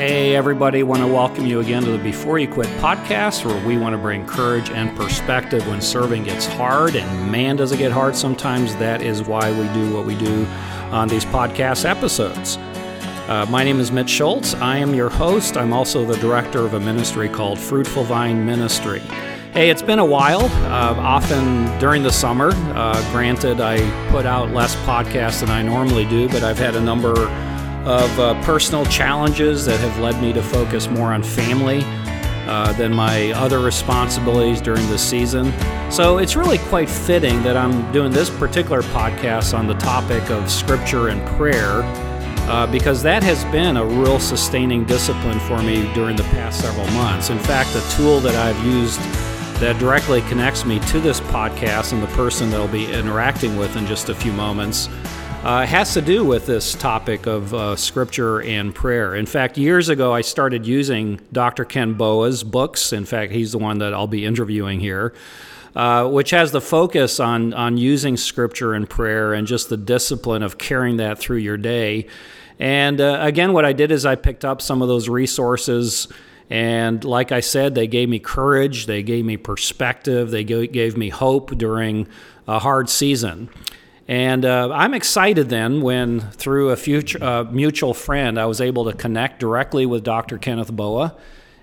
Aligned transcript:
Hey, 0.00 0.34
everybody, 0.34 0.82
want 0.82 1.02
to 1.02 1.06
welcome 1.06 1.44
you 1.44 1.60
again 1.60 1.82
to 1.82 1.90
the 1.90 1.98
Before 1.98 2.38
You 2.38 2.48
Quit 2.48 2.68
podcast, 2.78 3.44
where 3.44 3.66
we 3.66 3.76
want 3.76 3.92
to 3.92 3.98
bring 3.98 4.26
courage 4.26 4.70
and 4.70 4.96
perspective 4.96 5.68
when 5.68 5.82
serving 5.82 6.24
gets 6.24 6.46
hard. 6.46 6.96
And 6.96 7.30
man, 7.30 7.56
does 7.56 7.70
it 7.70 7.76
get 7.76 7.92
hard 7.92 8.16
sometimes. 8.16 8.74
That 8.76 9.02
is 9.02 9.20
why 9.20 9.50
we 9.50 9.68
do 9.74 9.94
what 9.94 10.06
we 10.06 10.14
do 10.14 10.46
on 10.90 11.08
these 11.08 11.26
podcast 11.26 11.84
episodes. 11.84 12.56
Uh, 13.28 13.44
my 13.50 13.62
name 13.62 13.78
is 13.78 13.92
Mitch 13.92 14.08
Schultz. 14.08 14.54
I 14.54 14.78
am 14.78 14.94
your 14.94 15.10
host. 15.10 15.58
I'm 15.58 15.74
also 15.74 16.06
the 16.06 16.16
director 16.16 16.60
of 16.60 16.72
a 16.72 16.80
ministry 16.80 17.28
called 17.28 17.58
Fruitful 17.58 18.04
Vine 18.04 18.46
Ministry. 18.46 19.00
Hey, 19.52 19.68
it's 19.68 19.82
been 19.82 19.98
a 19.98 20.06
while, 20.06 20.44
uh, 20.44 20.94
often 20.98 21.78
during 21.78 22.02
the 22.02 22.12
summer. 22.12 22.52
Uh, 22.54 23.12
granted, 23.12 23.60
I 23.60 23.76
put 24.10 24.24
out 24.24 24.50
less 24.52 24.74
podcasts 24.76 25.40
than 25.40 25.50
I 25.50 25.60
normally 25.60 26.06
do, 26.06 26.26
but 26.30 26.42
I've 26.42 26.58
had 26.58 26.74
a 26.74 26.80
number 26.80 27.28
of 27.84 28.20
uh, 28.20 28.40
personal 28.42 28.84
challenges 28.86 29.64
that 29.64 29.80
have 29.80 29.98
led 29.98 30.20
me 30.20 30.32
to 30.32 30.42
focus 30.42 30.88
more 30.88 31.12
on 31.12 31.22
family 31.22 31.82
uh, 32.46 32.72
than 32.74 32.92
my 32.92 33.30
other 33.32 33.60
responsibilities 33.60 34.60
during 34.60 34.86
this 34.88 35.02
season. 35.02 35.52
So 35.90 36.18
it's 36.18 36.36
really 36.36 36.58
quite 36.58 36.90
fitting 36.90 37.42
that 37.42 37.56
I'm 37.56 37.90
doing 37.92 38.12
this 38.12 38.28
particular 38.28 38.82
podcast 38.82 39.56
on 39.56 39.66
the 39.66 39.74
topic 39.74 40.30
of 40.30 40.50
scripture 40.50 41.08
and 41.08 41.26
prayer. 41.36 41.82
Uh, 42.48 42.66
because 42.66 43.00
that 43.00 43.22
has 43.22 43.44
been 43.52 43.76
a 43.76 43.84
real 43.84 44.18
sustaining 44.18 44.84
discipline 44.84 45.38
for 45.40 45.62
me 45.62 45.92
during 45.94 46.16
the 46.16 46.24
past 46.24 46.60
several 46.60 46.86
months. 46.88 47.30
In 47.30 47.38
fact, 47.38 47.76
a 47.76 47.96
tool 47.96 48.18
that 48.20 48.34
I've 48.34 48.66
used 48.66 48.98
that 49.60 49.78
directly 49.78 50.22
connects 50.22 50.64
me 50.64 50.80
to 50.80 50.98
this 50.98 51.20
podcast 51.20 51.92
and 51.92 52.02
the 52.02 52.08
person 52.08 52.50
that 52.50 52.60
I'll 52.60 52.66
be 52.66 52.90
interacting 52.92 53.56
with 53.56 53.76
in 53.76 53.86
just 53.86 54.08
a 54.08 54.14
few 54.14 54.32
moments 54.32 54.88
uh, 55.42 55.64
has 55.64 55.94
to 55.94 56.02
do 56.02 56.22
with 56.22 56.44
this 56.44 56.74
topic 56.74 57.26
of 57.26 57.54
uh, 57.54 57.74
scripture 57.74 58.42
and 58.42 58.74
prayer. 58.74 59.14
In 59.14 59.24
fact, 59.24 59.56
years 59.56 59.88
ago, 59.88 60.12
I 60.12 60.20
started 60.20 60.66
using 60.66 61.18
Dr. 61.32 61.64
Ken 61.64 61.94
Boa's 61.94 62.42
books. 62.44 62.92
In 62.92 63.06
fact, 63.06 63.32
he's 63.32 63.52
the 63.52 63.58
one 63.58 63.78
that 63.78 63.94
I'll 63.94 64.06
be 64.06 64.26
interviewing 64.26 64.80
here. 64.80 65.14
Uh, 65.74 66.08
which 66.08 66.30
has 66.30 66.50
the 66.50 66.60
focus 66.60 67.20
on 67.20 67.54
on 67.54 67.76
using 67.78 68.16
scripture 68.16 68.74
and 68.74 68.90
prayer 68.90 69.32
and 69.32 69.46
just 69.46 69.68
the 69.68 69.76
discipline 69.76 70.42
of 70.42 70.58
carrying 70.58 70.96
that 70.96 71.16
through 71.16 71.36
your 71.36 71.56
day. 71.56 72.08
And 72.58 73.00
uh, 73.00 73.18
again, 73.20 73.52
what 73.52 73.64
I 73.64 73.72
did 73.72 73.92
is 73.92 74.04
I 74.04 74.16
picked 74.16 74.44
up 74.44 74.60
some 74.60 74.82
of 74.82 74.88
those 74.88 75.08
resources, 75.08 76.08
and 76.50 77.04
like 77.04 77.30
I 77.30 77.38
said, 77.38 77.76
they 77.76 77.86
gave 77.86 78.08
me 78.08 78.18
courage, 78.18 78.86
they 78.86 79.04
gave 79.04 79.24
me 79.24 79.36
perspective, 79.36 80.32
they 80.32 80.42
gave 80.42 80.96
me 80.96 81.08
hope 81.08 81.56
during 81.56 82.08
a 82.48 82.58
hard 82.58 82.90
season. 82.90 83.48
And 84.10 84.44
uh, 84.44 84.72
I'm 84.72 84.92
excited 84.92 85.50
then 85.50 85.82
when, 85.82 86.18
through 86.32 86.70
a 86.70 86.76
future, 86.76 87.22
uh, 87.22 87.44
mutual 87.44 87.94
friend, 87.94 88.40
I 88.40 88.46
was 88.46 88.60
able 88.60 88.86
to 88.86 88.92
connect 88.92 89.38
directly 89.38 89.86
with 89.86 90.02
Dr. 90.02 90.36
Kenneth 90.36 90.72
Boa 90.72 91.14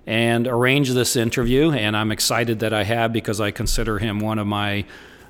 and 0.06 0.48
arrange 0.48 0.92
this 0.92 1.18
interview. 1.18 1.72
And 1.72 1.98
I'm 1.98 2.10
excited 2.10 2.60
that 2.60 2.72
I 2.72 2.86
have 2.86 3.12
because 3.12 3.42
I 3.42 3.52
consider 3.52 4.00
him 4.00 4.22
one 4.22 4.40
of 4.40 4.48
my 4.48 4.86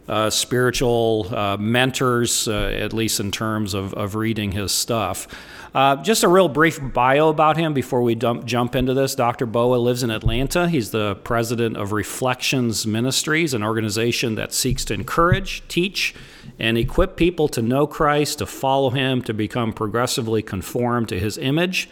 uh, 0.07 0.29
spiritual 0.29 1.35
uh, 1.35 1.57
mentors, 1.57 2.47
uh, 2.47 2.67
at 2.79 2.93
least 2.93 3.19
in 3.19 3.31
terms 3.31 3.73
of, 3.73 3.95
of 3.95 4.13
reading 4.13 4.51
his 4.51 4.71
stuff. 4.71 5.27
Uh, 5.73 5.95
just 5.95 6.23
a 6.23 6.27
real 6.27 6.47
brief 6.47 6.79
bio 6.93 7.29
about 7.29 7.57
him 7.57 7.73
before 7.73 8.03
we 8.03 8.13
dump, 8.13 8.45
jump 8.45 8.75
into 8.75 8.93
this. 8.93 9.15
Dr. 9.15 9.47
Boa 9.47 9.77
lives 9.77 10.03
in 10.03 10.11
Atlanta. 10.11 10.69
He's 10.69 10.91
the 10.91 11.15
president 11.15 11.77
of 11.77 11.93
Reflections 11.93 12.85
Ministries, 12.85 13.55
an 13.55 13.63
organization 13.63 14.35
that 14.35 14.53
seeks 14.53 14.85
to 14.85 14.93
encourage, 14.93 15.67
teach, 15.67 16.13
and 16.59 16.77
equip 16.77 17.16
people 17.16 17.47
to 17.50 17.61
know 17.61 17.88
Christ, 17.88 18.39
to 18.39 18.45
follow 18.45 18.89
him, 18.89 19.22
to 19.23 19.33
become 19.33 19.73
progressively 19.73 20.41
conformed 20.41 21.09
to 21.09 21.19
his 21.19 21.38
image, 21.38 21.89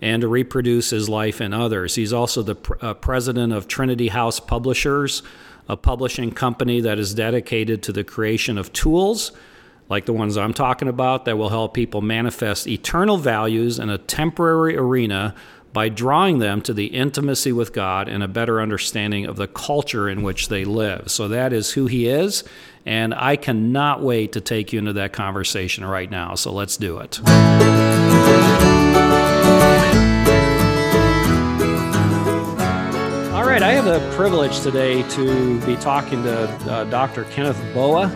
and 0.00 0.22
to 0.22 0.28
reproduce 0.28 0.90
his 0.90 1.08
life 1.08 1.40
in 1.40 1.52
others. 1.52 1.94
He's 1.94 2.12
also 2.12 2.42
the 2.42 2.56
pr- 2.56 2.74
uh, 2.80 2.94
president 2.94 3.52
of 3.52 3.68
Trinity 3.68 4.08
House 4.08 4.40
Publishers, 4.40 5.22
a 5.68 5.76
publishing 5.76 6.32
company 6.32 6.80
that 6.80 6.98
is 6.98 7.14
dedicated 7.14 7.82
to 7.84 7.92
the 7.92 8.02
creation 8.02 8.58
of 8.58 8.72
tools 8.72 9.32
like 9.92 10.06
the 10.06 10.12
ones 10.14 10.38
I'm 10.38 10.54
talking 10.54 10.88
about 10.88 11.26
that 11.26 11.36
will 11.36 11.50
help 11.50 11.74
people 11.74 12.00
manifest 12.00 12.66
eternal 12.66 13.18
values 13.18 13.78
in 13.78 13.90
a 13.90 13.98
temporary 13.98 14.74
arena 14.74 15.34
by 15.74 15.90
drawing 15.90 16.38
them 16.38 16.62
to 16.62 16.72
the 16.72 16.86
intimacy 16.86 17.52
with 17.52 17.74
God 17.74 18.08
and 18.08 18.22
a 18.22 18.28
better 18.28 18.60
understanding 18.60 19.26
of 19.26 19.36
the 19.36 19.48
culture 19.48 20.08
in 20.08 20.22
which 20.22 20.48
they 20.48 20.64
live. 20.64 21.10
So 21.10 21.28
that 21.28 21.52
is 21.52 21.72
who 21.72 21.86
he 21.86 22.08
is, 22.08 22.42
and 22.84 23.14
I 23.14 23.36
cannot 23.36 24.02
wait 24.02 24.32
to 24.32 24.40
take 24.40 24.72
you 24.72 24.78
into 24.78 24.92
that 24.94 25.12
conversation 25.12 25.84
right 25.84 26.10
now. 26.10 26.34
So 26.34 26.52
let's 26.52 26.76
do 26.76 26.98
it. 26.98 27.20
All 33.32 33.48
right, 33.48 33.62
I 33.62 33.72
have 33.72 33.84
the 33.84 34.00
privilege 34.16 34.60
today 34.60 35.08
to 35.10 35.60
be 35.66 35.76
talking 35.76 36.22
to 36.24 36.48
uh, 36.70 36.84
Dr. 36.84 37.24
Kenneth 37.24 37.60
Boa, 37.74 38.06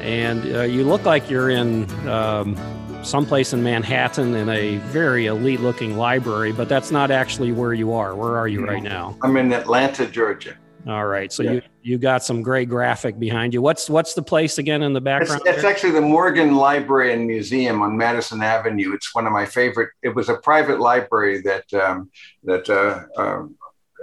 and 0.00 0.44
uh, 0.54 0.62
you 0.62 0.84
look 0.84 1.04
like 1.04 1.30
you're 1.30 1.50
in 1.50 1.88
um, 2.08 2.56
someplace 3.04 3.52
in 3.52 3.62
Manhattan 3.62 4.34
in 4.34 4.48
a 4.48 4.76
very 4.78 5.26
elite 5.26 5.60
looking 5.60 5.96
library, 5.96 6.52
but 6.52 6.68
that's 6.68 6.90
not 6.90 7.10
actually 7.10 7.52
where 7.52 7.74
you 7.74 7.92
are. 7.92 8.14
Where 8.14 8.36
are 8.36 8.48
you 8.48 8.66
right 8.66 8.82
now? 8.82 9.16
I'm 9.22 9.36
in 9.36 9.52
Atlanta, 9.52 10.06
Georgia. 10.06 10.56
All 10.86 11.06
right. 11.06 11.32
So 11.32 11.42
yeah. 11.42 11.52
you 11.52 11.62
you 11.82 11.98
got 11.98 12.24
some 12.24 12.42
great 12.42 12.68
graphic 12.68 13.18
behind 13.18 13.54
you. 13.54 13.62
What's 13.62 13.88
what's 13.88 14.14
the 14.14 14.22
place 14.22 14.58
again 14.58 14.82
in 14.82 14.92
the 14.92 15.00
background? 15.00 15.42
It's, 15.46 15.58
it's, 15.58 15.64
actually 15.64 15.92
the 15.92 16.00
Morgan 16.00 16.56
Library 16.56 17.12
and 17.12 17.26
Museum 17.26 17.82
on 17.82 17.96
Madison 17.96 18.42
Avenue. 18.42 18.92
It's 18.92 19.14
one 19.14 19.26
of 19.26 19.32
my 19.32 19.46
favorite. 19.46 19.90
It 20.02 20.14
was 20.14 20.28
a 20.28 20.36
private 20.36 20.80
library 20.80 21.40
that 21.42 21.72
um, 21.74 22.10
that 22.44 22.68
uh, 22.68 23.04
uh, 23.20 23.46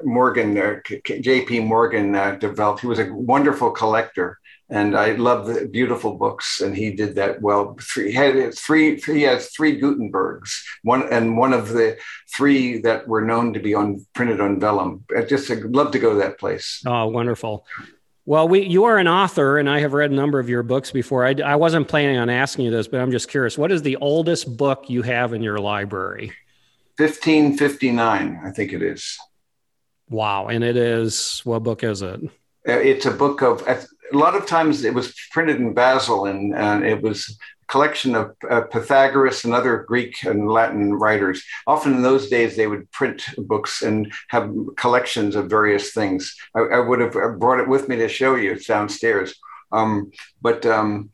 Morgan 0.04 0.58
uh, 0.58 0.76
J.P. 1.06 1.62
Morgan 1.62 2.16
uh, 2.16 2.36
developed. 2.36 2.82
He 2.82 2.88
was 2.88 3.00
a 3.00 3.12
wonderful 3.14 3.72
collector 3.72 4.40
and 4.70 4.96
I 4.96 5.14
love 5.14 5.48
the 5.48 5.68
beautiful 5.68 6.16
books, 6.16 6.62
and 6.62 6.76
he 6.76 6.92
did 6.92 7.16
that 7.16 7.42
well. 7.42 7.76
Three, 7.82 8.12
he 8.12 8.14
had 8.14 8.54
three. 8.54 9.00
He 9.00 9.24
has 9.24 9.50
three 9.50 9.80
Gutenbergs, 9.80 10.64
one 10.84 11.12
and 11.12 11.38
one 11.38 11.54
of 11.54 11.70
the 11.70 11.98
three 12.36 12.80
that 12.82 13.08
were 13.08 13.22
known 13.22 13.54
to 13.54 13.60
be 13.60 13.74
on 13.74 14.06
printed 14.14 14.40
on 14.40 14.60
vellum. 14.60 15.06
I 15.16 15.24
just 15.24 15.50
I'd 15.50 15.64
love 15.64 15.92
to 15.92 16.00
go 16.00 16.14
to 16.14 16.20
that 16.20 16.38
place. 16.40 16.84
Oh, 16.86 17.08
wonderful! 17.08 17.66
Well, 18.26 18.48
we 18.48 18.62
you 18.62 18.84
are 18.84 18.98
an 18.98 19.08
author, 19.08 19.58
and 19.58 19.68
I 19.68 19.80
have 19.80 19.94
read 19.94 20.12
a 20.12 20.16
number 20.16 20.40
of 20.40 20.50
your 20.50 20.62
books 20.62 20.92
before. 20.92 21.26
I, 21.26 21.34
I 21.44 21.56
wasn't 21.56 21.88
planning 21.88 22.18
on 22.18 22.30
asking 22.30 22.66
you 22.66 22.72
this, 22.72 22.88
but 22.88 23.02
I'm 23.02 23.12
just 23.12 23.28
curious. 23.28 23.58
What 23.58 23.72
is 23.72 23.82
the 23.82 23.96
oldest 23.96 24.56
book 24.56 24.86
you 24.88 25.02
have 25.02 25.34
in 25.34 25.42
your 25.42 25.58
library? 25.58 26.32
1559, 26.98 28.42
I 28.44 28.52
think 28.52 28.74
it 28.74 28.84
is. 28.84 29.18
Wow, 30.10 30.48
and 30.48 30.64
it 30.64 30.78
is 30.78 31.42
what 31.44 31.64
book 31.64 31.84
is 31.84 32.04
it? 32.04 32.22
Uh, 32.68 32.74
it's 32.74 33.06
a 33.06 33.12
book 33.12 33.42
of 33.42 33.64
a 34.12 34.18
lot 34.18 34.36
of 34.36 34.46
times 34.46 34.84
it 34.84 34.94
was 34.94 35.14
printed 35.32 35.58
in 35.58 35.74
Basel 35.74 36.26
and, 36.26 36.86
it 36.86 37.02
was 37.02 37.38
a 37.64 37.72
collection 37.72 38.16
of 38.16 38.36
uh, 38.50 38.62
Pythagoras 38.62 39.46
and 39.46 39.54
other 39.54 39.84
Greek 39.88 40.24
and 40.24 40.50
Latin 40.50 40.94
writers. 40.94 41.44
Often 41.68 41.96
in 41.96 42.02
those 42.02 42.30
days, 42.30 42.56
they 42.56 42.68
would 42.68 42.92
print 42.92 43.24
books 43.38 43.82
and 43.82 44.12
have 44.30 44.52
collections 44.78 45.36
of 45.36 45.50
various 45.50 45.94
things. 45.94 46.36
I, 46.56 46.62
I 46.62 46.80
would 46.80 47.00
have 47.00 47.40
brought 47.40 47.60
it 47.60 47.68
with 47.68 47.88
me 47.88 47.96
to 47.98 48.10
show 48.10 48.36
you. 48.36 48.54
It's 48.54 48.68
downstairs. 48.68 49.36
Um, 49.72 50.12
but 50.42 50.66
um, 50.66 51.12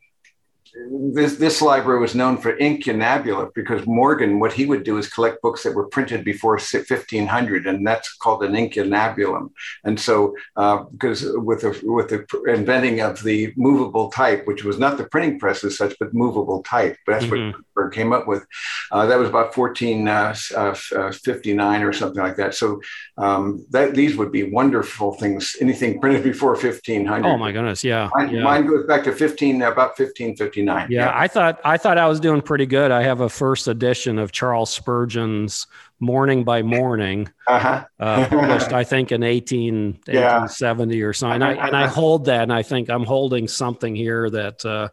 this, 0.90 1.36
this 1.36 1.62
library 1.62 2.00
was 2.00 2.14
known 2.14 2.36
for 2.36 2.56
incunabula 2.56 3.50
because 3.54 3.86
Morgan, 3.86 4.38
what 4.38 4.52
he 4.52 4.66
would 4.66 4.84
do 4.84 4.98
is 4.98 5.08
collect 5.08 5.40
books 5.42 5.62
that 5.62 5.74
were 5.74 5.88
printed 5.88 6.24
before 6.24 6.52
1500, 6.52 7.66
and 7.66 7.86
that's 7.86 8.12
called 8.14 8.42
an 8.42 8.52
incunabulum. 8.52 9.50
And 9.84 9.98
so, 9.98 10.34
uh, 10.56 10.84
because 10.84 11.24
with 11.34 11.62
the, 11.62 11.80
with 11.84 12.08
the 12.08 12.26
inventing 12.52 13.00
of 13.00 13.22
the 13.22 13.52
movable 13.56 14.10
type, 14.10 14.46
which 14.46 14.64
was 14.64 14.78
not 14.78 14.98
the 14.98 15.04
printing 15.04 15.38
press 15.38 15.64
as 15.64 15.76
such, 15.76 15.94
but 15.98 16.14
movable 16.14 16.62
type, 16.62 16.96
but 17.06 17.12
that's 17.12 17.24
mm-hmm. 17.24 17.46
what 17.46 17.56
Gutenberg 17.56 17.92
came 17.92 18.12
up 18.12 18.26
with. 18.26 18.46
Uh, 18.90 19.06
that 19.06 19.18
was 19.18 19.28
about 19.28 19.56
1459 19.56 21.80
uh, 21.80 21.84
uh, 21.84 21.88
or 21.88 21.92
something 21.92 22.22
like 22.22 22.36
that. 22.36 22.54
So, 22.54 22.80
um, 23.16 23.64
that 23.70 23.94
these 23.94 24.16
would 24.16 24.32
be 24.32 24.44
wonderful 24.44 25.14
things. 25.14 25.56
Anything 25.60 26.00
printed 26.00 26.22
before 26.22 26.50
1500. 26.50 27.28
Oh 27.28 27.38
my 27.38 27.52
goodness, 27.52 27.82
yeah. 27.82 28.10
Mine, 28.14 28.30
yeah. 28.30 28.42
mine 28.42 28.66
goes 28.66 28.86
back 28.86 29.04
to 29.04 29.12
15 29.12 29.62
about 29.62 29.98
1559. 29.98 30.65
Yeah, 30.66 31.06
yeah, 31.06 31.12
I 31.14 31.28
thought 31.28 31.60
I 31.64 31.76
thought 31.76 31.98
I 31.98 32.06
was 32.08 32.20
doing 32.20 32.42
pretty 32.42 32.66
good. 32.66 32.90
I 32.90 33.02
have 33.02 33.20
a 33.20 33.28
first 33.28 33.68
edition 33.68 34.18
of 34.18 34.32
Charles 34.32 34.70
Spurgeon's 34.74 35.66
Morning 36.00 36.44
by 36.44 36.62
Morning, 36.62 37.28
uh-huh. 37.46 37.84
uh, 37.98 38.28
published 38.28 38.72
I 38.72 38.84
think 38.84 39.12
in 39.12 39.22
18, 39.22 40.00
yeah. 40.08 40.40
1870 40.40 41.02
or 41.02 41.12
something. 41.12 41.42
And 41.42 41.44
I, 41.44 41.66
and 41.66 41.76
I 41.76 41.86
hold 41.86 42.26
that, 42.26 42.42
and 42.42 42.52
I 42.52 42.62
think 42.62 42.90
I'm 42.90 43.04
holding 43.04 43.48
something 43.48 43.94
here 43.94 44.28
that. 44.30 44.64
Uh, 44.64 44.88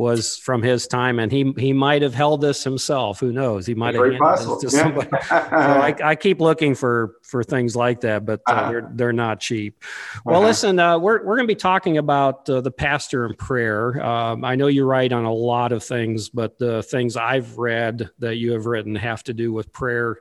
was 0.00 0.38
from 0.38 0.62
his 0.62 0.86
time, 0.86 1.18
and 1.18 1.30
he 1.30 1.52
he 1.58 1.74
might 1.74 2.00
have 2.00 2.14
held 2.14 2.40
this 2.40 2.64
himself. 2.64 3.20
Who 3.20 3.32
knows? 3.32 3.66
He 3.66 3.74
might 3.74 3.92
Very 3.92 4.14
have 4.14 4.22
handed 4.22 4.60
this 4.62 4.70
to 4.70 4.76
yeah. 4.76 4.82
somebody. 4.82 5.10
so 5.28 5.36
I, 5.50 5.94
I, 6.02 6.14
keep 6.16 6.40
looking 6.40 6.74
for 6.74 7.16
for 7.22 7.44
things 7.44 7.76
like 7.76 8.00
that, 8.00 8.24
but 8.24 8.40
uh, 8.48 8.52
uh-huh. 8.52 8.70
they're 8.70 8.90
they're 8.94 9.12
not 9.12 9.40
cheap. 9.40 9.84
Well, 10.24 10.38
uh-huh. 10.38 10.46
listen, 10.46 10.78
uh, 10.78 10.98
we're 10.98 11.22
we're 11.22 11.36
going 11.36 11.46
to 11.46 11.54
be 11.54 11.54
talking 11.54 11.98
about 11.98 12.48
uh, 12.48 12.62
the 12.62 12.70
pastor 12.70 13.26
and 13.26 13.36
prayer. 13.36 14.02
Um, 14.02 14.42
I 14.42 14.54
know 14.54 14.68
you 14.68 14.86
write 14.86 15.12
on 15.12 15.26
a 15.26 15.32
lot 15.32 15.70
of 15.70 15.84
things, 15.84 16.30
but 16.30 16.58
the 16.58 16.82
things 16.82 17.18
I've 17.18 17.58
read 17.58 18.08
that 18.20 18.36
you 18.36 18.52
have 18.52 18.64
written 18.64 18.94
have 18.96 19.22
to 19.24 19.34
do 19.34 19.52
with 19.52 19.70
prayer 19.70 20.16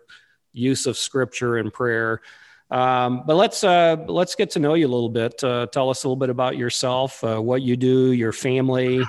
use 0.52 0.88
of 0.88 0.98
scripture 0.98 1.56
and 1.56 1.72
prayer. 1.72 2.20
Um, 2.70 3.24
but 3.26 3.36
let's 3.36 3.64
uh, 3.64 3.96
let's 4.08 4.36
get 4.36 4.52
to 4.52 4.60
know 4.60 4.74
you 4.74 4.88
a 4.88 4.92
little 4.92 5.10
bit. 5.10 5.42
Uh, 5.42 5.68
tell 5.68 5.90
us 5.90 6.04
a 6.04 6.08
little 6.08 6.20
bit 6.20 6.30
about 6.30 6.58
yourself, 6.58 7.24
uh, 7.24 7.42
what 7.42 7.62
you 7.62 7.78
do, 7.78 8.12
your 8.12 8.34
family, 8.34 9.02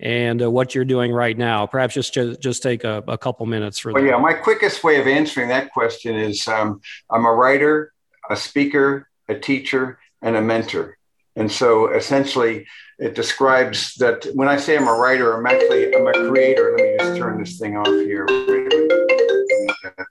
and 0.00 0.42
uh, 0.42 0.50
what 0.50 0.74
you're 0.74 0.84
doing 0.84 1.12
right 1.12 1.36
now. 1.36 1.66
Perhaps 1.66 1.94
just 1.94 2.14
just, 2.14 2.40
just 2.40 2.62
take 2.62 2.84
a, 2.84 3.02
a 3.06 3.18
couple 3.18 3.46
minutes 3.46 3.78
for 3.78 3.92
well, 3.92 4.02
that. 4.02 4.08
Yeah, 4.08 4.16
my 4.18 4.32
quickest 4.32 4.82
way 4.82 5.00
of 5.00 5.06
answering 5.06 5.48
that 5.48 5.72
question 5.72 6.16
is 6.16 6.46
um, 6.48 6.80
I'm 7.10 7.24
a 7.24 7.32
writer, 7.32 7.92
a 8.28 8.36
speaker, 8.36 9.08
a 9.28 9.38
teacher, 9.38 9.98
and 10.22 10.36
a 10.36 10.42
mentor. 10.42 10.96
And 11.36 11.50
so 11.50 11.88
essentially, 11.92 12.66
it 12.98 13.14
describes 13.14 13.94
that 13.94 14.26
when 14.34 14.48
I 14.48 14.56
say 14.56 14.76
I'm 14.76 14.88
a 14.88 14.94
writer, 14.94 15.36
I'm 15.36 15.46
actually 15.46 15.94
I'm 15.94 16.06
a 16.06 16.12
creator. 16.12 16.74
Let 16.76 16.84
me 16.84 16.96
just 16.98 17.16
turn 17.18 17.40
this 17.40 17.58
thing 17.58 17.76
off 17.76 17.86
here. 17.86 18.26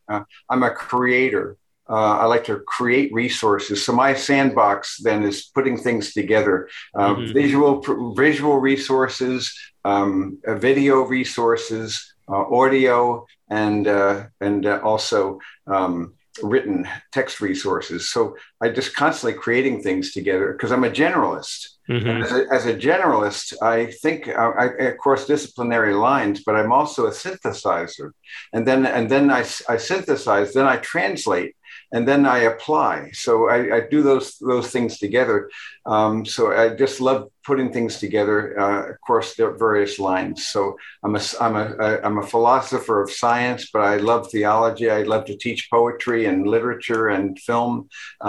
Uh, 0.07 0.24
I'm 0.50 0.63
a 0.63 0.71
creator. 0.71 1.57
Uh, 1.88 2.19
I 2.19 2.25
like 2.25 2.44
to 2.45 2.59
create 2.59 3.12
resources. 3.12 3.83
So 3.83 3.94
my 3.94 4.13
sandbox 4.13 5.00
then 5.01 5.24
is 5.24 5.45
putting 5.45 5.75
things 5.75 6.13
together, 6.13 6.69
uh, 6.95 7.15
mm-hmm. 7.15 7.33
visual 7.33 8.13
visual 8.15 8.59
resources, 8.59 9.57
um, 9.89 10.39
uh, 10.47 10.56
video 10.56 11.01
resources, 11.01 12.13
uh, 12.27 12.45
audio, 12.62 13.25
and 13.50 13.88
uh, 13.88 14.27
and 14.39 14.65
uh, 14.65 14.80
also 14.83 15.39
um, 15.68 16.13
written 16.44 16.88
text 17.12 17.41
resources. 17.41 18.09
So 18.09 18.38
I 18.62 18.69
just 18.69 18.95
constantly 18.95 19.38
creating 19.39 19.81
things 19.81 20.13
together 20.13 20.53
because 20.53 20.71
I'm 20.71 20.83
a 20.83 20.91
generalist. 21.03 21.59
Mm-hmm. 21.89 22.21
As, 22.21 22.31
a, 22.31 22.53
as, 22.53 22.65
a, 22.68 22.75
generalist, 22.75 23.45
I 23.63 23.88
think 23.88 24.27
I, 24.27 24.69
I 24.80 24.91
cross 24.91 25.25
disciplinary 25.25 25.95
lines, 25.95 26.44
but 26.45 26.56
I'm 26.56 26.71
also 26.71 27.07
a 27.07 27.12
synthesizer. 27.12 28.12
And 28.53 28.68
then 28.68 28.86
and 28.86 29.09
then 29.09 29.31
I, 29.31 29.39
I 29.68 29.77
synthesize, 29.77 30.53
then 30.53 30.68
I 30.68 30.77
translate, 30.77 31.56
and 31.91 32.07
then 32.07 32.27
I 32.27 32.39
apply. 32.39 33.09
So 33.13 33.50
I, 33.50 33.77
I 33.77 33.80
do 33.89 34.03
those 34.03 34.38
those 34.38 34.69
things 34.69 35.00
together. 35.00 35.50
Um, 35.86 36.25
so 36.25 36.53
I 36.53 36.75
just 36.75 37.01
love 37.01 37.31
putting 37.50 37.72
things 37.74 37.94
together 38.06 38.38
uh, 38.63 38.81
across 38.96 39.28
the 39.36 39.46
various 39.66 39.96
lines. 40.10 40.38
So 40.54 40.62
I'm 41.04 41.16
a 41.19 41.22
I'm 41.44 41.56
a 41.63 41.66
I'm 42.06 42.18
a 42.19 42.30
philosopher 42.34 42.98
of 43.04 43.10
science, 43.24 43.62
but 43.74 43.84
I 43.94 43.96
love 44.12 44.24
theology. 44.30 44.88
I 45.00 45.01
love 45.13 45.24
to 45.30 45.36
teach 45.46 45.62
poetry 45.78 46.22
and 46.30 46.48
literature 46.56 47.06
and 47.16 47.28
film, 47.50 47.74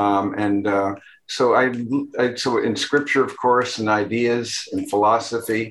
um, 0.02 0.26
and 0.44 0.66
uh, 0.76 0.92
so 1.36 1.44
I, 1.62 1.64
I 2.22 2.24
so 2.44 2.50
in 2.66 2.74
scripture, 2.86 3.24
of 3.28 3.32
course, 3.44 3.72
and 3.80 3.88
ideas 4.04 4.46
and 4.72 4.90
philosophy. 4.92 5.64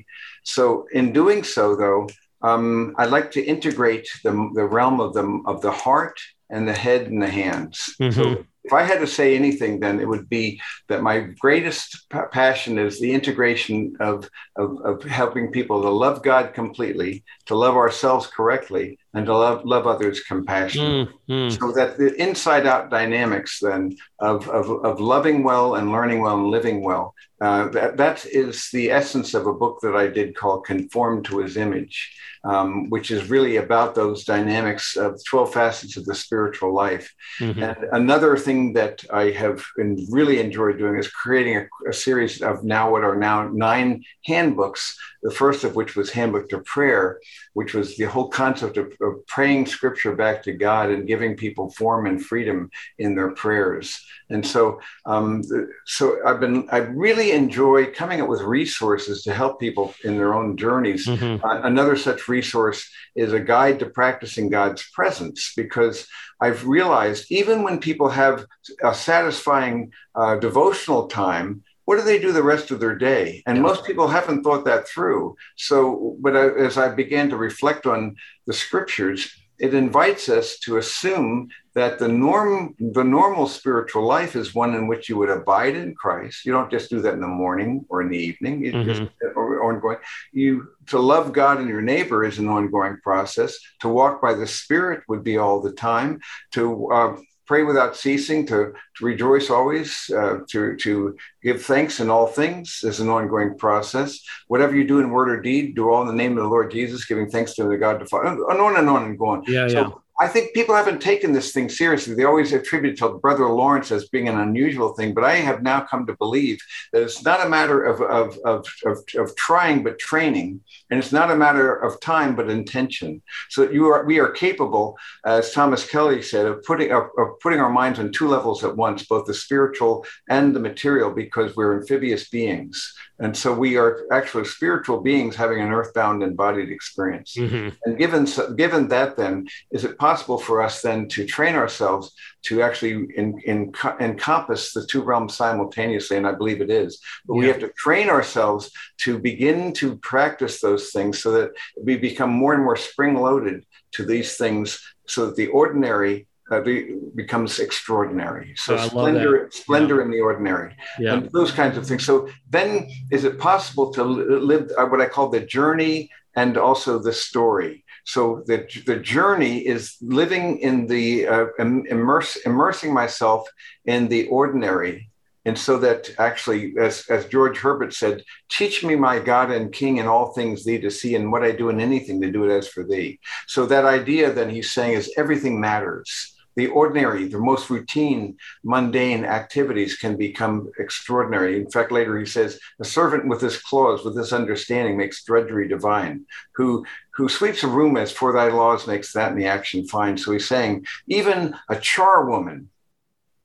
So 0.54 0.62
in 0.98 1.06
doing 1.20 1.42
so, 1.54 1.64
though. 1.82 2.02
Um, 2.42 2.94
I 3.02 3.04
like 3.16 3.28
to 3.36 3.42
integrate 3.54 4.08
the, 4.24 4.32
the 4.58 4.66
realm 4.76 4.98
of 5.06 5.12
the, 5.12 5.26
of 5.44 5.60
the 5.60 5.74
heart 5.84 6.18
and 6.48 6.62
the 6.66 6.78
head 6.84 7.02
and 7.10 7.20
the 7.20 7.34
hands. 7.42 7.76
Mm-hmm. 8.00 8.16
So 8.18 8.46
if 8.64 8.72
I 8.72 8.82
had 8.82 9.00
to 9.00 9.06
say 9.06 9.36
anything, 9.36 9.80
then 9.80 10.00
it 10.00 10.08
would 10.08 10.28
be 10.28 10.60
that 10.88 11.02
my 11.02 11.20
greatest 11.20 12.08
p- 12.10 12.18
passion 12.30 12.78
is 12.78 13.00
the 13.00 13.12
integration 13.12 13.96
of, 14.00 14.28
of, 14.56 14.78
of, 14.82 15.02
helping 15.04 15.50
people 15.50 15.80
to 15.80 15.88
love 15.88 16.22
God 16.22 16.52
completely, 16.52 17.24
to 17.46 17.54
love 17.54 17.76
ourselves 17.76 18.26
correctly, 18.26 18.98
and 19.14 19.24
to 19.26 19.36
love, 19.36 19.64
love 19.64 19.86
others 19.86 20.20
compassionately. 20.20 21.12
Mm-hmm. 21.28 21.56
So 21.56 21.72
that 21.72 21.96
the 21.96 22.14
inside 22.20 22.66
out 22.66 22.90
dynamics 22.90 23.60
then 23.60 23.96
of, 24.18 24.48
of, 24.48 24.84
of 24.84 25.00
loving 25.00 25.42
well 25.42 25.76
and 25.76 25.90
learning 25.90 26.20
well 26.20 26.36
and 26.36 26.48
living 26.48 26.82
well, 26.82 27.14
uh, 27.40 27.68
that, 27.68 27.96
that 27.96 28.26
is 28.26 28.68
the 28.72 28.90
essence 28.90 29.34
of 29.34 29.46
a 29.46 29.54
book 29.54 29.80
that 29.82 29.96
I 29.96 30.08
did 30.08 30.36
called 30.36 30.66
Conformed 30.66 31.24
to 31.26 31.38
His 31.38 31.56
Image 31.56 32.14
um, 32.44 32.88
which 32.88 33.10
is 33.10 33.28
really 33.28 33.56
about 33.56 33.94
those 33.94 34.24
dynamics 34.24 34.96
of 34.96 35.22
12 35.24 35.52
facets 35.52 35.96
of 35.96 36.06
the 36.06 36.14
spiritual 36.14 36.74
life. 36.74 37.14
Mm-hmm. 37.38 37.62
And 37.62 37.76
another 37.92 38.36
thing 38.36 38.72
that 38.74 39.04
I 39.12 39.30
have 39.30 39.62
been 39.76 40.06
really 40.10 40.40
enjoyed 40.40 40.78
doing 40.78 40.96
is 40.96 41.08
creating 41.08 41.58
a, 41.58 41.88
a 41.88 41.92
series 41.92 42.40
of 42.40 42.64
now 42.64 42.90
what 42.90 43.04
are 43.04 43.16
now 43.16 43.48
nine 43.48 44.04
handbooks 44.24 44.98
the 45.22 45.30
first 45.30 45.64
of 45.64 45.76
which 45.76 45.96
was 45.96 46.10
Handbook 46.10 46.48
to 46.48 46.60
Prayer, 46.60 47.20
which 47.52 47.74
was 47.74 47.96
the 47.96 48.04
whole 48.04 48.28
concept 48.28 48.76
of, 48.76 48.92
of, 49.00 49.26
praying 49.26 49.66
scripture 49.66 50.14
back 50.14 50.42
to 50.44 50.52
God 50.52 50.90
and 50.90 51.06
giving 51.06 51.36
people 51.36 51.70
form 51.70 52.06
and 52.06 52.24
freedom 52.24 52.70
in 52.98 53.14
their 53.14 53.30
prayers. 53.30 54.04
And 54.30 54.46
so, 54.46 54.80
um, 55.06 55.42
so 55.84 56.18
I've 56.26 56.40
been, 56.40 56.68
I 56.70 56.78
really 56.78 57.32
enjoy 57.32 57.92
coming 57.92 58.20
up 58.20 58.28
with 58.28 58.40
resources 58.40 59.22
to 59.24 59.34
help 59.34 59.60
people 59.60 59.94
in 60.04 60.16
their 60.16 60.34
own 60.34 60.56
journeys. 60.56 61.06
Mm-hmm. 61.06 61.44
Uh, 61.44 61.60
another 61.62 61.96
such 61.96 62.28
resource 62.28 62.88
is 63.14 63.32
a 63.32 63.40
guide 63.40 63.78
to 63.80 63.86
practicing 63.86 64.48
God's 64.48 64.88
presence 64.94 65.52
because 65.56 66.06
I've 66.40 66.66
realized 66.66 67.30
even 67.30 67.62
when 67.62 67.80
people 67.80 68.08
have 68.08 68.46
a 68.82 68.94
satisfying 68.94 69.92
uh, 70.14 70.36
devotional 70.36 71.06
time, 71.08 71.62
what 71.90 71.98
do 71.98 72.04
they 72.04 72.20
do 72.20 72.30
the 72.30 72.40
rest 72.40 72.70
of 72.70 72.78
their 72.78 72.94
day? 72.94 73.42
And 73.46 73.60
most 73.60 73.84
people 73.84 74.06
haven't 74.06 74.44
thought 74.44 74.64
that 74.64 74.86
through. 74.86 75.34
So, 75.56 76.16
but 76.20 76.36
as 76.36 76.78
I 76.78 76.88
began 76.88 77.28
to 77.30 77.36
reflect 77.36 77.84
on 77.84 78.14
the 78.46 78.52
scriptures, 78.52 79.28
it 79.58 79.74
invites 79.74 80.28
us 80.28 80.60
to 80.60 80.76
assume 80.76 81.48
that 81.74 81.98
the 81.98 82.06
norm 82.06 82.76
the 82.78 83.02
normal 83.02 83.48
spiritual 83.48 84.04
life 84.04 84.36
is 84.36 84.54
one 84.54 84.76
in 84.76 84.86
which 84.86 85.08
you 85.08 85.16
would 85.16 85.30
abide 85.30 85.76
in 85.76 85.94
christ 85.94 86.44
you 86.44 86.50
don't 86.50 86.70
just 86.70 86.90
do 86.90 87.00
that 87.00 87.14
in 87.14 87.20
the 87.20 87.28
morning 87.28 87.84
or 87.88 88.02
in 88.02 88.08
the 88.08 88.18
evening 88.18 88.66
it's 88.66 88.74
mm-hmm. 88.74 88.90
just 88.90 89.36
ongoing 89.36 89.98
you 90.32 90.66
to 90.86 90.98
love 90.98 91.32
god 91.32 91.58
and 91.58 91.68
your 91.68 91.82
neighbor 91.82 92.24
is 92.24 92.38
an 92.38 92.48
ongoing 92.48 92.96
process 93.04 93.56
to 93.80 93.88
walk 93.88 94.20
by 94.20 94.34
the 94.34 94.46
spirit 94.46 95.00
would 95.08 95.22
be 95.22 95.36
all 95.38 95.60
the 95.60 95.72
time 95.72 96.18
to 96.50 96.90
uh, 96.90 97.16
pray 97.50 97.64
without 97.64 97.96
ceasing, 97.96 98.46
to, 98.46 98.72
to 98.96 99.04
rejoice 99.04 99.50
always, 99.50 100.08
uh, 100.16 100.38
to, 100.48 100.76
to 100.76 101.16
give 101.42 101.60
thanks 101.60 101.98
in 101.98 102.08
all 102.08 102.28
things 102.28 102.84
is 102.84 103.00
an 103.00 103.08
ongoing 103.08 103.58
process. 103.58 104.20
Whatever 104.46 104.76
you 104.76 104.86
do 104.86 105.00
in 105.00 105.10
word 105.10 105.28
or 105.28 105.40
deed, 105.40 105.74
do 105.74 105.90
all 105.90 106.00
in 106.02 106.06
the 106.06 106.14
name 106.22 106.38
of 106.38 106.44
the 106.44 106.48
Lord 106.48 106.70
Jesus, 106.70 107.06
giving 107.06 107.28
thanks 107.28 107.54
to 107.54 107.64
the 107.64 107.76
God 107.76 108.00
the 108.00 108.06
Father, 108.06 108.28
and 108.28 108.60
on 108.60 108.76
and 108.76 108.88
on 108.88 109.02
and 109.02 109.18
go 109.18 109.26
on. 109.26 109.42
Yeah, 109.48 109.66
so 109.66 109.80
yeah. 109.80 109.90
I 110.20 110.28
think 110.28 110.52
people 110.52 110.74
haven't 110.74 111.00
taken 111.00 111.32
this 111.32 111.52
thing 111.52 111.70
seriously. 111.70 112.14
They 112.14 112.24
always 112.24 112.52
attribute 112.52 112.94
it 112.94 112.98
to 112.98 113.18
Brother 113.18 113.46
Lawrence 113.46 113.90
as 113.90 114.08
being 114.08 114.28
an 114.28 114.38
unusual 114.38 114.92
thing, 114.92 115.14
but 115.14 115.24
I 115.24 115.36
have 115.36 115.62
now 115.62 115.80
come 115.80 116.06
to 116.06 116.16
believe 116.16 116.58
that 116.92 117.02
it's 117.02 117.24
not 117.24 117.44
a 117.44 117.48
matter 117.48 117.82
of, 117.82 118.02
of, 118.02 118.38
of, 118.44 118.66
of, 118.84 118.98
of 119.16 119.34
trying, 119.36 119.82
but 119.82 119.98
training. 119.98 120.60
And 120.90 120.98
it's 120.98 121.12
not 121.12 121.30
a 121.30 121.36
matter 121.36 121.74
of 121.74 121.98
time, 122.00 122.36
but 122.36 122.50
intention. 122.50 123.22
So 123.48 123.70
you 123.70 123.86
are, 123.86 124.04
we 124.04 124.20
are 124.20 124.30
capable, 124.30 124.98
as 125.24 125.52
Thomas 125.52 125.88
Kelly 125.88 126.20
said, 126.20 126.44
of 126.44 126.62
putting, 126.64 126.92
of, 126.92 127.04
of 127.16 127.40
putting 127.40 127.60
our 127.60 127.70
minds 127.70 127.98
on 127.98 128.12
two 128.12 128.28
levels 128.28 128.62
at 128.62 128.76
once, 128.76 129.06
both 129.06 129.26
the 129.26 129.32
spiritual 129.32 130.04
and 130.28 130.54
the 130.54 130.60
material, 130.60 131.10
because 131.12 131.56
we're 131.56 131.80
amphibious 131.80 132.28
beings. 132.28 132.94
And 133.20 133.36
so 133.36 133.54
we 133.54 133.76
are 133.76 134.06
actually 134.12 134.44
spiritual 134.44 135.00
beings 135.00 135.36
having 135.36 135.60
an 135.60 135.72
earthbound 135.72 136.22
embodied 136.22 136.70
experience. 136.70 137.36
Mm-hmm. 137.38 137.68
And 137.84 137.98
given, 137.98 138.26
given 138.56 138.88
that, 138.88 139.16
then, 139.16 139.46
is 139.70 139.84
it 139.84 139.98
possible 139.98 140.09
for 140.38 140.62
us 140.62 140.82
then 140.82 141.08
to 141.08 141.24
train 141.24 141.54
ourselves 141.54 142.12
to 142.42 142.62
actually 142.62 143.06
in, 143.16 143.38
in, 143.44 143.72
encompass 144.00 144.72
the 144.72 144.86
two 144.86 145.02
realms 145.02 145.34
simultaneously? 145.34 146.16
And 146.16 146.26
I 146.26 146.32
believe 146.32 146.60
it 146.60 146.70
is. 146.70 147.00
But 147.26 147.34
yeah. 147.34 147.40
we 147.40 147.46
have 147.48 147.60
to 147.60 147.72
train 147.76 148.08
ourselves 148.08 148.70
to 148.98 149.18
begin 149.18 149.72
to 149.74 149.96
practice 149.96 150.60
those 150.60 150.90
things 150.90 151.22
so 151.22 151.32
that 151.32 151.50
we 151.82 151.96
become 151.96 152.30
more 152.30 152.54
and 152.54 152.64
more 152.64 152.76
spring 152.76 153.16
loaded 153.16 153.64
to 153.92 154.04
these 154.04 154.36
things 154.36 154.80
so 155.06 155.26
that 155.26 155.36
the 155.36 155.48
ordinary 155.48 156.26
uh, 156.50 156.60
be, 156.60 156.96
becomes 157.14 157.58
extraordinary. 157.58 158.54
So 158.56 158.74
oh, 158.74 158.88
splendor, 158.88 159.48
splendor 159.52 159.96
yeah. 159.96 160.04
in 160.04 160.10
the 160.10 160.20
ordinary, 160.20 160.76
yeah. 160.98 161.14
and 161.14 161.30
those 161.30 161.52
kinds 161.52 161.78
of 161.78 161.86
things. 161.86 162.04
So 162.04 162.28
then, 162.48 162.90
is 163.10 163.24
it 163.24 163.38
possible 163.38 163.92
to 163.92 164.02
live 164.02 164.70
uh, 164.76 164.86
what 164.86 165.00
I 165.00 165.06
call 165.06 165.28
the 165.28 165.40
journey 165.40 166.10
and 166.34 166.56
also 166.56 166.98
the 166.98 167.12
story? 167.12 167.84
So 168.04 168.42
the 168.46 168.66
the 168.86 168.96
journey 168.96 169.58
is 169.66 169.96
living 170.00 170.58
in 170.58 170.86
the 170.86 171.26
uh, 171.26 171.46
immerse, 171.58 172.36
immersing 172.36 172.92
myself 172.92 173.48
in 173.84 174.08
the 174.08 174.26
ordinary 174.28 175.10
and 175.46 175.58
so 175.58 175.78
that 175.78 176.10
actually, 176.18 176.74
as, 176.78 177.06
as 177.08 177.24
George 177.26 177.58
Herbert 177.58 177.94
said, 177.94 178.22
teach 178.50 178.84
me 178.84 178.94
my 178.94 179.18
God 179.18 179.50
and 179.50 179.72
King 179.72 179.96
in 179.96 180.06
all 180.06 180.32
things 180.32 180.64
thee 180.64 180.78
to 180.80 180.90
see, 180.90 181.14
and 181.14 181.32
what 181.32 181.42
I 181.42 181.52
do 181.52 181.70
in 181.70 181.80
anything 181.80 182.20
to 182.20 182.30
do 182.30 182.44
it 182.44 182.54
as 182.54 182.68
for 182.68 182.84
thee. 182.84 183.18
So 183.46 183.64
that 183.66 183.86
idea 183.86 184.32
that 184.32 184.50
he's 184.50 184.72
saying 184.72 184.94
is 184.94 185.12
everything 185.16 185.58
matters 185.58 186.36
the 186.56 186.66
ordinary, 186.66 187.28
the 187.28 187.38
most 187.38 187.70
routine, 187.70 188.36
mundane 188.64 189.24
activities 189.24 189.96
can 189.96 190.16
become 190.16 190.70
extraordinary. 190.78 191.56
In 191.60 191.70
fact, 191.70 191.92
later 191.92 192.18
he 192.18 192.26
says, 192.26 192.58
a 192.80 192.84
servant 192.84 193.28
with 193.28 193.40
this 193.40 193.62
clause, 193.62 194.04
with 194.04 194.16
this 194.16 194.32
understanding, 194.32 194.96
makes 194.96 195.24
drudgery 195.24 195.68
divine. 195.68 196.26
Who 196.56 196.84
who 197.20 197.28
sweeps 197.28 197.62
a 197.62 197.68
room 197.68 197.98
as 197.98 198.10
for 198.10 198.32
thy 198.32 198.48
laws 198.48 198.86
makes 198.86 199.12
that 199.12 199.30
in 199.30 199.36
the 199.36 199.44
action 199.44 199.86
fine. 199.86 200.16
So 200.16 200.32
he's 200.32 200.48
saying, 200.48 200.86
even 201.06 201.54
a 201.68 201.74
charwoman 201.74 202.68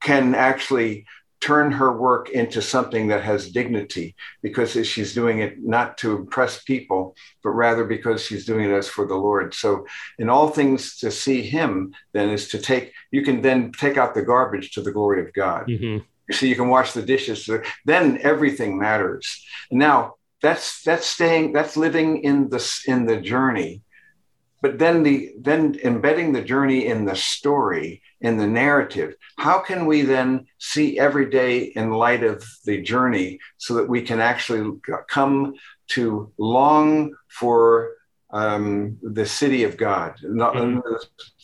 can 0.02 0.34
actually 0.34 1.06
turn 1.42 1.74
her 1.74 1.92
work 1.92 2.30
into 2.30 2.62
something 2.62 3.10
that 3.10 3.22
has 3.22 3.52
dignity 3.52 4.16
because 4.42 4.72
she's 4.88 5.14
doing 5.14 5.40
it 5.40 5.62
not 5.62 5.98
to 5.98 6.16
impress 6.16 6.64
people, 6.64 7.18
but 7.44 7.50
rather 7.50 7.84
because 7.84 8.24
she's 8.24 8.46
doing 8.46 8.70
it 8.70 8.74
as 8.74 8.88
for 8.88 9.06
the 9.06 9.16
Lord. 9.16 9.54
So, 9.54 9.86
in 10.20 10.30
all 10.30 10.48
things, 10.48 10.98
to 11.00 11.12
see 11.12 11.42
Him 11.42 11.94
then 12.14 12.30
is 12.30 12.48
to 12.52 12.60
take, 12.60 12.94
you 13.12 13.24
can 13.24 13.42
then 13.42 13.74
take 13.74 13.98
out 13.98 14.14
the 14.14 14.22
garbage 14.22 14.72
to 14.72 14.82
the 14.82 14.94
glory 14.94 15.22
of 15.22 15.34
God. 15.34 15.68
Mm-hmm. 15.68 15.98
So 16.32 16.46
you 16.46 16.56
can 16.56 16.70
wash 16.70 16.94
the 16.94 17.02
dishes. 17.02 17.50
Then 17.84 18.20
everything 18.22 18.80
matters. 18.80 19.46
Now 19.70 20.16
that's 20.46 20.84
that's 20.84 21.08
staying. 21.08 21.54
That's 21.54 21.76
living 21.76 22.24
in 22.24 22.50
the 22.50 22.62
in 22.88 23.06
the 23.06 23.18
journey 23.18 23.82
but 24.66 24.80
then 24.80 25.04
the 25.04 25.32
then 25.40 25.78
embedding 25.84 26.34
the 26.34 26.42
journey 26.42 26.88
in 26.88 27.06
the 27.06 27.16
story 27.16 28.02
in 28.22 28.38
the 28.38 28.48
narrative 28.48 29.14
how 29.38 29.60
can 29.60 29.86
we 29.86 30.02
then 30.02 30.48
see 30.58 30.98
every 30.98 31.30
day 31.30 31.66
in 31.80 31.92
light 31.92 32.24
of 32.24 32.44
the 32.66 32.82
journey 32.82 33.40
so 33.58 33.76
that 33.76 33.88
we 33.88 34.02
can 34.02 34.20
actually 34.20 34.80
come 35.08 35.54
to 35.88 36.32
long 36.40 37.14
for 37.28 37.95
um, 38.36 38.98
the 39.02 39.26
city 39.26 39.64
of 39.64 39.78
God, 39.78 40.20
not, 40.22 40.56
mm-hmm. 40.56 40.80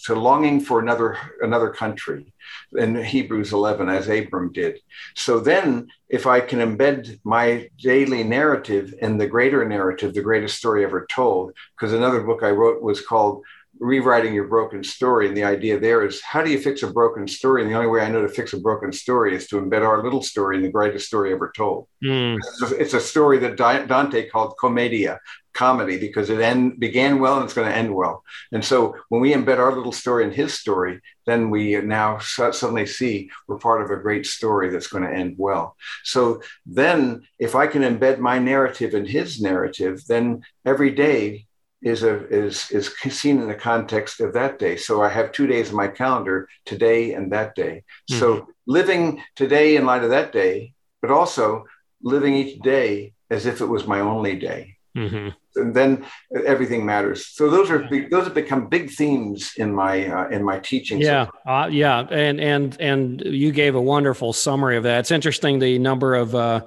to 0.03 0.13
longing 0.13 0.59
for 0.59 0.81
another 0.81 1.17
another 1.39 1.69
country 1.69 2.33
in 2.77 3.01
Hebrews 3.01 3.53
11, 3.53 3.87
as 3.87 4.09
Abram 4.09 4.51
did. 4.51 4.77
So 5.15 5.39
then, 5.39 5.87
if 6.09 6.27
I 6.27 6.41
can 6.41 6.59
embed 6.59 7.17
my 7.23 7.69
daily 7.77 8.25
narrative 8.25 8.93
in 9.01 9.17
the 9.17 9.25
greater 9.25 9.63
narrative, 9.65 10.13
the 10.13 10.21
greatest 10.21 10.57
story 10.57 10.83
ever 10.83 11.07
told, 11.09 11.53
because 11.73 11.93
another 11.93 12.23
book 12.23 12.43
I 12.43 12.51
wrote 12.51 12.81
was 12.81 12.99
called 12.99 13.45
rewriting 13.81 14.35
your 14.35 14.47
broken 14.47 14.83
story. 14.83 15.27
And 15.27 15.35
the 15.35 15.43
idea 15.43 15.79
there 15.79 16.05
is 16.05 16.21
how 16.21 16.43
do 16.43 16.51
you 16.51 16.59
fix 16.59 16.83
a 16.83 16.93
broken 16.93 17.27
story? 17.27 17.63
And 17.63 17.71
the 17.71 17.75
only 17.75 17.89
way 17.89 18.01
I 18.01 18.09
know 18.09 18.21
to 18.21 18.29
fix 18.29 18.53
a 18.53 18.59
broken 18.59 18.93
story 18.93 19.35
is 19.35 19.47
to 19.47 19.59
embed 19.59 19.83
our 19.83 20.03
little 20.03 20.21
story 20.21 20.55
in 20.55 20.61
the 20.61 20.69
greatest 20.69 21.07
story 21.07 21.33
ever 21.33 21.51
told. 21.57 21.87
Mm. 22.03 22.37
It's, 22.73 22.93
a, 22.93 23.01
story 23.01 23.39
that 23.39 23.57
Dante 23.57 24.29
called 24.29 24.53
commedia, 24.59 25.19
comedy, 25.53 25.97
because 25.97 26.29
it 26.29 26.39
end, 26.39 26.79
began 26.79 27.19
well 27.19 27.37
and 27.37 27.45
it's 27.45 27.55
going 27.55 27.67
to 27.67 27.75
end 27.75 27.93
well. 27.93 28.23
And 28.51 28.63
so 28.63 28.95
when 29.09 29.19
we 29.19 29.33
embed 29.33 29.57
our 29.57 29.75
little 29.75 29.91
story 29.91 30.25
in 30.25 30.31
his 30.31 30.53
story, 30.53 31.01
then 31.25 31.49
we 31.49 31.81
now 31.81 32.19
suddenly 32.19 32.85
see 32.85 33.31
we're 33.47 33.57
part 33.57 33.81
of 33.81 33.89
a 33.89 34.01
great 34.01 34.27
story 34.27 34.69
that's 34.69 34.87
going 34.87 35.03
to 35.03 35.13
end 35.13 35.35
well. 35.39 35.75
So 36.03 36.43
then 36.67 37.23
if 37.39 37.55
I 37.55 37.65
can 37.65 37.81
embed 37.81 38.19
my 38.19 38.37
narrative 38.37 38.93
in 38.93 39.07
his 39.07 39.41
narrative, 39.41 40.05
then 40.07 40.43
every 40.65 40.91
day 40.91 41.47
is 41.81 42.03
a 42.03 42.27
is 42.27 42.69
is 42.71 42.93
seen 43.09 43.41
in 43.41 43.47
the 43.47 43.55
context 43.55 44.19
of 44.21 44.33
that 44.33 44.59
day. 44.59 44.77
So 44.77 45.01
I 45.01 45.09
have 45.09 45.31
two 45.31 45.47
days 45.47 45.69
in 45.69 45.75
my 45.75 45.87
calendar, 45.87 46.47
today 46.65 47.13
and 47.13 47.31
that 47.31 47.55
day. 47.55 47.83
Mm-hmm. 48.09 48.19
So 48.19 48.47
living 48.67 49.21
today 49.35 49.75
in 49.75 49.85
light 49.85 50.03
of 50.03 50.11
that 50.11 50.31
day, 50.31 50.73
but 51.01 51.11
also 51.11 51.65
living 52.03 52.35
each 52.35 52.59
day 52.61 53.13
as 53.29 53.45
if 53.45 53.61
it 53.61 53.65
was 53.65 53.87
my 53.87 53.99
only 53.99 54.35
day. 54.35 54.77
Mm-hmm. 54.95 55.29
And 55.55 55.73
then 55.73 56.05
everything 56.45 56.85
matters. 56.85 57.25
So 57.25 57.49
those 57.49 57.69
are 57.71 57.89
those 58.09 58.25
have 58.25 58.33
become 58.33 58.67
big 58.67 58.91
themes 58.91 59.53
in 59.57 59.73
my 59.73 60.07
uh, 60.07 60.29
in 60.29 60.43
my 60.43 60.59
teaching. 60.59 61.01
Yeah, 61.01 61.27
uh, 61.45 61.67
yeah, 61.71 62.01
and 62.09 62.39
and 62.39 62.79
and 62.79 63.21
you 63.21 63.51
gave 63.51 63.75
a 63.75 63.81
wonderful 63.81 64.33
summary 64.33 64.77
of 64.77 64.83
that. 64.83 64.99
It's 64.99 65.11
interesting 65.11 65.59
the 65.59 65.79
number 65.79 66.13
of 66.15 66.35
uh, 66.35 66.65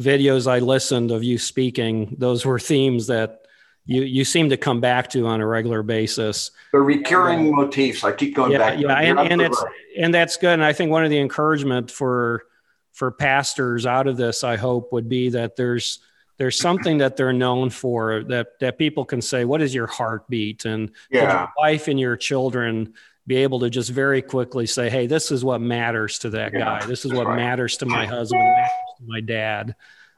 videos 0.00 0.50
I 0.50 0.60
listened 0.60 1.10
of 1.10 1.22
you 1.22 1.38
speaking. 1.38 2.16
Those 2.18 2.44
were 2.46 2.58
themes 2.58 3.08
that 3.08 3.43
you 3.86 4.02
you 4.02 4.24
seem 4.24 4.50
to 4.50 4.56
come 4.56 4.80
back 4.80 5.10
to 5.10 5.26
on 5.26 5.40
a 5.40 5.46
regular 5.46 5.82
basis. 5.82 6.50
The 6.72 6.80
recurring 6.80 7.40
and, 7.40 7.54
uh, 7.54 7.56
motifs. 7.56 8.02
I 8.04 8.12
keep 8.12 8.34
going 8.34 8.52
yeah, 8.52 8.58
back. 8.58 8.78
Yeah, 8.78 8.96
and, 8.96 9.18
and 9.18 9.42
it's 9.42 9.62
right. 9.62 9.72
and 9.98 10.14
that's 10.14 10.36
good. 10.36 10.54
And 10.54 10.64
I 10.64 10.72
think 10.72 10.90
one 10.90 11.04
of 11.04 11.10
the 11.10 11.18
encouragement 11.18 11.90
for 11.90 12.44
for 12.92 13.10
pastors 13.10 13.86
out 13.86 14.06
of 14.06 14.16
this, 14.16 14.44
I 14.44 14.56
hope, 14.56 14.92
would 14.92 15.08
be 15.08 15.30
that 15.30 15.56
there's 15.56 15.98
there's 16.38 16.58
something 16.58 16.98
that 16.98 17.16
they're 17.16 17.32
known 17.32 17.70
for 17.70 18.24
that 18.24 18.58
that 18.60 18.78
people 18.78 19.04
can 19.04 19.20
say, 19.20 19.44
"What 19.44 19.60
is 19.60 19.74
your 19.74 19.86
heartbeat?" 19.86 20.64
and 20.64 20.90
yeah. 21.10 21.40
your 21.40 21.52
wife 21.58 21.88
and 21.88 22.00
your 22.00 22.16
children 22.16 22.94
be 23.26 23.36
able 23.36 23.60
to 23.60 23.70
just 23.70 23.90
very 23.90 24.22
quickly 24.22 24.66
say, 24.66 24.88
"Hey, 24.88 25.06
this 25.06 25.30
is 25.30 25.44
what 25.44 25.60
matters 25.60 26.18
to 26.20 26.30
that 26.30 26.54
yeah, 26.54 26.80
guy. 26.80 26.86
This 26.86 27.04
is 27.04 27.12
what 27.12 27.26
right. 27.26 27.36
matters 27.36 27.76
to 27.78 27.86
my 27.86 28.06
husband, 28.06 28.42
matters 28.42 28.70
to 28.98 29.04
my 29.06 29.20
dad." 29.20 29.76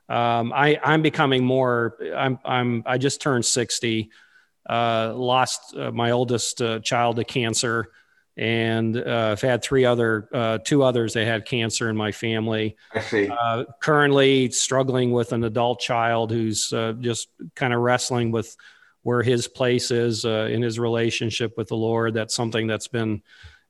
Um, 0.08 0.52
I, 0.52 0.78
I'm 0.82 1.02
becoming 1.02 1.44
more. 1.44 1.96
I'm, 2.16 2.38
I'm. 2.44 2.82
I 2.86 2.98
just 2.98 3.20
turned 3.20 3.44
60. 3.44 4.10
Uh, 4.68 5.12
lost 5.14 5.76
uh, 5.76 5.92
my 5.92 6.10
oldest 6.12 6.60
uh, 6.60 6.78
child 6.80 7.16
to 7.16 7.25
cancer, 7.25 7.88
and 8.36 8.96
uh, 8.96 9.30
I've 9.32 9.40
had 9.40 9.62
three 9.62 9.84
other, 9.84 10.28
uh, 10.32 10.58
two 10.58 10.82
others 10.82 11.14
that 11.14 11.26
had 11.26 11.44
cancer 11.44 11.88
in 11.88 11.96
my 11.96 12.12
family. 12.12 12.76
I 12.92 13.00
see. 13.00 13.28
Uh, 13.28 13.64
currently 13.80 14.50
struggling 14.50 15.12
with 15.12 15.32
an 15.32 15.44
adult 15.44 15.80
child 15.80 16.30
who's 16.30 16.70
just 17.00 17.28
kind 17.54 17.72
of 17.72 17.80
wrestling 17.80 18.30
with 18.30 18.56
where 19.02 19.22
his 19.22 19.46
place 19.46 19.92
is 19.92 20.25
in 20.25 20.62
his 20.62 20.78
relationship 20.80 21.56
with 21.56 21.68
the 21.68 21.76
Lord. 21.76 22.14
That's 22.14 22.34
something 22.34 22.66
that's 22.66 22.88
been, 22.88 23.22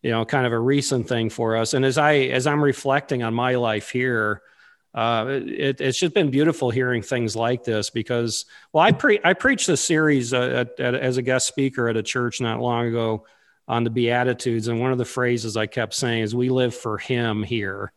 you 0.03 0.11
know, 0.11 0.25
kind 0.25 0.47
of 0.47 0.53
a 0.53 0.59
recent 0.59 1.09
thing 1.09 1.29
for 1.29 1.57
us. 1.57 1.75
And 1.75 1.85
as 1.85 1.99
I 1.99 2.15
as 2.15 2.47
I'm 2.47 2.65
reflecting 2.65 3.23
on 3.23 3.35
my 3.35 3.57
life 3.57 3.91
here 3.91 4.43
uh, 4.97 5.27
it, 5.29 5.81
it's 5.83 5.99
just 5.99 6.15
been 6.15 6.31
beautiful 6.31 6.71
hearing 6.71 7.03
things 7.03 7.37
like 7.37 7.63
this 7.65 7.91
because, 7.91 8.47
well, 8.73 8.83
I 8.83 8.93
pre 8.93 9.21
I 9.23 9.35
preached 9.35 9.69
a 9.69 9.77
series 9.77 10.33
uh, 10.33 10.65
at, 10.67 10.81
at, 10.81 10.95
as 10.95 11.19
a 11.19 11.23
guest 11.23 11.47
speaker 11.47 11.89
at 11.89 11.99
a 11.99 12.03
church 12.03 12.41
not 12.41 12.61
long 12.61 12.87
ago 12.87 13.27
on 13.69 13.85
the 13.85 13.91
Beatitudes, 13.91 14.69
and 14.69 14.81
one 14.81 14.93
of 14.93 14.99
the 14.99 15.05
phrases 15.05 15.55
I 15.55 15.67
kept 15.67 15.93
saying 15.93 16.23
is, 16.23 16.35
"We 16.35 16.49
live 16.49 16.75
for 16.75 16.97
Him 16.97 17.43
here." 17.43 17.93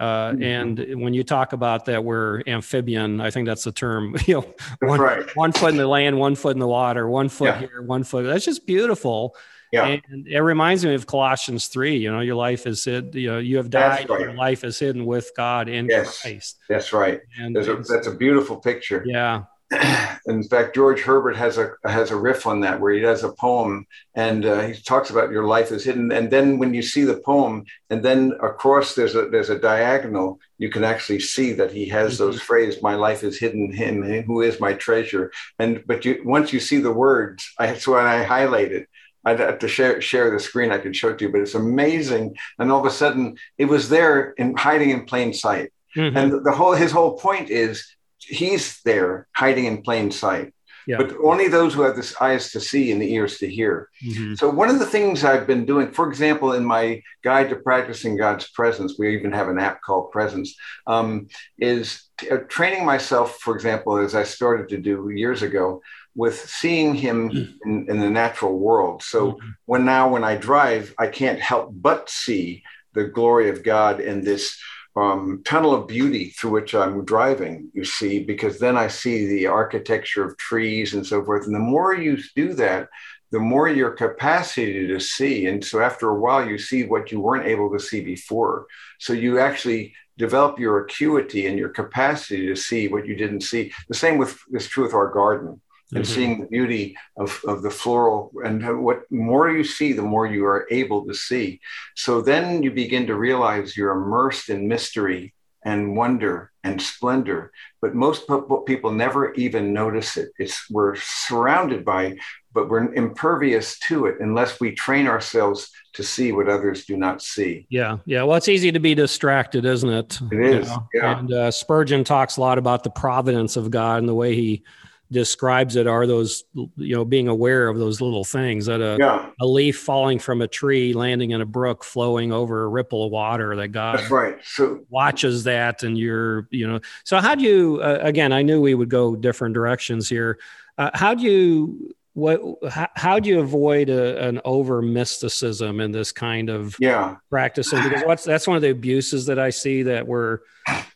Uh, 0.00 0.30
mm-hmm. 0.30 0.42
And 0.42 1.02
when 1.02 1.12
you 1.12 1.22
talk 1.22 1.52
about 1.52 1.84
that, 1.84 2.02
we're 2.02 2.42
amphibian. 2.46 3.20
I 3.20 3.30
think 3.30 3.46
that's 3.46 3.64
the 3.64 3.72
term. 3.72 4.16
You 4.26 4.36
know, 4.36 4.54
one, 4.80 5.00
right. 5.00 5.36
one 5.36 5.52
foot 5.52 5.72
in 5.72 5.76
the 5.76 5.86
land, 5.86 6.18
one 6.18 6.34
foot 6.34 6.56
in 6.56 6.60
the 6.60 6.66
water, 6.66 7.06
one 7.06 7.28
foot 7.28 7.46
yeah. 7.46 7.58
here, 7.58 7.82
one 7.82 8.04
foot. 8.04 8.24
That's 8.24 8.46
just 8.46 8.66
beautiful. 8.66 9.36
Yeah. 9.72 9.96
And 10.08 10.28
it 10.28 10.40
reminds 10.40 10.84
me 10.84 10.94
of 10.94 11.06
Colossians 11.06 11.68
3. 11.68 11.96
You 11.96 12.12
know, 12.12 12.20
your 12.20 12.34
life 12.34 12.66
is 12.66 12.84
hid, 12.84 13.14
you 13.14 13.30
know, 13.30 13.38
you 13.38 13.56
have 13.56 13.70
died, 13.70 14.08
right. 14.10 14.20
your 14.20 14.34
life 14.34 14.64
is 14.64 14.78
hidden 14.78 15.06
with 15.06 15.30
God 15.34 15.68
in 15.68 15.86
yes, 15.86 16.20
Christ. 16.20 16.58
That's 16.68 16.92
right. 16.92 17.20
And 17.38 17.56
a, 17.56 17.76
that's 17.76 18.06
a 18.06 18.14
beautiful 18.14 18.56
picture. 18.58 19.02
Yeah. 19.06 19.44
In 20.26 20.42
fact, 20.42 20.74
George 20.74 21.00
Herbert 21.00 21.36
has 21.36 21.58
a 21.58 21.72
has 21.84 22.10
a 22.10 22.16
riff 22.16 22.46
on 22.46 22.60
that 22.60 22.80
where 22.80 22.92
he 22.92 23.00
does 23.00 23.24
a 23.24 23.32
poem 23.32 23.86
and 24.14 24.44
uh, 24.44 24.60
he 24.60 24.74
talks 24.82 25.10
about 25.10 25.30
your 25.30 25.46
life 25.46 25.72
is 25.72 25.84
hidden. 25.84 26.12
And 26.12 26.30
then 26.30 26.58
when 26.58 26.74
you 26.74 26.82
see 26.82 27.04
the 27.04 27.18
poem, 27.24 27.64
and 27.88 28.02
then 28.02 28.32
across 28.42 28.94
there's 28.94 29.14
a 29.14 29.28
there's 29.28 29.50
a 29.50 29.58
diagonal, 29.58 30.40
you 30.58 30.68
can 30.68 30.84
actually 30.84 31.20
see 31.20 31.52
that 31.54 31.72
he 31.72 31.88
has 31.88 32.14
mm-hmm. 32.14 32.24
those 32.24 32.40
phrases, 32.40 32.82
"My 32.82 32.94
life 32.94 33.24
is 33.24 33.38
hidden 33.38 33.66
in 33.66 33.72
Him, 33.72 34.22
who 34.24 34.42
is 34.42 34.60
my 34.60 34.74
treasure." 34.74 35.32
And 35.58 35.82
but 35.86 36.04
you 36.04 36.22
once 36.24 36.52
you 36.52 36.60
see 36.60 36.78
the 36.78 36.92
words, 36.92 37.50
I 37.58 37.74
so 37.74 37.96
I 37.96 38.24
highlight 38.24 38.72
it, 38.72 38.88
I'd 39.24 39.40
have 39.40 39.58
to 39.60 39.68
share 39.68 40.00
share 40.00 40.30
the 40.30 40.40
screen. 40.40 40.72
I 40.72 40.78
can 40.78 40.92
show 40.92 41.10
it 41.10 41.18
to 41.18 41.24
you, 41.24 41.32
but 41.32 41.40
it's 41.40 41.54
amazing. 41.54 42.36
And 42.58 42.72
all 42.72 42.80
of 42.80 42.86
a 42.86 42.90
sudden, 42.90 43.36
it 43.58 43.66
was 43.66 43.88
there 43.88 44.30
in 44.32 44.56
hiding 44.56 44.90
in 44.90 45.04
plain 45.04 45.32
sight. 45.32 45.72
Mm-hmm. 45.96 46.16
And 46.16 46.44
the 46.44 46.52
whole 46.52 46.72
his 46.72 46.92
whole 46.92 47.18
point 47.18 47.50
is 47.50 47.86
he's 48.18 48.80
there 48.82 49.28
hiding 49.34 49.66
in 49.66 49.82
plain 49.82 50.10
sight. 50.10 50.54
Yeah. 50.86 50.96
But 50.96 51.14
only 51.22 51.48
those 51.48 51.74
who 51.74 51.82
have 51.82 51.96
the 51.96 52.14
eyes 52.20 52.50
to 52.52 52.60
see 52.60 52.90
and 52.90 53.00
the 53.00 53.12
ears 53.14 53.38
to 53.38 53.48
hear. 53.48 53.88
Mm-hmm. 54.04 54.34
So 54.34 54.50
one 54.50 54.68
of 54.68 54.80
the 54.80 54.86
things 54.86 55.22
I've 55.22 55.46
been 55.46 55.64
doing, 55.64 55.92
for 55.92 56.08
example, 56.08 56.52
in 56.54 56.64
my 56.64 57.02
guide 57.22 57.50
to 57.50 57.56
practicing 57.56 58.16
God's 58.16 58.50
presence, 58.50 58.96
we 58.98 59.16
even 59.16 59.32
have 59.32 59.48
an 59.48 59.60
app 59.60 59.80
called 59.82 60.10
Presence, 60.10 60.56
um, 60.88 61.28
is 61.58 62.08
t- 62.18 62.30
uh, 62.30 62.38
training 62.48 62.84
myself. 62.84 63.38
For 63.38 63.54
example, 63.54 63.96
as 63.98 64.16
I 64.16 64.24
started 64.24 64.68
to 64.70 64.78
do 64.78 65.10
years 65.10 65.42
ago, 65.42 65.82
with 66.14 66.48
seeing 66.48 66.94
him 66.94 67.30
mm. 67.30 67.54
in, 67.64 67.86
in 67.88 68.00
the 68.00 68.10
natural 68.10 68.58
world. 68.58 69.02
So 69.02 69.32
mm-hmm. 69.32 69.48
when 69.66 69.84
now 69.84 70.08
when 70.08 70.24
I 70.24 70.36
drive, 70.36 70.94
I 70.98 71.06
can't 71.06 71.40
help 71.40 71.70
but 71.72 72.10
see 72.10 72.62
the 72.94 73.04
glory 73.04 73.48
of 73.48 73.62
God 73.62 74.00
in 74.00 74.22
this 74.22 74.58
um, 74.94 75.42
tunnel 75.44 75.74
of 75.74 75.88
beauty 75.88 76.30
through 76.30 76.50
which 76.50 76.74
I'm 76.74 77.04
driving, 77.04 77.70
you 77.72 77.84
see, 77.84 78.22
because 78.22 78.58
then 78.58 78.76
I 78.76 78.88
see 78.88 79.26
the 79.26 79.46
architecture 79.46 80.24
of 80.24 80.36
trees 80.36 80.92
and 80.92 81.06
so 81.06 81.24
forth. 81.24 81.46
And 81.46 81.54
the 81.54 81.60
more 81.60 81.94
you 81.94 82.18
do 82.36 82.52
that, 82.54 82.88
the 83.30 83.38
more 83.38 83.68
your 83.68 83.92
capacity 83.92 84.86
to 84.86 85.00
see. 85.00 85.46
And 85.46 85.64
so 85.64 85.80
after 85.80 86.10
a 86.10 86.20
while, 86.20 86.46
you 86.46 86.58
see 86.58 86.84
what 86.84 87.10
you 87.10 87.20
weren't 87.20 87.46
able 87.46 87.72
to 87.72 87.80
see 87.80 88.02
before. 88.02 88.66
So 88.98 89.14
you 89.14 89.38
actually 89.38 89.94
develop 90.18 90.58
your 90.58 90.84
acuity 90.84 91.46
and 91.46 91.58
your 91.58 91.70
capacity 91.70 92.46
to 92.48 92.56
see 92.56 92.88
what 92.88 93.06
you 93.06 93.16
didn't 93.16 93.40
see. 93.40 93.72
The 93.88 93.94
same 93.94 94.18
with 94.18 94.38
is 94.52 94.66
true 94.66 94.84
with 94.84 94.92
our 94.92 95.10
garden 95.10 95.62
and 95.94 96.04
mm-hmm. 96.04 96.14
seeing 96.14 96.40
the 96.40 96.46
beauty 96.46 96.96
of, 97.16 97.40
of 97.46 97.62
the 97.62 97.70
floral. 97.70 98.32
And 98.44 98.82
what 98.82 99.10
more 99.10 99.50
you 99.50 99.64
see, 99.64 99.92
the 99.92 100.02
more 100.02 100.26
you 100.26 100.44
are 100.46 100.66
able 100.70 101.06
to 101.06 101.14
see. 101.14 101.60
So 101.94 102.20
then 102.20 102.62
you 102.62 102.70
begin 102.70 103.06
to 103.06 103.14
realize 103.14 103.76
you're 103.76 103.92
immersed 103.92 104.48
in 104.48 104.68
mystery 104.68 105.34
and 105.64 105.96
wonder 105.96 106.50
and 106.64 106.80
splendor, 106.80 107.52
but 107.80 107.94
most 107.94 108.24
people 108.66 108.90
never 108.90 109.32
even 109.34 109.72
notice 109.72 110.16
it. 110.16 110.30
It's 110.38 110.68
we're 110.70 110.96
surrounded 110.96 111.84
by, 111.84 112.18
but 112.52 112.68
we're 112.68 112.92
impervious 112.94 113.78
to 113.80 114.06
it 114.06 114.16
unless 114.20 114.60
we 114.60 114.72
train 114.72 115.06
ourselves 115.06 115.70
to 115.94 116.02
see 116.02 116.32
what 116.32 116.48
others 116.48 116.84
do 116.84 116.96
not 116.96 117.22
see. 117.22 117.66
Yeah, 117.68 117.98
yeah. 118.06 118.22
Well, 118.22 118.36
it's 118.36 118.48
easy 118.48 118.72
to 118.72 118.80
be 118.80 118.94
distracted, 118.94 119.64
isn't 119.64 119.90
it? 119.90 120.20
It 120.32 120.40
is. 120.40 120.68
You 120.68 120.74
know? 120.74 120.88
Yeah. 120.94 121.18
And 121.18 121.32
uh, 121.32 121.50
Spurgeon 121.50 122.02
talks 122.02 122.38
a 122.38 122.40
lot 122.40 122.58
about 122.58 122.82
the 122.82 122.90
providence 122.90 123.56
of 123.56 123.70
God 123.70 123.98
and 123.98 124.08
the 124.08 124.14
way 124.14 124.34
he 124.34 124.64
describes 125.12 125.76
it 125.76 125.86
are 125.86 126.06
those 126.06 126.44
you 126.54 126.96
know 126.96 127.04
being 127.04 127.28
aware 127.28 127.68
of 127.68 127.78
those 127.78 128.00
little 128.00 128.24
things 128.24 128.66
that 128.66 128.80
a, 128.80 128.96
yeah. 128.98 129.30
a 129.40 129.46
leaf 129.46 129.78
falling 129.78 130.18
from 130.18 130.40
a 130.40 130.48
tree 130.48 130.92
landing 130.92 131.30
in 131.30 131.40
a 131.40 131.46
brook 131.46 131.84
flowing 131.84 132.32
over 132.32 132.64
a 132.64 132.68
ripple 132.68 133.04
of 133.04 133.12
water 133.12 133.54
that 133.54 133.68
god 133.68 133.98
that's 133.98 134.10
right. 134.10 134.38
So 134.42 134.80
watches 134.88 135.44
that 135.44 135.82
and 135.82 135.96
you're 135.96 136.48
you 136.50 136.66
know. 136.66 136.80
So 137.04 137.20
how 137.20 137.34
do 137.34 137.44
you 137.44 137.80
uh, 137.82 137.98
again 138.00 138.32
i 138.32 138.42
knew 138.42 138.60
we 138.60 138.74
would 138.74 138.88
go 138.88 139.14
different 139.14 139.54
directions 139.54 140.08
here. 140.08 140.38
Uh, 140.78 140.90
how 140.94 141.14
do 141.14 141.22
you 141.22 141.94
what 142.14 142.40
how, 142.70 142.88
how 142.94 143.18
do 143.18 143.28
you 143.28 143.40
avoid 143.40 143.88
a, 143.88 144.26
an 144.26 144.40
over 144.44 144.82
mysticism 144.82 145.80
in 145.80 145.92
this 145.92 146.12
kind 146.12 146.50
of 146.50 146.76
yeah. 146.78 147.16
practicing? 147.30 147.82
Because 147.82 148.02
what's 148.04 148.24
that's 148.24 148.46
one 148.46 148.56
of 148.56 148.62
the 148.62 148.70
abuses 148.70 149.26
that 149.26 149.38
i 149.38 149.50
see 149.50 149.82
that 149.84 150.06
we're 150.06 150.40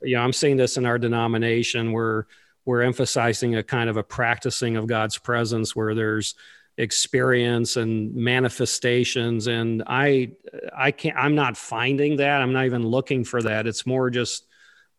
you 0.03 0.17
know 0.17 0.23
i'm 0.23 0.33
seeing 0.33 0.57
this 0.57 0.77
in 0.77 0.87
our 0.87 0.99
denomination 0.99 1.93
where 1.93 2.27
we're 2.67 2.83
emphasizing 2.83 3.55
a 3.55 3.63
kind 3.63 3.89
of 3.89 3.97
a 3.97 4.03
practicing 4.03 4.77
of 4.77 4.87
God's 4.87 5.17
presence 5.17 5.75
where 5.75 5.95
there's 5.95 6.35
experience 6.77 7.77
and 7.77 8.15
manifestations. 8.15 9.47
And 9.47 9.83
i 9.87 10.33
i 10.77 10.91
can't 10.91 11.17
i'm 11.17 11.35
not 11.35 11.57
finding 11.57 12.17
that. 12.17 12.43
I'm 12.43 12.53
not 12.53 12.67
even 12.67 12.87
looking 12.87 13.25
for 13.25 13.41
that. 13.41 13.67
It's 13.67 13.87
more 13.87 14.11
just 14.11 14.47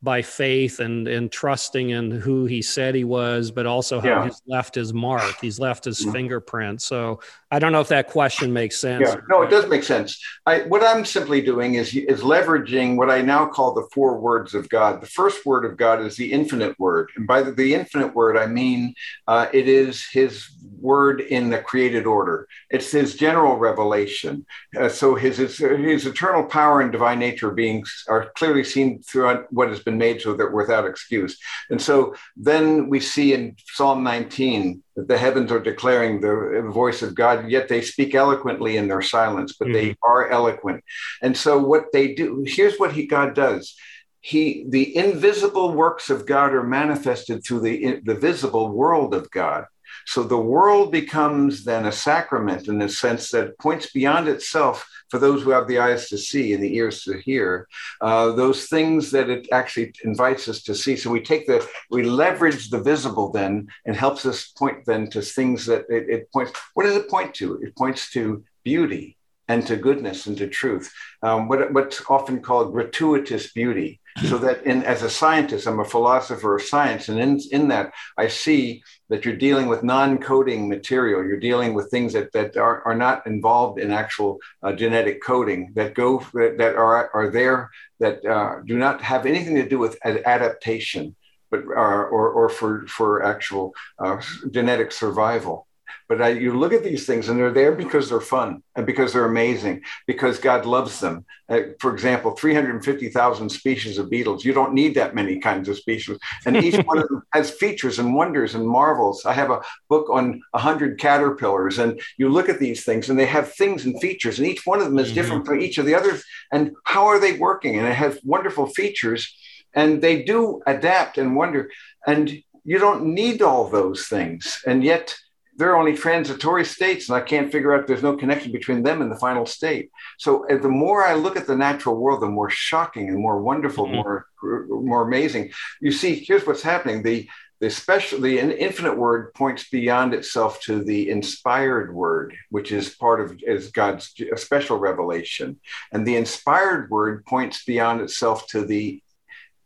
by 0.04 0.22
faith 0.22 0.80
and 0.80 1.08
and 1.08 1.32
trusting 1.32 1.89
in 1.89 2.12
who 2.12 2.46
he 2.46 2.62
said 2.62 2.94
he 2.94 3.04
was, 3.04 3.50
but 3.50 3.66
also 3.66 4.00
how 4.00 4.08
yeah. 4.08 4.25
he's 4.25 4.42
left 4.48 4.75
his 4.75 4.94
mark. 4.94 5.36
He's 5.42 5.60
left 5.60 5.86
his 5.86 6.01
mm-hmm. 6.01 6.12
fingerprint. 6.12 6.82
So 6.82 7.20
I 7.50 7.60
don't 7.60 7.72
know 7.72 7.82
if 7.82 7.88
that 7.88 8.08
question 8.08 8.54
makes 8.54 8.77
sense. 8.77 9.08
Yeah, 9.08 9.22
no, 9.30 9.42
it 9.42 9.50
does 9.50 9.68
make 9.68 9.84
sense. 9.84 10.22
I, 10.46 10.62
what 10.62 10.84
I'm 10.84 11.04
simply 11.04 11.42
doing 11.42 11.75
is 11.75 11.96
is 11.96 12.22
leveraging 12.22 12.96
what 12.96 13.10
I 13.10 13.22
now 13.22 13.48
call 13.48 13.74
the 13.74 13.88
four 13.92 14.20
words 14.20 14.54
of 14.54 14.70
God. 14.70 15.01
The 15.01 15.08
first 15.08 15.46
word 15.46 15.66
of 15.66 15.77
God 15.77 16.01
is 16.01 16.16
the 16.16 16.32
infinite 16.32 16.80
word, 16.80 17.10
and 17.16 17.25
by 17.25 17.42
the, 17.42 17.51
the 17.51 17.74
infinite 17.74 18.13
word 18.13 18.38
I 18.38 18.46
mean 18.46 18.94
uh, 19.27 19.48
it 19.51 19.68
is 19.68 20.06
His 20.12 20.48
word 20.80 21.22
in 21.22 21.50
the 21.50 21.58
created 21.58 22.06
order. 22.06 22.48
It's 22.70 22.92
His 22.92 23.16
general 23.16 23.58
revelation. 23.58 24.46
Uh, 24.80 24.89
so 24.89 25.16
his, 25.16 25.38
his 25.38 25.58
His 25.58 26.06
eternal 26.06 26.44
power 26.44 26.82
and 26.82 26.92
divine 26.92 27.18
nature 27.18 27.50
being 27.50 27.84
are 28.08 28.32
clearly 28.36 28.63
seen 28.63 29.01
throughout 29.01 29.51
what 29.51 29.70
has 29.70 29.80
been 29.88 29.98
made 29.98 30.22
so 30.22 30.34
that 30.34 30.53
without 30.53 30.86
excuse. 30.86 31.34
And 31.72 31.82
so 31.82 32.13
then 32.36 32.89
we 32.89 33.00
see 33.00 33.34
in 33.34 33.56
Psalm 33.77 34.03
19 34.03 34.84
that 34.96 35.08
the 35.08 35.17
heavens 35.17 35.50
are 35.51 35.70
declaring 35.72 36.20
the 36.20 36.70
voice 36.74 37.01
of 37.01 37.15
God, 37.15 37.50
yet 37.50 37.70
they 37.70 37.82
speak 37.82 38.13
eloquently 38.13 38.75
in 38.77 38.88
their 38.88 39.01
silence, 39.01 39.56
but 39.58 39.70
mm-hmm. 39.70 39.77
they 39.77 39.96
are 40.03 40.29
eloquent. 40.29 40.84
And 41.22 41.36
so 41.36 41.51
what 41.72 41.86
they 41.94 42.13
do, 42.13 42.44
here's 42.46 42.77
what 42.77 42.91
he, 42.91 43.08
God 43.08 43.34
does. 43.34 43.75
He, 44.20 44.65
the 44.67 44.96
invisible 44.98 45.74
works 45.74 46.10
of 46.10 46.25
God 46.25 46.53
are 46.53 46.63
manifested 46.82 47.44
through 47.44 47.62
the, 47.62 48.01
the 48.03 48.15
visible 48.15 48.67
world 48.70 49.13
of 49.13 49.32
God. 49.32 49.65
So 50.06 50.24
the 50.24 50.38
world 50.38 50.92
becomes 50.92 51.63
then 51.63 51.86
a 51.86 51.92
sacrament 51.92 52.68
in 52.68 52.80
the 52.80 52.89
sense 52.89 53.32
that 53.32 53.48
it 53.48 53.60
points 53.60 53.92
beyond 53.92 54.27
itself 54.27 54.88
for 55.10 55.20
those 55.20 55.42
who 55.42 55.51
have 55.51 55.68
the 55.68 55.80
eyes 55.80 56.10
to 56.10 56.18
see 56.18 56.54
and 56.54 56.62
the 56.62 56.75
ears 56.75 57.04
to 57.04 57.18
hear, 57.20 57.68
uh, 58.01 58.32
those 58.32 58.66
things 58.66 59.12
that 59.12 59.30
it 59.30 59.48
actually 59.51 59.94
invites 60.04 60.48
us 60.48 60.62
to 60.63 60.75
see. 60.75 60.96
So 60.96 61.10
we 61.10 61.22
take 61.22 61.48
the, 61.48 61.68
we 61.89 62.04
leverage 62.04 62.70
the 62.70 62.82
visible 62.82 63.32
then 63.32 63.68
and 63.86 63.96
helps 63.96 64.25
us 64.25 64.48
point 64.50 64.86
then 64.86 65.10
to 65.12 65.22
things 65.22 65.66
that 65.68 65.86
it, 65.89 66.10
it 66.10 66.32
points. 66.32 66.51
What 66.74 66.84
does 66.84 66.96
it 66.96 67.10
point 67.10 67.34
to? 67.36 67.60
It 67.62 67.75
points 67.75 68.12
to 68.12 68.44
beauty 68.63 69.18
and 69.48 69.66
to 69.68 69.77
goodness 69.77 70.27
and 70.27 70.38
to 70.38 70.48
truth. 70.48 70.92
Um, 71.24 71.48
what, 71.48 71.72
what's 71.74 72.01
often 72.10 72.42
called 72.42 72.74
gratuitous 72.74 73.54
beauty 73.54 74.01
so 74.25 74.38
that 74.39 74.66
in 74.66 74.84
as 74.84 75.04
a 75.04 75.10
scientist 75.10 75.68
i'm 75.68 75.80
a 75.80 75.86
philosopher 75.86 76.56
of 76.56 76.63
science 76.63 77.10
and 77.10 77.20
in, 77.20 77.39
in 77.51 77.68
that 77.68 77.94
i 78.18 78.27
see 78.27 78.82
that 79.10 79.24
you're 79.26 79.36
dealing 79.36 79.68
with 79.68 79.84
non-coding 79.84 80.68
material. 80.68 81.24
You're 81.26 81.40
dealing 81.40 81.74
with 81.74 81.90
things 81.90 82.14
that, 82.14 82.32
that 82.34 82.58
are, 82.58 82.81
are 82.84 82.96
not 82.96 83.25
involved 83.25 83.79
in 83.79 83.92
actual 83.92 84.40
uh, 84.64 84.74
genetic 84.74 85.24
coding 85.24 85.72
that 85.75 85.94
go 85.94 86.20
that, 86.34 86.75
are, 86.75 87.10
are 87.14 87.29
there 87.29 87.70
that 88.00 88.24
uh, 88.25 88.62
do 88.66 88.77
not 88.77 89.01
have 89.01 89.25
anything 89.25 89.55
to 89.55 89.68
do 89.68 89.79
with 89.79 89.98
adaptation 90.05 91.16
but 91.50 91.64
or, 91.66 92.08
or 92.08 92.50
for 92.50 92.86
for 92.88 93.24
actual 93.24 93.74
uh, 94.00 94.22
genetic 94.51 94.92
survival 94.92 95.67
but 96.09 96.22
I, 96.22 96.29
you 96.29 96.57
look 96.57 96.74
at 96.74 96.83
these 96.83 97.05
things 97.05 97.27
and 97.27 97.37
they're 97.37 97.51
there 97.51 97.74
because 97.74 98.09
they're 98.09 98.22
fun 98.22 98.63
and 98.75 98.85
because 98.85 99.11
they're 99.11 99.25
amazing, 99.25 99.81
because 100.05 100.39
God 100.39 100.65
loves 100.65 101.00
them. 101.00 101.25
Uh, 101.50 101.59
for 101.79 101.93
example, 101.93 102.31
350,000 102.31 103.50
species 103.50 103.98
of 103.98 104.09
beetles. 104.09 104.46
You 104.46 104.53
don't 104.53 104.74
need 104.74 104.96
that 104.96 105.15
many 105.15 105.39
kinds 105.39 105.67
of 105.67 105.77
species. 105.77 106.17
And 106.46 106.57
each 106.57 106.75
one 106.85 106.98
of 106.98 107.07
them 107.09 107.24
has 107.33 107.51
features 107.51 108.00
and 108.00 108.15
wonders 108.15 108.55
and 108.55 108.67
marvels. 108.67 109.25
I 109.25 109.33
have 109.33 109.51
a 109.51 109.61
book 109.89 110.09
on 110.09 110.41
100 110.51 111.00
caterpillars, 111.00 111.79
and 111.79 112.00
you 112.17 112.29
look 112.29 112.48
at 112.48 112.59
these 112.59 112.85
things 112.85 113.09
and 113.09 113.20
they 113.20 113.25
have 113.25 113.53
things 113.53 113.85
and 113.85 114.00
features, 114.00 114.39
and 114.39 114.48
each 114.48 114.65
one 114.65 114.79
of 114.79 114.85
them 114.85 115.00
is 115.00 115.07
mm-hmm. 115.07 115.15
different 115.15 115.46
from 115.46 115.59
each 115.59 115.77
of 115.77 115.85
the 115.85 115.96
others. 115.96 116.24
And 116.51 116.72
how 116.83 117.07
are 117.07 117.20
they 117.20 117.33
working? 117.33 117.77
And 117.77 117.87
it 117.87 117.96
has 117.96 118.20
wonderful 118.24 118.67
features, 118.67 119.35
and 119.74 120.01
they 120.01 120.24
do 120.24 120.61
adapt 120.65 121.17
and 121.17 121.35
wonder. 121.35 121.70
And 122.05 122.41
you 122.63 122.79
don't 122.79 123.05
need 123.05 123.41
all 123.41 123.70
those 123.70 124.07
things. 124.07 124.61
And 124.67 124.83
yet, 124.83 125.15
they're 125.57 125.75
only 125.75 125.96
transitory 125.96 126.63
states, 126.63 127.09
and 127.09 127.17
I 127.17 127.22
can't 127.22 127.51
figure 127.51 127.74
out 127.74 127.87
there's 127.87 128.03
no 128.03 128.15
connection 128.15 128.51
between 128.51 128.83
them 128.83 129.01
and 129.01 129.11
the 129.11 129.17
final 129.17 129.46
state. 129.46 129.89
So 130.17 130.48
uh, 130.50 130.57
the 130.57 130.70
more 130.70 131.03
I 131.05 131.15
look 131.15 131.35
at 131.35 131.48
the 131.48 131.55
natural 131.55 131.98
world, 131.98 132.22
the 132.22 132.29
more 132.29 132.50
shocking 132.50 133.09
and 133.09 133.17
more 133.17 133.41
wonderful, 133.41 133.85
mm-hmm. 133.85 133.96
more 133.96 134.27
more 134.41 135.01
amazing. 135.01 135.51
You 135.81 135.91
see, 135.91 136.13
here's 136.15 136.46
what's 136.46 136.61
happening. 136.61 137.01
The 137.01 137.27
the 137.59 137.72
special 137.72 138.22
the 138.22 138.39
infinite 138.39 138.96
word 138.98 139.33
points 139.33 139.70
beyond 139.70 140.13
itself 140.13 140.61
to 140.61 140.83
the 140.83 141.09
inspired 141.09 141.93
word 141.93 142.35
which 142.50 142.72
is 142.72 142.96
part 142.96 143.20
of 143.20 143.39
is 143.41 143.72
god's 143.72 144.13
special 144.35 144.77
revelation 144.77 145.59
and 145.91 146.05
the 146.05 146.15
inspired 146.15 146.89
word 146.91 147.25
points 147.25 147.63
beyond 147.65 148.00
itself 148.01 148.48
to 148.48 148.63
the 148.63 149.01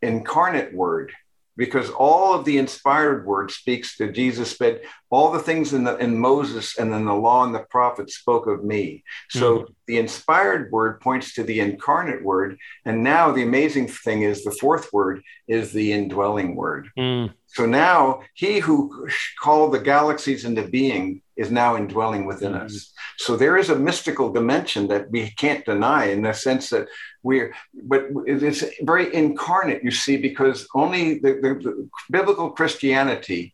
incarnate 0.02 0.74
word 0.74 1.12
because 1.58 1.90
all 1.90 2.34
of 2.34 2.46
the 2.46 2.58
inspired 2.58 3.26
word 3.26 3.52
speaks 3.52 3.98
to 3.98 4.12
Jesus 4.12 4.56
said, 4.58 4.82
all 5.10 5.32
the 5.32 5.40
things 5.40 5.74
in 5.74 5.84
the 5.84 5.98
in 5.98 6.18
Moses 6.18 6.78
and 6.78 6.94
in 6.94 7.06
the 7.06 7.14
law 7.14 7.44
and 7.44 7.54
the 7.54 7.66
prophets 7.70 8.16
spoke 8.16 8.48
of 8.48 8.64
me. 8.64 9.04
So 9.30 9.60
mm-hmm. 9.60 9.74
the 9.88 9.98
inspired 10.00 10.72
word 10.72 11.02
points 11.02 11.34
to 11.36 11.44
the 11.44 11.60
incarnate 11.60 12.24
word. 12.24 12.58
And 12.86 13.04
now 13.04 13.32
the 13.32 13.44
amazing 13.44 13.88
thing 13.88 14.24
is 14.24 14.44
the 14.44 14.52
fourth 14.52 14.92
word 14.94 15.22
is 15.48 15.74
the 15.74 15.92
indwelling 15.92 16.56
word. 16.56 16.90
Mm. 16.98 17.34
So 17.54 17.66
now 17.66 18.22
he 18.34 18.60
who 18.60 19.08
called 19.42 19.74
the 19.74 19.80
galaxies 19.80 20.46
into 20.46 20.68
being 20.68 21.22
is 21.36 21.52
now 21.52 21.76
indwelling 21.76 22.26
within 22.26 22.54
mm-hmm. 22.54 22.66
us. 22.66 22.94
So 23.18 23.36
there 23.36 23.58
is 23.58 23.70
a 23.70 23.76
mystical 23.76 24.32
dimension 24.32 24.88
that 24.88 25.12
we 25.12 25.32
can't 25.32 25.66
deny 25.66 26.06
in 26.06 26.22
the 26.22 26.34
sense 26.34 26.70
that 26.70 26.88
we're, 27.24 27.54
but 27.74 28.08
it's 28.26 28.64
very 28.82 29.14
incarnate, 29.14 29.84
you 29.84 29.92
see, 29.92 30.18
because 30.18 30.68
only 30.74 31.20
the, 31.20 31.34
the, 31.44 31.52
the 31.62 31.90
biblical 32.10 32.52
Christianity 32.52 33.54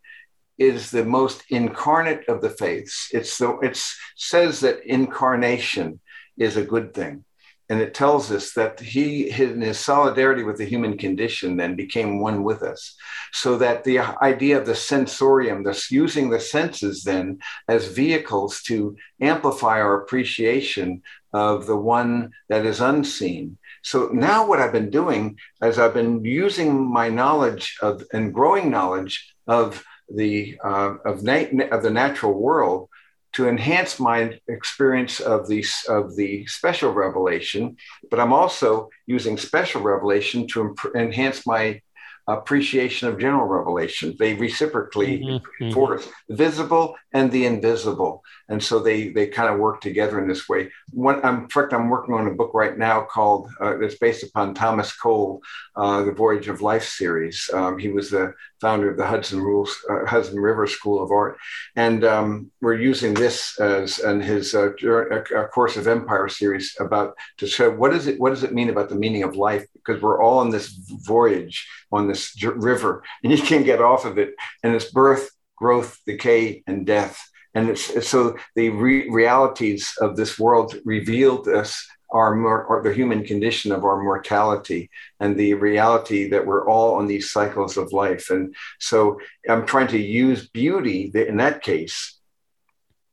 is 0.57 0.91
the 0.91 1.05
most 1.05 1.43
incarnate 1.49 2.27
of 2.27 2.41
the 2.41 2.49
faiths. 2.49 3.09
It's 3.13 3.37
the, 3.37 3.57
it 3.59 3.81
says 4.15 4.59
that 4.61 4.85
incarnation 4.85 5.99
is 6.37 6.55
a 6.57 6.63
good 6.63 6.93
thing. 6.93 7.23
And 7.69 7.81
it 7.81 7.93
tells 7.93 8.31
us 8.31 8.53
that 8.53 8.79
he, 8.79 9.29
in 9.29 9.61
his 9.61 9.79
solidarity 9.79 10.43
with 10.43 10.57
the 10.57 10.65
human 10.65 10.97
condition, 10.97 11.57
then 11.57 11.75
became 11.75 12.21
one 12.21 12.43
with 12.43 12.63
us. 12.63 12.95
So 13.33 13.57
that 13.57 13.83
the 13.83 13.99
idea 13.99 14.57
of 14.57 14.65
the 14.65 14.75
sensorium, 14.75 15.63
this 15.63 15.91
using 15.91 16.29
the 16.29 16.39
senses 16.39 17.03
then 17.03 17.39
as 17.67 17.87
vehicles 17.87 18.61
to 18.63 18.95
amplify 19.19 19.81
our 19.81 20.01
appreciation 20.01 21.01
of 21.33 21.65
the 21.65 21.75
one 21.75 22.31
that 22.47 22.65
is 22.65 22.79
unseen. 22.79 23.57
So 23.83 24.09
now 24.13 24.47
what 24.47 24.59
I've 24.59 24.71
been 24.71 24.89
doing 24.89 25.37
is 25.61 25.77
I've 25.77 25.93
been 25.93 26.23
using 26.23 26.91
my 26.91 27.09
knowledge 27.09 27.77
of 27.81 28.03
and 28.13 28.33
growing 28.33 28.71
knowledge 28.71 29.33
of 29.45 29.83
the 30.09 30.57
uh, 30.63 30.95
of, 31.05 31.25
of 31.25 31.83
the 31.83 31.89
natural 31.91 32.33
world 32.33 32.89
to 33.33 33.47
enhance 33.47 33.99
my 33.99 34.39
experience 34.47 35.19
of 35.19 35.47
the, 35.47 35.63
of 35.89 36.15
the 36.15 36.45
special 36.47 36.91
revelation, 36.91 37.77
but 38.09 38.19
I'm 38.19 38.33
also 38.33 38.89
using 39.05 39.37
special 39.37 39.81
revelation 39.81 40.47
to 40.47 40.61
imp- 40.61 40.95
enhance 40.95 41.45
my 41.45 41.81
appreciation 42.27 43.07
of 43.07 43.19
general 43.19 43.45
revelation. 43.45 44.15
They 44.19 44.33
reciprocally 44.33 45.19
mm-hmm. 45.19 45.71
force 45.71 46.07
the 46.27 46.35
visible 46.35 46.95
and 47.13 47.31
the 47.31 47.45
invisible, 47.45 48.23
and 48.49 48.61
so 48.61 48.79
they 48.79 49.09
they 49.09 49.27
kind 49.27 49.53
of 49.53 49.59
work 49.59 49.79
together 49.81 50.21
in 50.21 50.27
this 50.27 50.49
way. 50.49 50.69
One, 50.91 51.23
I'm, 51.23 51.43
in 51.43 51.49
fact, 51.49 51.73
I'm 51.73 51.89
working 51.89 52.15
on 52.15 52.27
a 52.27 52.33
book 52.33 52.51
right 52.53 52.77
now 52.77 53.07
called 53.09 53.49
uh, 53.61 53.77
that's 53.77 53.97
based 53.97 54.23
upon 54.23 54.53
Thomas 54.53 54.91
Cole, 54.95 55.41
uh, 55.75 56.03
the 56.03 56.11
Voyage 56.11 56.49
of 56.49 56.61
Life 56.61 56.83
series. 56.83 57.49
Um, 57.53 57.79
he 57.79 57.89
was 57.89 58.09
the 58.09 58.33
founder 58.59 58.91
of 58.91 58.97
the 58.97 59.05
Hudson 59.05 59.39
Rules 59.39 59.75
uh, 59.89 60.05
Hudson 60.05 60.39
River 60.39 60.67
School 60.67 61.01
of 61.01 61.11
Art, 61.11 61.37
and 61.75 62.03
um, 62.03 62.51
we're 62.61 62.75
using 62.75 63.13
this 63.13 63.59
as 63.59 63.99
and 63.99 64.23
his 64.23 64.55
uh, 64.55 64.71
a 64.73 65.47
course 65.47 65.77
of 65.77 65.87
Empire 65.87 66.27
series 66.27 66.75
about 66.79 67.15
to 67.37 67.47
show 67.47 67.69
what 67.71 67.91
does 67.91 68.07
it 68.07 68.19
what 68.19 68.29
does 68.29 68.43
it 68.43 68.53
mean 68.53 68.69
about 68.69 68.89
the 68.89 68.95
meaning 68.95 69.23
of 69.23 69.35
life? 69.35 69.65
Because 69.73 70.01
we're 70.01 70.21
all 70.21 70.39
on 70.39 70.49
this 70.49 70.69
voyage 71.05 71.67
on 71.91 72.07
this 72.07 72.35
river 72.43 73.03
and 73.23 73.31
you 73.31 73.41
can't 73.41 73.65
get 73.65 73.81
off 73.81 74.05
of 74.05 74.17
it. 74.17 74.33
And 74.63 74.75
it's 74.75 74.91
birth 74.91 75.29
growth 75.55 75.99
decay 76.05 76.63
and 76.67 76.85
death. 76.85 77.21
And 77.53 77.69
it's, 77.69 78.07
so 78.07 78.37
the 78.55 78.69
re- 78.69 79.09
realities 79.09 79.93
of 79.99 80.15
this 80.15 80.37
world 80.37 80.75
revealed 80.85 81.47
us 81.47 81.85
our 82.09 82.63
or 82.65 82.81
the 82.81 82.93
human 82.93 83.23
condition 83.23 83.71
of 83.71 83.83
our 83.83 84.01
mortality 84.01 84.89
and 85.19 85.35
the 85.35 85.53
reality 85.53 86.29
that 86.29 86.45
we're 86.45 86.67
all 86.67 86.95
on 86.95 87.07
these 87.07 87.31
cycles 87.31 87.77
of 87.77 87.91
life. 87.91 88.29
And 88.29 88.55
so 88.79 89.19
i'm 89.49 89.65
trying 89.65 89.87
to 89.87 89.99
use 89.99 90.49
beauty 90.49 91.11
in 91.13 91.37
that 91.37 91.61
case 91.61 92.19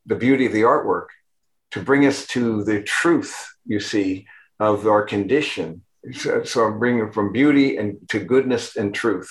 the 0.07 0.15
beauty 0.15 0.47
of 0.47 0.53
the 0.53 0.63
artwork 0.63 1.07
to 1.71 1.81
bring 1.81 2.07
us 2.07 2.27
to 2.29 2.63
the 2.65 2.83
truth 2.83 3.35
you 3.65 3.81
see 3.81 4.27
of 4.61 4.87
our 4.87 5.03
condition. 5.03 5.83
So, 6.13 6.45
so 6.45 6.65
i'm 6.67 6.79
bringing 6.79 7.11
from 7.11 7.33
beauty 7.33 7.79
and 7.79 7.97
to 8.11 8.21
goodness 8.21 8.77
and 8.77 8.95
truth. 8.95 9.31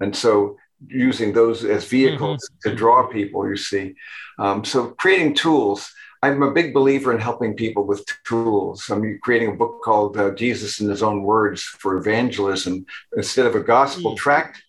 And 0.00 0.14
so 0.14 0.56
using 0.86 1.32
those 1.32 1.64
as 1.64 1.86
vehicles 1.86 2.38
mm-hmm. 2.44 2.70
to 2.70 2.76
draw 2.76 3.06
people 3.08 3.48
you 3.48 3.56
see. 3.56 3.94
Um, 4.38 4.64
so 4.64 4.90
creating 4.90 5.34
tools 5.34 5.92
I'm 6.22 6.42
a 6.42 6.50
big 6.50 6.74
believer 6.74 7.12
in 7.12 7.20
helping 7.20 7.54
people 7.54 7.84
with 7.84 8.04
tools. 8.24 8.90
I'm 8.90 9.18
creating 9.22 9.52
a 9.52 9.56
book 9.56 9.82
called 9.82 10.16
uh, 10.16 10.32
Jesus 10.32 10.80
in 10.80 10.88
His 10.88 11.02
Own 11.02 11.22
Words 11.22 11.62
for 11.62 11.96
Evangelism. 11.96 12.86
Instead 13.16 13.46
of 13.46 13.54
a 13.54 13.60
gospel 13.60 14.14
mm. 14.14 14.16
tract, 14.16 14.62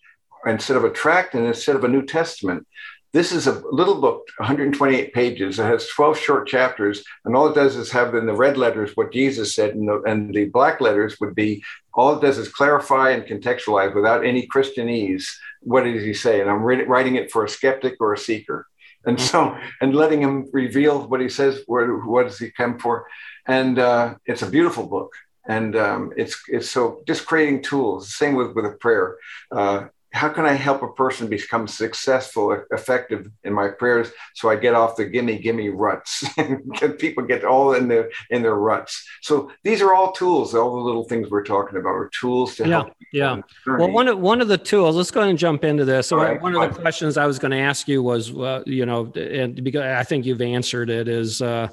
instead 0.46 0.76
of 0.76 0.84
a 0.84 0.90
tract, 0.90 1.34
and 1.34 1.44
instead 1.44 1.74
of 1.74 1.82
a 1.82 1.88
New 1.88 2.06
Testament, 2.06 2.66
this 3.12 3.32
is 3.32 3.48
a 3.48 3.60
little 3.72 4.00
book, 4.00 4.28
128 4.36 5.12
pages. 5.12 5.58
It 5.58 5.64
has 5.64 5.88
12 5.88 6.16
short 6.16 6.46
chapters, 6.46 7.02
and 7.24 7.34
all 7.34 7.48
it 7.48 7.56
does 7.56 7.74
is 7.74 7.90
have 7.90 8.14
in 8.14 8.26
the 8.26 8.32
red 8.32 8.56
letters 8.56 8.96
what 8.96 9.12
Jesus 9.12 9.52
said, 9.52 9.74
and 9.74 9.88
the, 9.88 10.00
and 10.02 10.32
the 10.32 10.44
black 10.44 10.80
letters 10.80 11.18
would 11.20 11.34
be 11.34 11.64
all 11.94 12.16
it 12.16 12.22
does 12.22 12.38
is 12.38 12.48
clarify 12.48 13.10
and 13.10 13.24
contextualize 13.24 13.92
without 13.96 14.24
any 14.24 14.46
Christianese. 14.46 15.24
What 15.62 15.82
did 15.82 16.00
he 16.00 16.14
say? 16.14 16.40
And 16.40 16.48
I'm 16.48 16.62
re- 16.62 16.84
writing 16.84 17.16
it 17.16 17.32
for 17.32 17.44
a 17.44 17.48
skeptic 17.48 17.96
or 17.98 18.12
a 18.12 18.18
seeker 18.18 18.68
and 19.06 19.20
so 19.20 19.56
and 19.80 19.94
letting 19.94 20.20
him 20.22 20.48
reveal 20.52 21.08
what 21.08 21.20
he 21.20 21.28
says 21.28 21.62
where 21.66 21.96
what 21.96 22.24
does 22.24 22.38
he 22.38 22.50
come 22.50 22.78
for? 22.78 23.06
And 23.46 23.78
uh, 23.78 24.14
it's 24.26 24.42
a 24.42 24.50
beautiful 24.50 24.86
book. 24.86 25.12
And 25.48 25.74
um, 25.74 26.12
it's 26.16 26.40
it's 26.48 26.70
so 26.70 27.02
just 27.06 27.26
creating 27.26 27.62
tools. 27.62 28.14
Same 28.14 28.34
with 28.34 28.54
with 28.54 28.66
a 28.66 28.72
prayer. 28.72 29.16
Uh, 29.50 29.88
how 30.12 30.28
can 30.28 30.44
I 30.44 30.54
help 30.54 30.82
a 30.82 30.92
person 30.92 31.28
become 31.28 31.68
successful, 31.68 32.64
effective 32.72 33.30
in 33.44 33.52
my 33.52 33.68
prayers, 33.68 34.10
so 34.34 34.50
I 34.50 34.56
get 34.56 34.74
off 34.74 34.96
the 34.96 35.04
gimme 35.04 35.38
gimme 35.38 35.68
ruts 35.68 36.24
and 36.36 36.98
people 36.98 37.24
get 37.24 37.44
all 37.44 37.74
in 37.74 37.86
their 37.86 38.10
in 38.30 38.42
their 38.42 38.56
ruts. 38.56 39.06
So 39.22 39.52
these 39.62 39.80
are 39.80 39.94
all 39.94 40.10
tools. 40.12 40.54
All 40.54 40.74
the 40.74 40.82
little 40.82 41.04
things 41.04 41.30
we're 41.30 41.44
talking 41.44 41.78
about 41.78 41.90
are 41.90 42.10
tools 42.18 42.56
to 42.56 42.64
yeah, 42.64 42.70
help. 42.70 42.92
Yeah. 43.12 43.36
yeah. 43.66 43.76
Well, 43.76 43.90
one 43.90 44.08
of 44.08 44.18
one 44.18 44.40
of 44.40 44.48
the 44.48 44.58
tools. 44.58 44.96
Let's 44.96 45.12
go 45.12 45.20
ahead 45.20 45.30
and 45.30 45.38
jump 45.38 45.62
into 45.62 45.84
this. 45.84 46.08
So 46.08 46.16
right, 46.16 46.40
one 46.40 46.56
of 46.56 46.74
the 46.74 46.80
questions 46.80 47.16
I 47.16 47.26
was 47.26 47.38
going 47.38 47.52
to 47.52 47.58
ask 47.58 47.86
you 47.86 48.02
was, 48.02 48.36
uh, 48.36 48.62
you 48.66 48.86
know, 48.86 49.12
and 49.14 49.62
because 49.62 49.82
I 49.82 50.02
think 50.02 50.26
you've 50.26 50.42
answered 50.42 50.90
it 50.90 51.08
is. 51.08 51.40
Uh, 51.40 51.68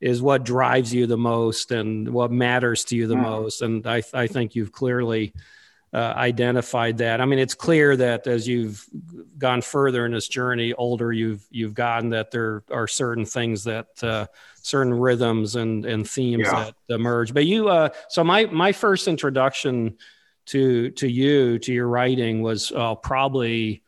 is 0.00 0.22
what 0.22 0.44
drives 0.44 0.94
you 0.94 1.08
the 1.08 1.18
most 1.18 1.72
and 1.72 2.10
what 2.10 2.30
matters 2.30 2.84
to 2.84 2.94
you 2.94 3.08
the 3.08 3.16
mm. 3.16 3.22
most 3.22 3.62
and 3.62 3.84
I, 3.84 4.00
I 4.14 4.28
think 4.28 4.54
you've 4.54 4.70
clearly 4.70 5.34
uh, 5.92 6.12
identified 6.16 6.98
that. 6.98 7.20
I 7.20 7.24
mean, 7.24 7.38
it's 7.38 7.54
clear 7.54 7.96
that 7.96 8.26
as 8.26 8.46
you've 8.46 8.86
gone 9.38 9.62
further 9.62 10.04
in 10.04 10.12
this 10.12 10.28
journey, 10.28 10.74
older 10.74 11.12
you've 11.12 11.46
you've 11.50 11.74
gotten 11.74 12.10
that 12.10 12.30
there 12.30 12.62
are 12.70 12.86
certain 12.86 13.24
things 13.24 13.64
that 13.64 13.86
uh, 14.02 14.26
certain 14.62 14.92
rhythms 14.92 15.56
and 15.56 15.86
and 15.86 16.08
themes 16.08 16.44
yeah. 16.44 16.70
that 16.88 16.94
emerge. 16.94 17.32
But 17.32 17.46
you, 17.46 17.68
uh, 17.68 17.90
so 18.08 18.22
my 18.22 18.44
my 18.46 18.72
first 18.72 19.08
introduction 19.08 19.96
to 20.46 20.90
to 20.90 21.08
you 21.08 21.58
to 21.60 21.72
your 21.72 21.88
writing 21.88 22.42
was 22.42 22.70
uh, 22.72 22.94
probably 22.94 23.82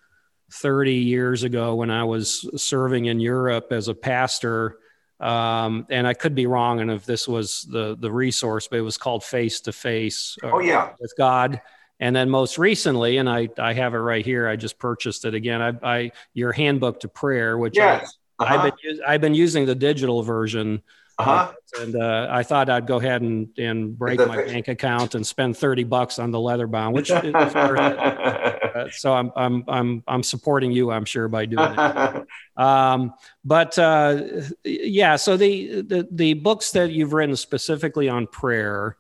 30 0.53 0.95
years 0.95 1.43
ago 1.43 1.75
when 1.75 1.91
I 1.91 2.05
was 2.05 2.49
serving 2.61 3.07
in 3.07 3.21
Europe 3.21 3.69
as 3.73 3.89
a 3.89 3.95
pastor. 3.95 4.79
Um, 5.21 5.87
and 5.91 6.07
I 6.07 6.15
could 6.15 6.35
be 6.35 6.47
wrong, 6.47 6.81
and 6.81 6.91
if 6.91 7.05
this 7.05 7.29
was 7.29 7.65
the 7.65 7.95
the 7.95 8.11
resource, 8.11 8.69
but 8.69 8.79
it 8.79 8.83
was 8.83 8.97
called 8.97 9.23
Face 9.23 9.61
to 9.61 9.73
Face. 9.73 10.39
Uh, 10.43 10.53
oh 10.53 10.61
yeah, 10.61 10.93
with 10.99 11.13
God 11.19 11.61
and 12.01 12.17
then 12.17 12.31
most 12.31 12.59
recently, 12.59 13.19
and 13.19 13.29
I, 13.29 13.49
I 13.59 13.75
have 13.75 13.95
it 13.95 13.99
right 13.99 14.25
here. 14.25 14.49
I 14.49 14.57
just 14.57 14.79
purchased 14.79 15.27
it 15.27 15.35
again. 15.35 15.61
I, 15.61 15.73
I 15.83 16.13
your 16.33 16.51
handbook 16.51 17.01
to 17.01 17.09
prayer, 17.09 17.57
which 17.57 17.77
yes. 17.77 18.17
I, 18.39 18.47
have 18.47 18.61
uh-huh. 18.61 18.71
been 18.83 19.01
I've 19.07 19.21
been 19.21 19.35
using 19.35 19.67
the 19.67 19.75
digital 19.75 20.23
version. 20.23 20.83
Uh-huh. 21.19 21.53
and 21.79 21.97
uh, 21.97 22.29
I 22.31 22.43
thought 22.43 22.71
I'd 22.71 22.87
go 22.87 22.97
ahead 22.97 23.21
and, 23.21 23.51
and 23.59 23.99
break 23.99 24.19
my 24.27 24.43
bank 24.43 24.69
account 24.69 25.15
and 25.15 25.27
spend 25.27 25.55
30 25.55 25.85
bucks 25.85 26.19
on 26.19 26.31
the 26.31 26.41
leather 26.41 26.67
bound, 26.67 26.95
which 26.95 27.11
is 27.11 27.23
worth 27.35 27.79
it. 27.79 27.99
Uh, 27.99 28.89
so 28.91 29.13
I'm, 29.13 29.31
I'm, 29.37 29.65
I'm, 29.69 30.03
I'm 30.09 30.23
supporting 30.23 30.73
you, 30.73 30.91
I'm 30.91 31.05
sure, 31.05 31.29
by 31.29 31.45
doing 31.45 31.75
it. 31.77 32.27
Um, 32.57 33.15
but 33.43 33.79
uh, 33.79 34.23
yeah, 34.65 35.17
so 35.17 35.39
the, 35.39 35.83
the, 35.83 36.09
the 36.11 36.35
books 36.35 36.73
that 36.73 36.91
you've 36.91 37.15
written 37.15 37.37
specifically 37.37 38.09
on 38.09 38.27
prayer, 38.27 38.97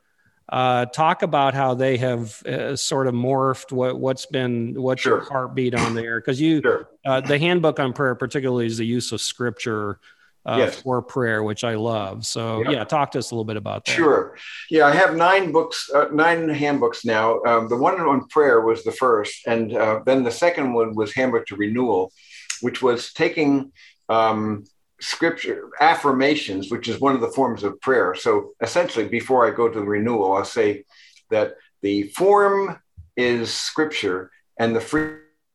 uh, 0.50 0.84
talk 0.86 1.22
about 1.22 1.54
how 1.54 1.74
they 1.74 1.96
have 1.96 2.44
uh, 2.44 2.74
sort 2.74 3.06
of 3.06 3.14
morphed 3.14 3.70
what, 3.70 3.98
what's 3.98 4.26
been 4.26 4.74
what's 4.80 5.02
sure. 5.02 5.18
your 5.18 5.24
heartbeat 5.24 5.74
on 5.74 5.94
there 5.94 6.20
because 6.20 6.40
you 6.40 6.60
sure. 6.60 6.88
uh, 7.06 7.20
the 7.20 7.38
handbook 7.38 7.78
on 7.78 7.92
prayer 7.92 8.14
particularly 8.14 8.66
is 8.66 8.76
the 8.78 8.86
use 8.86 9.12
of 9.12 9.20
scripture 9.20 10.00
uh, 10.46 10.56
yes. 10.58 10.82
for 10.82 11.00
prayer 11.02 11.42
which 11.44 11.62
i 11.62 11.74
love 11.74 12.26
so 12.26 12.62
yeah. 12.64 12.70
yeah. 12.70 12.84
talk 12.84 13.12
to 13.12 13.18
us 13.18 13.30
a 13.30 13.34
little 13.34 13.44
bit 13.44 13.56
about 13.56 13.84
that 13.84 13.92
sure 13.92 14.36
yeah 14.70 14.86
i 14.86 14.92
have 14.92 15.14
nine 15.14 15.52
books 15.52 15.88
uh, 15.94 16.08
nine 16.12 16.48
handbooks 16.48 17.04
now 17.04 17.40
um, 17.44 17.68
the 17.68 17.76
one 17.76 18.00
on 18.00 18.26
prayer 18.28 18.60
was 18.62 18.82
the 18.82 18.92
first 18.92 19.46
and 19.46 19.76
uh, 19.76 20.00
then 20.04 20.24
the 20.24 20.32
second 20.32 20.72
one 20.72 20.94
was 20.94 21.14
handbook 21.14 21.46
to 21.46 21.54
renewal 21.54 22.12
which 22.60 22.82
was 22.82 23.12
taking 23.12 23.70
um, 24.08 24.64
scripture 25.00 25.70
affirmations, 25.80 26.70
which 26.70 26.88
is 26.88 27.00
one 27.00 27.14
of 27.14 27.20
the 27.20 27.32
forms 27.32 27.62
of 27.62 27.80
prayer. 27.80 28.14
So 28.14 28.52
essentially, 28.60 29.08
before 29.08 29.46
I 29.46 29.54
go 29.54 29.68
to 29.68 29.80
the 29.80 29.86
renewal, 29.86 30.34
I'll 30.34 30.44
say 30.44 30.84
that 31.30 31.54
the 31.82 32.04
form 32.04 32.78
is 33.16 33.52
scripture 33.52 34.30
and 34.58 34.74
the 34.74 34.80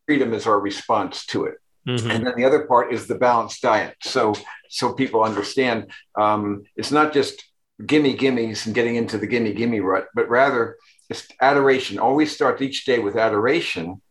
freedom 0.07 0.33
is 0.33 0.47
our 0.47 0.59
response 0.59 1.25
to 1.27 1.45
it. 1.45 1.55
Mm-hmm. 1.87 2.09
And 2.09 2.25
then 2.25 2.33
the 2.35 2.45
other 2.45 2.65
part 2.65 2.93
is 2.93 3.05
the 3.05 3.15
balanced 3.15 3.61
diet. 3.61 3.95
So 4.01 4.33
so 4.69 4.93
people 4.93 5.23
understand 5.23 5.91
um, 6.15 6.63
it's 6.75 6.91
not 6.91 7.13
just 7.13 7.43
gimme 7.85 8.17
gimmies 8.17 8.65
and 8.65 8.73
getting 8.73 8.95
into 8.95 9.17
the 9.17 9.27
gimme 9.27 9.53
gimme 9.53 9.79
rut, 9.79 10.07
but 10.15 10.29
rather 10.29 10.77
it's 11.09 11.27
adoration. 11.41 11.99
Always 11.99 12.33
start 12.33 12.61
each 12.61 12.85
day 12.85 12.99
with 12.99 13.15
adoration, 13.15 14.01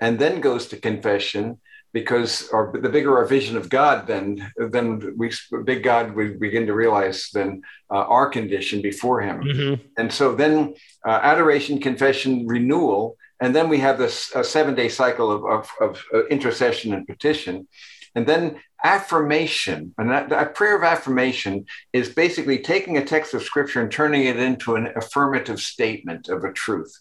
and 0.00 0.18
then 0.18 0.40
goes 0.40 0.66
to 0.68 0.76
confession, 0.76 1.60
because 1.92 2.48
our, 2.50 2.72
the 2.80 2.88
bigger 2.88 3.16
our 3.16 3.24
vision 3.24 3.56
of 3.56 3.68
God, 3.68 4.06
then 4.06 4.50
then 4.56 5.14
we 5.16 5.32
big 5.64 5.82
God 5.82 6.14
we 6.14 6.34
begin 6.34 6.66
to 6.66 6.74
realize 6.74 7.30
then 7.32 7.62
uh, 7.90 8.04
our 8.04 8.28
condition 8.28 8.80
before 8.80 9.20
Him, 9.20 9.40
mm-hmm. 9.42 9.86
and 9.96 10.12
so 10.12 10.34
then 10.34 10.74
uh, 11.06 11.20
adoration, 11.22 11.80
confession, 11.80 12.46
renewal, 12.46 13.16
and 13.40 13.54
then 13.54 13.68
we 13.68 13.78
have 13.78 13.98
this 13.98 14.34
uh, 14.36 14.42
seven 14.42 14.74
day 14.74 14.88
cycle 14.88 15.30
of, 15.32 15.44
of, 15.44 15.70
of 15.80 16.04
uh, 16.14 16.26
intercession 16.26 16.94
and 16.94 17.06
petition, 17.06 17.66
and 18.14 18.26
then 18.26 18.60
affirmation. 18.84 19.92
And 19.98 20.10
that, 20.10 20.28
that 20.30 20.54
prayer 20.54 20.76
of 20.76 20.84
affirmation 20.84 21.66
is 21.92 22.08
basically 22.08 22.60
taking 22.60 22.96
a 22.96 23.04
text 23.04 23.34
of 23.34 23.42
Scripture 23.42 23.82
and 23.82 23.90
turning 23.90 24.24
it 24.24 24.38
into 24.38 24.76
an 24.76 24.92
affirmative 24.96 25.60
statement 25.60 26.28
of 26.28 26.44
a 26.44 26.52
truth, 26.52 26.92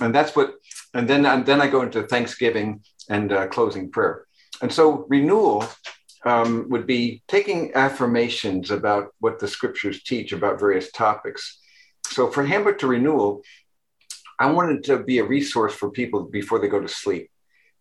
and 0.00 0.14
that's 0.14 0.34
what. 0.34 0.54
And 0.96 1.10
then 1.10 1.26
and 1.26 1.44
then 1.44 1.60
I 1.60 1.66
go 1.66 1.82
into 1.82 2.04
Thanksgiving 2.04 2.80
and 3.08 3.32
uh, 3.32 3.46
closing 3.48 3.90
prayer. 3.90 4.26
And 4.62 4.72
so 4.72 5.06
renewal 5.08 5.64
um, 6.24 6.66
would 6.70 6.86
be 6.86 7.22
taking 7.28 7.74
affirmations 7.74 8.70
about 8.70 9.14
what 9.20 9.38
the 9.38 9.48
scriptures 9.48 10.02
teach 10.02 10.32
about 10.32 10.60
various 10.60 10.90
topics. 10.92 11.60
So 12.06 12.30
for 12.30 12.44
Handbook 12.44 12.78
to 12.78 12.86
Renewal, 12.86 13.42
I 14.38 14.50
wanted 14.50 14.84
to 14.84 14.98
be 15.02 15.18
a 15.18 15.24
resource 15.24 15.74
for 15.74 15.90
people 15.90 16.24
before 16.24 16.58
they 16.58 16.68
go 16.68 16.80
to 16.80 16.88
sleep 16.88 17.30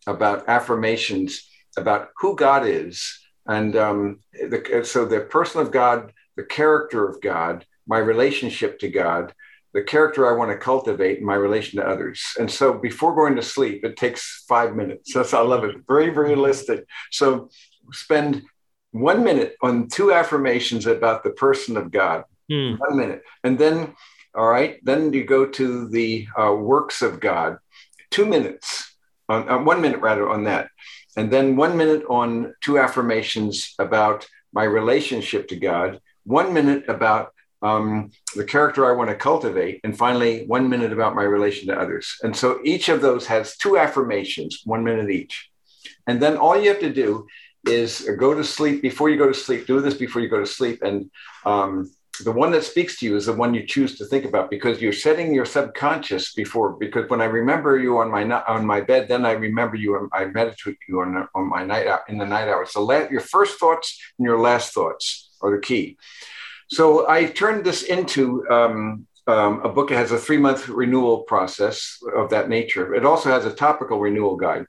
about 0.05 0.47
affirmations 0.49 1.49
about 1.77 2.09
who 2.17 2.35
God 2.35 2.65
is. 2.65 3.19
And 3.45 3.75
um, 3.75 4.19
the, 4.33 4.83
so 4.83 5.05
the 5.05 5.21
person 5.21 5.61
of 5.61 5.71
God, 5.71 6.13
the 6.35 6.43
character 6.43 7.07
of 7.07 7.21
God, 7.21 7.65
my 7.87 7.97
relationship 7.97 8.79
to 8.79 8.89
God, 8.89 9.33
the 9.73 9.81
character 9.81 10.27
I 10.27 10.37
want 10.37 10.51
to 10.51 10.57
cultivate 10.57 11.19
in 11.19 11.25
my 11.25 11.35
relation 11.35 11.79
to 11.79 11.87
others. 11.87 12.23
And 12.39 12.49
so 12.49 12.73
before 12.73 13.15
going 13.15 13.35
to 13.35 13.41
sleep, 13.41 13.83
it 13.83 13.97
takes 13.97 14.45
five 14.47 14.75
minutes. 14.75 15.13
That's 15.13 15.33
I 15.33 15.41
love 15.41 15.63
it. 15.63 15.75
Very 15.87 16.09
very 16.09 16.29
realistic. 16.29 16.85
So 17.11 17.49
spend 17.91 18.43
one 18.91 19.23
minute 19.23 19.55
on 19.61 19.87
two 19.87 20.13
affirmations 20.13 20.85
about 20.85 21.23
the 21.23 21.31
person 21.31 21.77
of 21.77 21.91
God. 21.91 22.23
Hmm. 22.49 22.75
One 22.75 22.97
minute, 22.97 23.23
and 23.43 23.57
then 23.57 23.95
all 24.35 24.47
right, 24.47 24.79
then 24.83 25.13
you 25.13 25.23
go 25.25 25.45
to 25.45 25.87
the 25.89 26.27
uh, 26.37 26.53
works 26.53 27.01
of 27.01 27.19
God. 27.19 27.57
Two 28.09 28.25
minutes, 28.25 28.95
on, 29.29 29.47
uh, 29.47 29.59
one 29.59 29.79
minute 29.81 30.01
rather 30.01 30.29
on 30.29 30.43
that, 30.45 30.69
and 31.15 31.31
then 31.31 31.55
one 31.55 31.77
minute 31.77 32.03
on 32.09 32.53
two 32.61 32.79
affirmations 32.79 33.75
about 33.79 34.27
my 34.51 34.63
relationship 34.63 35.47
to 35.49 35.55
God. 35.55 35.99
One 36.25 36.53
minute 36.53 36.89
about 36.89 37.33
um, 37.63 38.11
the 38.35 38.43
character 38.43 38.85
I 38.85 38.95
want 38.95 39.09
to 39.09 39.15
cultivate, 39.15 39.79
and 39.83 39.97
finally, 39.97 40.45
one 40.45 40.69
minute 40.69 40.91
about 40.91 41.15
my 41.15 41.23
relation 41.23 41.67
to 41.69 41.79
others. 41.79 42.17
And 42.21 42.35
so 42.35 42.59
each 42.63 42.89
of 42.89 43.01
those 43.01 43.25
has 43.27 43.55
two 43.57 43.77
affirmations, 43.77 44.61
one 44.65 44.83
minute 44.83 45.09
each. 45.09 45.49
And 46.05 46.21
then 46.21 46.35
all 46.37 46.59
you 46.59 46.69
have 46.69 46.81
to 46.81 46.93
do 46.93 47.25
is 47.65 48.07
go 48.19 48.33
to 48.33 48.43
sleep 48.43 48.81
before 48.81 49.09
you 49.09 49.17
go 49.17 49.27
to 49.27 49.33
sleep. 49.33 49.65
Do 49.65 49.79
this 49.79 49.93
before 49.93 50.21
you 50.21 50.27
go 50.27 50.41
to 50.41 50.45
sleep. 50.45 50.81
And 50.83 51.09
um, 51.45 51.89
the 52.25 52.31
one 52.31 52.51
that 52.51 52.65
speaks 52.65 52.99
to 52.99 53.05
you 53.05 53.15
is 53.15 53.27
the 53.27 53.33
one 53.33 53.53
you 53.53 53.65
choose 53.65 53.97
to 53.97 54.05
think 54.05 54.25
about 54.25 54.49
because 54.49 54.81
you're 54.81 54.91
setting 54.91 55.33
your 55.33 55.45
subconscious 55.45 56.33
before. 56.33 56.73
Because 56.73 57.09
when 57.09 57.21
I 57.21 57.25
remember 57.25 57.79
you 57.79 57.97
on 57.99 58.11
my 58.11 58.23
on 58.43 58.65
my 58.65 58.81
bed, 58.81 59.07
then 59.07 59.25
I 59.25 59.31
remember 59.31 59.77
you. 59.77 60.09
I 60.11 60.25
meditate 60.25 60.77
you 60.89 60.99
on, 60.99 61.29
on 61.33 61.49
my 61.49 61.63
night 61.65 61.87
in 62.09 62.17
the 62.17 62.25
night 62.25 62.49
hours. 62.49 62.71
So 62.71 62.83
let, 62.83 63.09
your 63.09 63.21
first 63.21 63.57
thoughts 63.57 63.99
and 64.19 64.25
your 64.25 64.39
last 64.39 64.73
thoughts 64.73 65.31
are 65.41 65.51
the 65.55 65.61
key. 65.61 65.97
So 66.73 67.07
I 67.07 67.25
turned 67.25 67.63
this 67.63 67.83
into 67.83 68.49
um, 68.49 69.05
um, 69.27 69.61
a 69.63 69.69
book 69.69 69.89
that 69.89 69.97
has 69.97 70.11
a 70.11 70.17
three 70.17 70.37
month 70.37 70.67
renewal 70.67 71.19
process 71.19 71.99
of 72.15 72.31
that 72.31 72.49
nature. 72.49 72.95
It 72.95 73.05
also 73.05 73.29
has 73.29 73.45
a 73.45 73.53
topical 73.53 73.99
renewal 73.99 74.35
guide. 74.35 74.65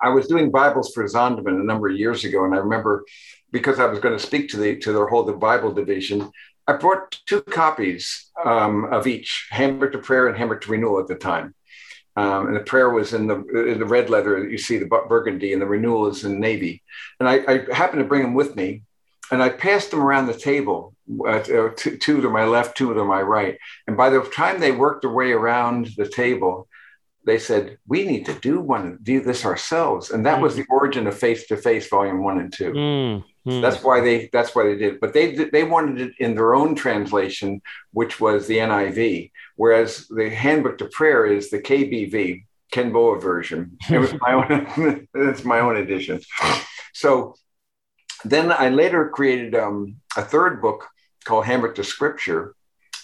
I 0.00 0.10
was 0.10 0.28
doing 0.28 0.52
Bibles 0.52 0.92
for 0.94 1.02
Zondervan 1.04 1.60
a 1.60 1.64
number 1.64 1.88
of 1.88 1.96
years 1.96 2.24
ago, 2.24 2.44
and 2.44 2.54
I 2.54 2.58
remember 2.58 3.04
because 3.50 3.80
I 3.80 3.86
was 3.86 3.98
going 3.98 4.16
to 4.16 4.24
speak 4.24 4.50
to 4.50 4.56
the 4.56 4.76
to 4.76 4.92
the 4.92 5.04
whole 5.06 5.24
the 5.24 5.32
Bible 5.32 5.72
division, 5.72 6.30
I 6.68 6.74
brought 6.74 7.18
two 7.26 7.42
copies 7.42 8.30
um, 8.44 8.84
of 8.84 9.08
each, 9.08 9.48
Handbook 9.50 9.90
to 9.92 9.98
Prayer 9.98 10.28
and 10.28 10.36
Handbook 10.38 10.60
to 10.60 10.70
Renewal 10.70 11.00
at 11.00 11.08
the 11.08 11.16
time. 11.16 11.56
Um, 12.16 12.46
and 12.46 12.56
the 12.56 12.60
prayer 12.60 12.90
was 12.90 13.14
in 13.14 13.26
the 13.26 13.38
in 13.72 13.80
the 13.80 13.84
red 13.96 14.10
leather. 14.10 14.48
You 14.48 14.58
see 14.58 14.78
the 14.78 14.86
burgundy, 14.86 15.52
and 15.52 15.60
the 15.60 15.66
renewal 15.66 16.06
is 16.06 16.22
in 16.22 16.38
navy. 16.38 16.84
And 17.18 17.28
I, 17.28 17.40
I 17.48 17.74
happened 17.74 18.02
to 18.02 18.08
bring 18.08 18.22
them 18.22 18.34
with 18.34 18.54
me, 18.54 18.82
and 19.34 19.42
I 19.42 19.48
passed 19.48 19.90
them 19.90 20.00
around 20.00 20.26
the 20.26 20.38
table, 20.38 20.94
uh, 21.26 21.40
two, 21.76 21.98
two 21.98 22.20
to 22.22 22.30
my 22.30 22.44
left, 22.44 22.76
two 22.76 22.94
to 22.94 23.04
my 23.04 23.20
right. 23.20 23.58
And 23.88 23.96
by 23.96 24.10
the 24.10 24.22
time 24.22 24.60
they 24.60 24.70
worked 24.70 25.02
their 25.02 25.10
way 25.10 25.32
around 25.32 25.88
the 25.96 26.08
table, 26.08 26.68
they 27.26 27.38
said, 27.38 27.78
"We 27.88 28.04
need 28.04 28.26
to 28.26 28.34
do 28.34 28.60
one, 28.60 28.98
do 29.02 29.20
this 29.20 29.44
ourselves." 29.44 30.10
And 30.12 30.24
that 30.24 30.34
mm-hmm. 30.34 30.42
was 30.42 30.54
the 30.54 30.66
origin 30.70 31.08
of 31.08 31.18
Face 31.18 31.46
to 31.48 31.56
Face, 31.56 31.88
Volume 31.88 32.22
One 32.22 32.38
and 32.38 32.52
2 32.52 32.72
mm-hmm. 32.72 33.60
That's 33.60 33.82
why 33.82 34.00
they 34.00 34.30
that's 34.32 34.54
why 34.54 34.64
they 34.64 34.76
did. 34.76 35.00
But 35.00 35.12
they 35.12 35.34
they 35.34 35.64
wanted 35.64 36.00
it 36.00 36.12
in 36.18 36.34
their 36.34 36.54
own 36.54 36.76
translation, 36.76 37.60
which 37.92 38.20
was 38.20 38.46
the 38.46 38.58
NIV, 38.58 39.32
whereas 39.56 40.06
the 40.08 40.30
Handbook 40.30 40.78
to 40.78 40.86
Prayer 40.86 41.26
is 41.26 41.50
the 41.50 41.60
KBV, 41.60 42.44
Ken 42.70 42.92
Boa 42.92 43.20
version. 43.20 43.76
It 43.90 43.98
was 43.98 44.14
my 44.20 44.32
own. 44.76 45.08
it's 45.14 45.44
my 45.44 45.58
own 45.58 45.76
edition. 45.76 46.20
So 46.92 47.34
then 48.24 48.52
I 48.52 48.70
later 48.70 49.08
created 49.08 49.54
um, 49.54 49.96
a 50.16 50.22
third 50.22 50.62
book 50.62 50.88
called 51.24 51.44
Handbook 51.44 51.74
to 51.76 51.84
Scripture, 51.84 52.54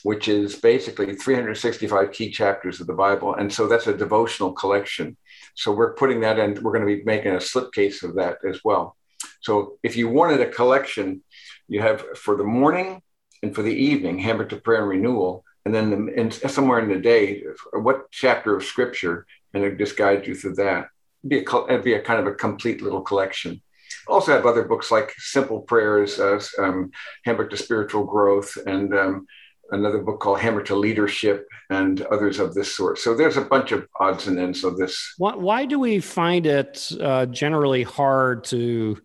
which 0.03 0.29
is 0.29 0.57
basically 0.57 1.15
365 1.15 2.13
key 2.13 2.31
chapters 2.31 2.81
of 2.81 2.87
the 2.87 2.95
Bible. 2.95 3.35
And 3.35 3.53
so 3.53 3.67
that's 3.67 3.87
a 3.87 3.97
devotional 3.97 4.53
collection. 4.53 5.17
So 5.55 5.73
we're 5.73 5.95
putting 5.95 6.21
that 6.21 6.39
in, 6.39 6.63
we're 6.63 6.73
going 6.73 6.87
to 6.87 6.97
be 6.97 7.05
making 7.05 7.33
a 7.33 7.37
slipcase 7.37 8.03
of 8.03 8.15
that 8.15 8.39
as 8.49 8.61
well. 8.65 8.97
So 9.41 9.79
if 9.83 9.97
you 9.97 10.09
wanted 10.09 10.41
a 10.41 10.51
collection, 10.51 11.23
you 11.69 11.81
have 11.81 12.01
for 12.17 12.37
the 12.37 12.45
morning 12.45 13.03
and 13.43 13.55
for 13.55 13.63
the 13.63 13.75
evening, 13.75 14.19
Handbook 14.19 14.51
to 14.51 14.57
Prayer 14.57 14.81
and 14.81 14.91
Renewal, 14.91 15.45
and 15.65 15.75
then 15.75 15.91
the, 15.91 16.19
and 16.19 16.33
somewhere 16.33 16.81
in 16.81 16.89
the 16.89 16.99
day, 16.99 17.43
what 17.73 18.11
chapter 18.11 18.57
of 18.57 18.65
scripture, 18.65 19.27
and 19.53 19.65
it 19.65 19.79
just 19.79 19.97
guides 19.97 20.27
you 20.27 20.35
through 20.35 20.55
that. 20.55 20.89
It'd 21.23 21.29
be, 21.29 21.39
a, 21.39 21.65
it'd 21.67 21.85
be 21.85 21.95
a 21.95 22.03
kind 22.03 22.21
of 22.21 22.27
a 22.27 22.35
complete 22.35 22.83
little 22.83 23.03
collection 23.03 23.61
also 24.07 24.33
have 24.33 24.47
other 24.47 24.65
books 24.65 24.91
like 24.91 25.15
Simple 25.19 25.61
Prayers, 25.61 26.19
uh, 26.19 26.41
um, 26.59 26.91
Handbook 27.25 27.51
to 27.51 27.57
Spiritual 27.57 28.05
Growth, 28.05 28.57
and 28.67 28.95
um, 28.95 29.27
another 29.71 29.99
book 29.99 30.21
called 30.21 30.41
Handbook 30.41 30.67
to 30.67 30.77
Leadership, 30.77 31.47
and 31.71 32.03
others 32.03 32.39
of 32.39 32.55
this 32.55 32.75
sort. 32.75 32.99
So 32.99 33.15
there's 33.15 33.37
a 33.37 33.43
bunch 33.43 33.73
of 33.73 33.87
odds 33.99 34.27
and 34.27 34.39
ends 34.39 34.65
of 34.65 34.77
this. 34.77 35.15
Why, 35.19 35.35
why 35.35 35.65
do 35.67 35.79
we 35.79 36.01
find 36.01 36.47
it 36.47 36.91
uh, 37.01 37.27
generally 37.27 37.83
hard 37.83 38.45
to 38.45 38.99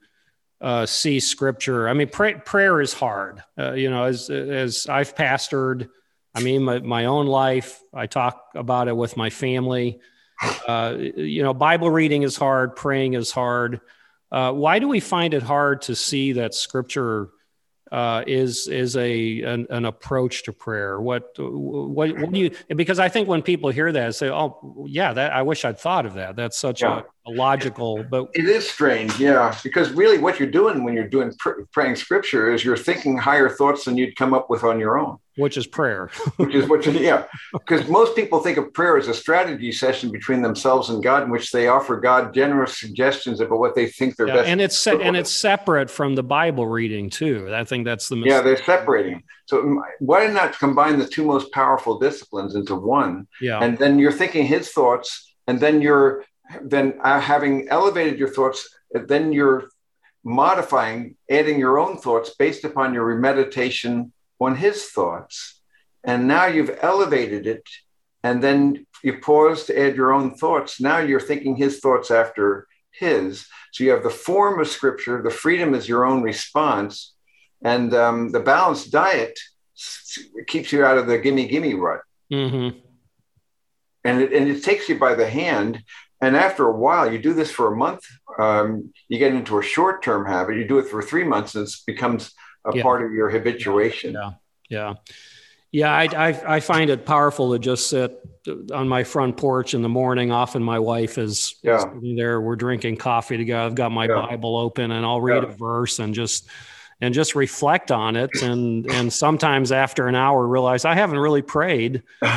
uh, 0.62 0.86
see 0.86 1.20
Scripture? 1.20 1.88
I 1.88 1.94
mean, 1.94 2.10
pray, 2.10 2.36
prayer 2.36 2.82
is 2.82 2.94
hard. 2.94 3.44
Uh, 3.58 3.74
you 3.74 3.90
know, 3.90 4.04
as 4.04 4.30
as 4.30 4.88
I've 4.88 5.16
pastored, 5.16 5.90
I 6.34 6.42
mean, 6.42 6.64
my, 6.64 6.80
my 6.80 7.06
own 7.06 7.28
life, 7.28 7.80
I 7.94 8.08
talk 8.08 8.50
about 8.56 8.88
it 8.88 8.98
with 8.98 9.16
my 9.16 9.30
family. 9.30 10.00
Uh, 10.68 10.96
you 10.98 11.44
know, 11.44 11.54
Bible 11.54 11.90
reading 11.90 12.24
is 12.24 12.36
hard, 12.36 12.76
praying 12.76 13.14
is 13.14 13.32
hard. 13.32 13.80
Uh, 14.36 14.52
why 14.52 14.80
do 14.80 14.90
we 14.90 15.00
find 15.00 15.34
it 15.34 15.42
hard 15.42 15.82
to 15.82 15.96
see 15.96 16.34
that 16.34 16.54
Scripture 16.54 17.30
uh, 17.90 18.22
is 18.28 18.68
is 18.68 18.98
a 18.98 19.42
an, 19.44 19.66
an, 19.70 19.86
approach 19.86 20.44
to 20.44 20.52
prayer? 20.52 21.00
What 21.00 21.30
what 21.38 22.20
what 22.20 22.34
do 22.34 22.40
you? 22.40 22.52
Because 22.68 23.00
I 23.00 23.08
think 23.08 23.30
when 23.30 23.42
people 23.42 23.70
hear 23.70 23.94
that, 23.94 24.14
say, 24.14 24.30
"Oh, 24.30 24.86
yeah, 24.90 25.14
that 25.14 25.32
I 25.32 25.42
wish 25.44 25.64
I'd 25.64 25.80
thought 25.80 26.06
of 26.06 26.16
that." 26.16 26.36
That's 26.36 26.58
such 26.58 26.82
yeah. 26.82 27.04
a, 27.26 27.30
a, 27.30 27.32
logical, 27.32 28.04
but 28.04 28.28
it 28.34 28.44
is 28.44 28.70
strange, 28.70 29.18
yeah. 29.18 29.58
Because 29.64 29.92
really, 29.92 30.18
what 30.18 30.38
you're 30.38 30.52
doing 30.52 30.84
when 30.84 30.96
you're 30.96 31.08
doing 31.08 31.32
pr- 31.40 31.62
praying 31.72 31.96
Scripture 31.96 32.52
is 32.52 32.66
you're 32.66 32.76
thinking 32.76 33.18
higher 33.18 33.48
thoughts 33.48 33.86
than 33.86 33.98
you'd 33.98 34.18
come 34.18 34.34
up 34.34 34.50
with 34.50 34.66
on 34.66 34.82
your 34.82 35.00
own 35.00 35.18
which 35.38 35.58
is 35.58 35.68
prayer. 35.68 36.10
which 36.38 36.56
is 36.56 36.68
what, 36.70 36.86
you, 36.86 36.94
yeah. 36.94 37.26
Because 37.54 37.88
most 37.88 38.16
people 38.16 38.40
think 38.40 38.58
of 38.58 38.74
prayer 38.74 38.98
as 38.98 39.08
a 39.08 39.14
strategy 39.14 39.72
session 39.72 40.12
between 40.12 40.42
themselves 40.42 40.90
and 40.90 41.04
God, 41.04 41.24
in 41.24 41.30
which 41.30 41.52
they 41.52 41.68
offer 41.68 42.00
God 42.00 42.34
generous 42.34 42.80
suggestions 42.80 43.40
about 43.40 43.60
what 43.60 43.76
they 43.76 43.88
think 43.88 44.16
they're 44.16 44.28
yeah, 44.28 44.36
best. 44.36 44.50
And 44.50 44.62
it's 44.62 44.78
se- 44.78 45.02
and 45.02 45.16
it's 45.16 45.32
separate 45.32 45.90
from 45.90 46.16
the 46.16 46.24
Bible 46.24 46.68
reading 46.68 47.10
too. 47.10 47.54
I 47.54 47.64
think 47.64 47.86
that's 47.86 48.10
the 48.10 48.16
mistake. 48.16 48.32
yeah. 48.32 48.42
They're 48.42 48.64
separating. 48.64 49.24
So 49.46 49.84
why 50.00 50.28
not 50.28 50.58
combine 50.58 51.00
the 51.00 51.08
two 51.08 51.26
most 51.26 51.52
powerful 51.52 52.00
disciplines 52.00 52.56
into 52.56 52.76
one? 52.76 53.28
Yeah. 53.42 53.60
And 53.62 53.78
then 53.78 54.00
you're 54.00 54.12
thinking 54.12 54.46
His 54.46 54.72
thoughts, 54.72 55.36
and 55.48 55.60
then 55.60 55.82
you're 55.82 56.24
then 56.62 57.00
uh, 57.04 57.20
having 57.20 57.68
elevated 57.70 58.20
your 58.20 58.30
thoughts, 58.30 58.70
then 58.92 59.34
you're 59.34 59.70
modifying, 60.24 61.16
adding 61.30 61.60
your 61.60 61.78
own 61.80 61.98
thoughts 61.98 62.36
based 62.38 62.64
upon 62.64 62.94
your 62.94 63.16
meditation 63.16 64.12
on 64.40 64.56
his 64.56 64.86
thoughts. 64.86 65.62
And 66.04 66.28
now 66.28 66.46
you've 66.46 66.78
elevated 66.82 67.48
it, 67.48 67.64
and 68.24 68.44
then 68.44 68.86
you 69.04 69.20
pause 69.20 69.66
to 69.66 69.80
add 69.80 69.96
your 69.96 70.14
own 70.14 70.36
thoughts. 70.36 70.80
Now 70.80 71.00
you're 71.00 71.20
thinking 71.20 71.56
his 71.56 71.80
thoughts 71.80 72.12
after 72.12 72.68
his. 72.92 73.48
So 73.72 73.84
you 73.84 73.92
have 73.92 74.04
the 74.04 74.10
form 74.10 74.60
of 74.60 74.68
scripture, 74.68 75.22
the 75.22 75.30
freedom 75.30 75.74
is 75.74 75.90
your 75.90 76.06
own 76.06 76.22
response, 76.22 77.14
and 77.64 77.94
um, 77.94 78.32
the 78.32 78.40
balanced 78.40 78.92
diet 78.92 79.38
keeps 80.48 80.72
you 80.72 80.86
out 80.86 80.98
of 80.98 81.08
the 81.08 81.18
gimme 81.18 81.48
gimme 81.48 81.74
rut. 81.74 82.02
Mm-hmm. 82.32 82.80
And, 84.04 84.22
it, 84.22 84.34
and 84.34 84.48
it 84.48 84.64
takes 84.64 84.88
you 84.88 85.00
by 85.00 85.16
the 85.16 85.28
hand. 85.28 85.84
And 86.22 86.38
after 86.38 86.66
a 86.66 86.76
while, 86.76 87.12
you 87.12 87.20
do 87.20 87.34
this 87.34 87.52
for 87.52 87.74
a 87.74 87.76
month, 87.76 88.04
um, 88.40 88.94
you 89.10 89.18
get 89.20 89.34
into 89.34 89.60
a 89.60 89.64
short 89.64 90.04
term 90.04 90.26
habit. 90.26 90.56
You 90.56 90.68
do 90.68 90.80
it 90.80 90.88
for 90.88 91.02
three 91.02 91.24
months, 91.24 91.56
and 91.56 91.68
it 91.68 91.74
becomes 91.86 92.32
a 92.66 92.76
yeah. 92.76 92.84
part 92.84 93.04
of 93.04 93.12
your 93.12 93.30
habituation. 93.30 94.14
Yeah, 94.14 94.32
yeah, 94.70 94.94
yeah. 95.72 95.92
I, 95.92 96.30
I, 96.30 96.56
I 96.56 96.60
find 96.60 96.90
it 96.90 97.06
powerful 97.06 97.54
to 97.54 97.60
just 97.60 97.90
sit 97.90 98.20
on 98.74 98.88
my 98.88 99.04
front 99.04 99.38
porch 99.38 99.74
in 99.74 99.82
the 99.82 99.90
morning. 99.90 100.32
Often 100.32 100.64
my 100.64 100.80
wife 100.80 101.18
is 101.18 101.56
yeah. 101.64 101.80
sitting 101.80 102.16
there. 102.16 102.42
We're 102.42 102.56
drinking 102.56 102.98
coffee 102.98 103.38
together. 103.38 103.66
I've 103.66 103.76
got 103.76 103.92
my 103.92 104.08
yeah. 104.08 104.28
Bible 104.28 104.58
open, 104.58 104.92
and 104.92 105.06
I'll 105.06 105.22
read 105.22 105.44
yeah. 105.44 105.50
a 105.50 105.54
verse 105.54 106.00
and 106.00 106.14
just 106.14 106.50
and 107.02 107.14
just 107.14 107.36
reflect 107.36 107.92
on 107.92 108.16
it. 108.16 108.30
And 108.42 108.90
and 108.92 109.12
sometimes 109.12 109.72
after 109.72 110.08
an 110.08 110.16
hour 110.16 110.48
realize 110.48 110.86
I 110.86 110.96
haven't 110.96 111.20
really 111.20 111.42
prayed. 111.42 112.04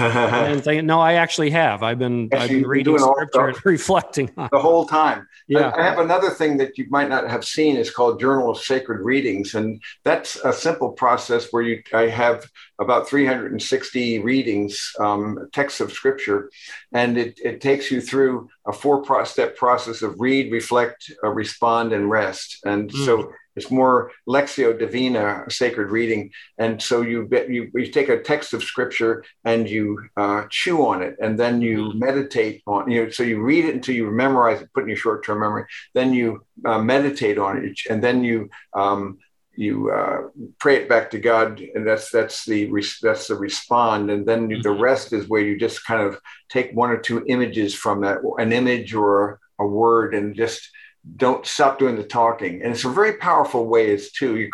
And 0.49 0.63
think 0.63 0.85
no 0.85 1.01
I 1.01 1.15
actually 1.15 1.51
have. 1.51 1.83
I've 1.83 1.99
been 1.99 2.29
I've 2.33 2.49
been 2.49 2.67
reading 2.67 2.99
scripture 2.99 3.49
and 3.49 3.57
reflecting 3.65 4.31
on 4.37 4.49
the 4.51 4.59
whole 4.59 4.87
time. 4.87 5.27
yeah. 5.47 5.73
I 5.77 5.83
have 5.83 5.99
another 5.99 6.31
thing 6.31 6.57
that 6.59 6.79
you 6.79 6.87
might 6.91 7.09
not 7.09 7.29
have 7.29 7.45
seen. 7.45 7.77
Is 7.77 7.91
called 7.91 8.21
Journal 8.21 8.51
of 8.51 8.59
Sacred 8.59 9.01
Readings. 9.01 9.55
And 9.55 9.83
that's 10.05 10.37
a 10.37 10.53
simple 10.53 10.93
process 10.93 11.49
where 11.51 11.63
you 11.63 11.83
I 11.93 12.09
have 12.09 12.47
about 12.81 13.09
360 13.09 14.21
readings, 14.21 14.93
um, 15.01 15.49
texts 15.53 15.81
of 15.81 15.93
scripture, 15.93 16.51
and 16.93 17.19
it, 17.19 17.39
it 17.45 17.61
takes 17.61 17.91
you 17.91 18.01
through 18.01 18.49
a 18.67 18.73
four 18.73 19.03
step 19.27 19.57
process 19.57 20.03
of 20.03 20.21
read, 20.21 20.53
reflect, 20.53 21.11
uh, 21.25 21.29
respond, 21.29 21.93
and 21.93 22.09
rest. 22.09 22.61
And 22.65 22.91
mm. 22.91 23.05
so 23.05 23.33
it's 23.59 23.71
more 23.71 24.13
lectio 24.27 24.79
divina, 24.79 25.45
sacred 25.49 25.91
reading. 25.91 26.31
And 26.59 26.81
so 26.81 27.03
you 27.03 27.29
you, 27.49 27.71
you 27.75 27.89
take 27.89 28.09
a 28.09 28.23
text 28.23 28.55
of 28.55 28.63
scripture 28.63 29.25
and 29.45 29.69
you 29.69 30.09
uh, 30.17 30.45
chew 30.49 30.87
on 30.87 31.03
it, 31.03 31.17
and 31.21 31.39
then 31.39 31.61
you 31.61 31.77
mm. 31.79 31.95
meditate 32.07 32.63
on 32.67 32.91
you 32.91 33.05
know. 33.05 33.11
So 33.11 33.23
you 33.23 33.43
read 33.43 33.65
it 33.65 33.75
until 33.75 33.97
you 33.97 34.11
memorize 34.11 34.63
it, 34.63 34.73
put 34.73 34.85
in 34.85 34.89
your 34.89 34.97
short 34.97 35.25
term 35.25 35.41
memory. 35.41 35.65
Then 35.95 36.15
you 36.15 36.45
uh, 36.65 36.79
meditate 36.79 37.39
on 37.39 37.65
it, 37.65 37.79
and 37.91 38.03
then 38.03 38.25
you 38.25 38.49
um, 38.75 39.19
you 39.59 39.91
uh, 39.91 40.29
pray 40.61 40.77
it 40.77 40.89
back 40.89 41.11
to 41.11 41.19
God, 41.19 41.61
and 41.75 41.85
that's 41.87 42.11
that's 42.11 42.45
the 42.45 42.71
that's 43.03 43.27
the 43.27 43.35
respond, 43.35 44.09
and 44.13 44.25
then 44.25 44.49
mm-hmm. 44.49 44.63
the 44.63 44.71
rest 44.71 45.13
is 45.13 45.29
where 45.29 45.43
you 45.43 45.59
just 45.59 45.85
kind 45.85 46.01
of 46.01 46.21
take 46.49 46.71
one 46.73 46.91
or 46.91 46.99
two 46.99 47.25
images 47.27 47.75
from 47.75 48.03
that, 48.03 48.19
an 48.39 48.53
image 48.53 48.95
or 48.95 49.41
a 49.59 49.67
word, 49.67 50.15
and 50.15 50.37
just 50.37 50.71
don't 51.17 51.47
stop 51.47 51.79
doing 51.79 51.97
the 51.97 52.05
talking. 52.05 52.63
And 52.63 52.73
it's 52.73 52.85
a 52.85 52.91
very 52.91 53.15
powerful 53.15 53.67
way. 53.67 53.91
It's 53.91 54.13
too 54.13 54.37
you 54.37 54.51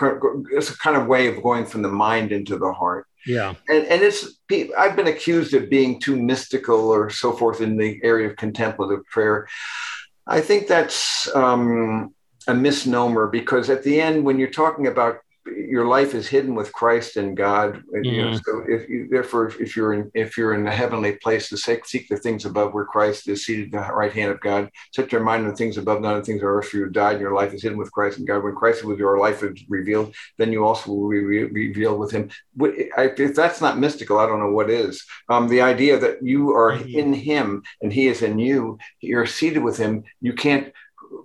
it's 0.52 0.70
a 0.70 0.78
kind 0.78 0.96
of 0.96 1.06
way 1.06 1.26
of 1.28 1.42
going 1.42 1.66
from 1.66 1.82
the 1.82 1.88
mind 1.88 2.32
into 2.32 2.58
the 2.58 2.72
heart. 2.72 3.06
Yeah, 3.26 3.54
and 3.68 3.86
and 3.86 4.02
it's 4.02 4.38
I've 4.78 4.96
been 4.96 5.06
accused 5.06 5.54
of 5.54 5.70
being 5.70 6.00
too 6.00 6.16
mystical 6.16 6.90
or 6.90 7.10
so 7.10 7.32
forth 7.32 7.60
in 7.60 7.76
the 7.76 8.00
area 8.02 8.28
of 8.28 8.36
contemplative 8.36 9.04
prayer. 9.06 9.48
I 10.26 10.40
think 10.40 10.68
that's 10.68 11.34
um, 11.34 12.14
a 12.46 12.54
misnomer 12.54 13.28
because 13.28 13.70
at 13.70 13.82
the 13.82 14.00
end, 14.00 14.24
when 14.24 14.38
you're 14.38 14.50
talking 14.50 14.86
about 14.86 15.18
your 15.46 15.86
life 15.86 16.14
is 16.14 16.28
hidden 16.28 16.54
with 16.54 16.72
Christ 16.72 17.16
and 17.16 17.36
God. 17.36 17.74
Mm-hmm. 17.74 18.04
You 18.04 18.22
know, 18.22 18.32
so 18.34 18.64
if 18.66 18.88
you, 18.88 19.08
therefore, 19.10 19.52
if 19.60 19.76
you're 19.76 19.92
in 19.92 20.10
if 20.14 20.38
you're 20.38 20.54
in 20.54 20.66
a 20.66 20.74
heavenly 20.74 21.16
place 21.16 21.48
to 21.50 21.56
seek, 21.56 21.84
seek 21.84 22.08
the 22.08 22.16
things 22.16 22.44
above 22.44 22.72
where 22.72 22.84
Christ 22.84 23.28
is 23.28 23.44
seated 23.44 23.74
at 23.74 23.88
the 23.88 23.94
right 23.94 24.12
hand 24.12 24.30
of 24.30 24.40
God, 24.40 24.70
set 24.92 25.12
your 25.12 25.22
mind 25.22 25.44
on 25.44 25.50
the 25.50 25.56
things 25.56 25.76
above, 25.76 26.00
not 26.00 26.14
on 26.14 26.20
the 26.20 26.24
things 26.24 26.42
on 26.42 26.48
earth. 26.48 26.68
For 26.68 26.78
you 26.78 26.88
died, 26.88 27.12
and 27.12 27.20
your 27.20 27.34
life 27.34 27.52
is 27.52 27.62
hidden 27.62 27.78
with 27.78 27.92
Christ 27.92 28.18
and 28.18 28.26
God. 28.26 28.42
When 28.42 28.54
Christ 28.54 28.84
was 28.84 28.98
your 28.98 29.18
life 29.18 29.42
is 29.42 29.62
revealed, 29.68 30.14
then 30.38 30.52
you 30.52 30.64
also 30.64 30.92
will 30.92 31.10
be 31.10 31.18
re- 31.18 31.44
revealed 31.44 31.98
with 31.98 32.10
Him. 32.10 32.30
If 32.58 33.34
that's 33.34 33.60
not 33.60 33.78
mystical, 33.78 34.18
I 34.18 34.26
don't 34.26 34.40
know 34.40 34.52
what 34.52 34.70
is. 34.70 35.04
Um, 35.28 35.48
the 35.48 35.62
idea 35.62 35.98
that 35.98 36.22
you 36.22 36.52
are 36.52 36.72
mm-hmm. 36.72 36.98
in 36.98 37.12
Him 37.12 37.62
and 37.82 37.92
He 37.92 38.06
is 38.06 38.22
in 38.22 38.38
you, 38.38 38.78
you're 39.00 39.26
seated 39.26 39.62
with 39.62 39.76
Him. 39.76 40.04
You 40.20 40.32
can't 40.32 40.72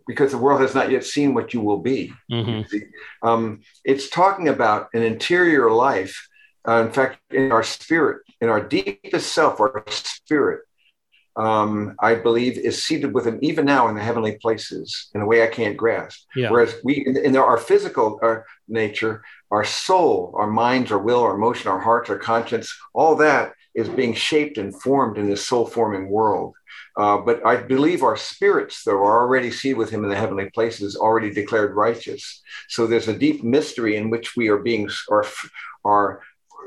because 0.10 0.32
the 0.32 0.39
world 0.39 0.60
has 0.60 0.74
not 0.74 0.89
yet 0.89 1.04
seen 1.04 1.36
what 1.36 1.54
you 1.54 1.62
will 1.62 1.78
be. 1.78 2.12
Mm-hmm. 2.32 2.78
Um, 3.22 3.62
it's 3.86 4.10
talking 4.10 4.48
about 4.48 4.88
an 4.95 5.04
interior 5.04 5.69
life. 5.69 6.28
Uh, 6.67 6.84
in 6.84 6.91
fact, 6.91 7.19
in 7.30 7.52
our 7.52 7.62
spirit, 7.62 8.24
in 8.41 8.50
our 8.50 8.60
deepest 8.60 9.32
self, 9.32 9.60
our 9.60 9.86
spirit, 9.89 10.62
um, 11.36 11.95
I 12.00 12.15
believe, 12.15 12.58
is 12.58 12.84
seated 12.84 13.13
with 13.13 13.28
Him 13.28 13.38
even 13.43 13.65
now 13.65 13.88
in 13.88 13.93
the 13.93 14.02
heavenly 14.02 14.39
places 14.39 15.12
in 15.13 15.22
a 15.22 15.28
way 15.28 15.43
I 15.43 15.48
can't 15.48 15.78
grasp. 15.78 16.26
Yeah. 16.36 16.50
Whereas 16.50 16.74
we, 16.84 17.06
in, 17.06 17.15
in 17.15 17.38
our 17.38 17.60
physical 17.60 18.17
our 18.24 18.39
uh, 18.39 18.43
nature, 18.67 19.22
our 19.52 19.63
soul, 19.63 20.34
our 20.36 20.50
minds, 20.50 20.91
our 20.91 20.98
will, 20.98 21.22
our 21.22 21.36
emotion, 21.36 21.69
our 21.69 21.80
hearts, 21.80 22.10
our 22.10 22.17
conscience, 22.17 22.76
all 22.95 23.15
that 23.17 23.54
is 23.80 23.89
being 23.89 24.13
shaped 24.13 24.58
and 24.58 24.80
formed 24.82 25.18
in 25.18 25.30
this 25.30 25.48
soul 25.48 25.65
forming 25.65 26.10
world. 26.10 26.56
Uh, 26.98 27.18
but 27.18 27.38
I 27.46 27.56
believe 27.56 28.04
our 28.04 28.18
spirits, 28.18 28.84
though, 28.84 29.04
are 29.08 29.22
already 29.22 29.52
seated 29.52 29.78
with 29.78 29.89
him 29.89 30.04
in 30.04 30.10
the 30.10 30.22
heavenly 30.24 30.50
places, 30.50 30.96
already 30.96 31.32
declared 31.32 31.76
righteous. 31.76 32.42
So 32.68 32.88
there's 32.88 33.08
a 33.08 33.18
deep 33.18 33.44
mystery 33.44 33.96
in 33.96 34.10
which 34.10 34.36
we 34.36 34.50
are 34.50 34.58
being, 34.70 34.89
our, 35.10 35.26
our 35.86 36.22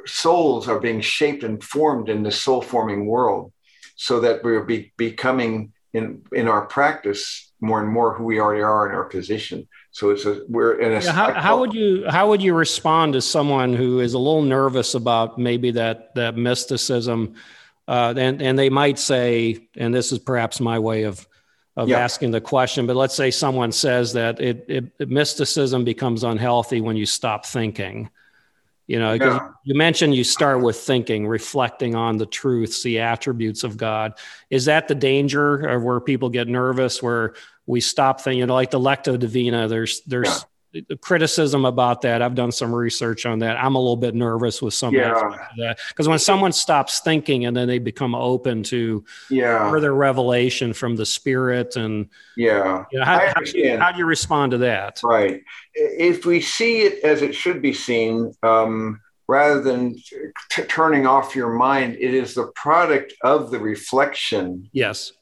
souls 0.06 0.68
are 0.68 0.80
being 0.80 1.00
shaped 1.00 1.42
and 1.44 1.62
formed 1.62 2.08
in 2.08 2.22
this 2.22 2.40
soul 2.40 2.62
forming 2.62 3.06
world 3.06 3.52
so 3.96 4.20
that 4.20 4.42
we're 4.42 4.64
be, 4.64 4.92
becoming 4.96 5.72
in, 5.92 6.22
in 6.32 6.48
our 6.48 6.64
practice 6.66 7.52
more 7.60 7.80
and 7.82 7.90
more 7.90 8.14
who 8.14 8.24
we 8.24 8.40
already 8.40 8.62
are 8.62 8.88
in 8.88 8.94
our 8.94 9.04
position. 9.04 9.68
So 9.92 10.10
it's 10.10 10.24
a, 10.24 10.42
we're 10.48 10.80
in 10.80 10.92
a. 10.92 11.04
Yeah, 11.04 11.12
how, 11.12 11.32
how 11.34 11.60
would 11.60 11.72
you 11.72 12.04
how 12.08 12.28
would 12.28 12.42
you 12.42 12.54
respond 12.54 13.12
to 13.12 13.22
someone 13.22 13.74
who 13.74 14.00
is 14.00 14.14
a 14.14 14.18
little 14.18 14.42
nervous 14.42 14.94
about 14.94 15.38
maybe 15.38 15.70
that 15.72 16.14
that 16.14 16.36
mysticism? 16.36 17.34
uh, 17.88 18.14
and 18.16 18.40
and 18.40 18.58
they 18.58 18.70
might 18.70 18.98
say, 18.98 19.68
and 19.76 19.94
this 19.94 20.12
is 20.12 20.18
perhaps 20.18 20.60
my 20.60 20.78
way 20.78 21.04
of 21.04 21.26
of 21.76 21.88
yeah. 21.88 21.98
asking 21.98 22.30
the 22.30 22.40
question, 22.40 22.86
but 22.86 22.96
let's 22.96 23.14
say 23.14 23.30
someone 23.30 23.72
says 23.72 24.12
that 24.12 24.40
it, 24.40 24.64
it, 24.68 25.08
mysticism 25.08 25.84
becomes 25.84 26.22
unhealthy 26.22 26.82
when 26.82 26.96
you 26.96 27.06
stop 27.06 27.46
thinking. 27.46 28.10
You 28.86 28.98
know, 28.98 29.14
yeah. 29.14 29.48
you 29.64 29.74
mentioned 29.74 30.14
you 30.14 30.24
start 30.24 30.60
with 30.60 30.76
thinking, 30.76 31.26
reflecting 31.26 31.94
on 31.94 32.18
the 32.18 32.26
truths, 32.26 32.82
the 32.82 32.98
attributes 32.98 33.64
of 33.64 33.78
God. 33.78 34.14
Is 34.50 34.66
that 34.66 34.86
the 34.86 34.94
danger 34.94 35.66
of 35.66 35.82
where 35.82 36.00
people 36.00 36.28
get 36.28 36.46
nervous, 36.46 37.02
where 37.02 37.34
we 37.66 37.80
stop 37.80 38.20
thinking, 38.20 38.40
you 38.40 38.46
know, 38.46 38.54
like 38.54 38.70
the 38.70 38.80
Lectio 38.80 39.18
Divina, 39.18 39.68
there's 39.68 40.00
there's 40.02 40.28
yeah 40.28 40.34
criticism 41.00 41.64
about 41.64 42.02
that. 42.02 42.22
I've 42.22 42.34
done 42.34 42.52
some 42.52 42.74
research 42.74 43.26
on 43.26 43.40
that. 43.40 43.62
I'm 43.62 43.74
a 43.74 43.78
little 43.78 43.96
bit 43.96 44.14
nervous 44.14 44.62
with 44.62 44.74
some 44.74 44.94
yeah. 44.94 45.36
that 45.58 45.78
because 45.88 46.08
when 46.08 46.18
someone 46.18 46.52
stops 46.52 47.00
thinking 47.00 47.44
and 47.44 47.56
then 47.56 47.68
they 47.68 47.78
become 47.78 48.14
open 48.14 48.62
to 48.64 49.04
yeah. 49.30 49.70
further 49.70 49.94
revelation 49.94 50.72
from 50.72 50.96
the 50.96 51.06
spirit 51.06 51.76
and 51.76 52.08
yeah, 52.36 52.84
you 52.90 52.98
know, 52.98 53.04
how, 53.04 53.18
how, 53.18 53.40
do 53.40 53.58
you, 53.58 53.78
how, 53.78 53.92
do 53.92 53.98
you, 53.98 54.06
respond 54.06 54.52
to 54.52 54.58
that? 54.58 55.00
Right. 55.04 55.42
If 55.74 56.24
we 56.24 56.40
see 56.40 56.82
it 56.82 57.04
as 57.04 57.22
it 57.22 57.34
should 57.34 57.60
be 57.60 57.72
seen, 57.72 58.32
um, 58.42 59.00
rather 59.28 59.60
than 59.60 59.96
t- 60.50 60.62
turning 60.64 61.06
off 61.06 61.36
your 61.36 61.52
mind, 61.52 61.96
it 62.00 62.14
is 62.14 62.34
the 62.34 62.48
product 62.54 63.14
of 63.22 63.50
the 63.50 63.58
reflection. 63.58 64.68
Yes 64.72 65.12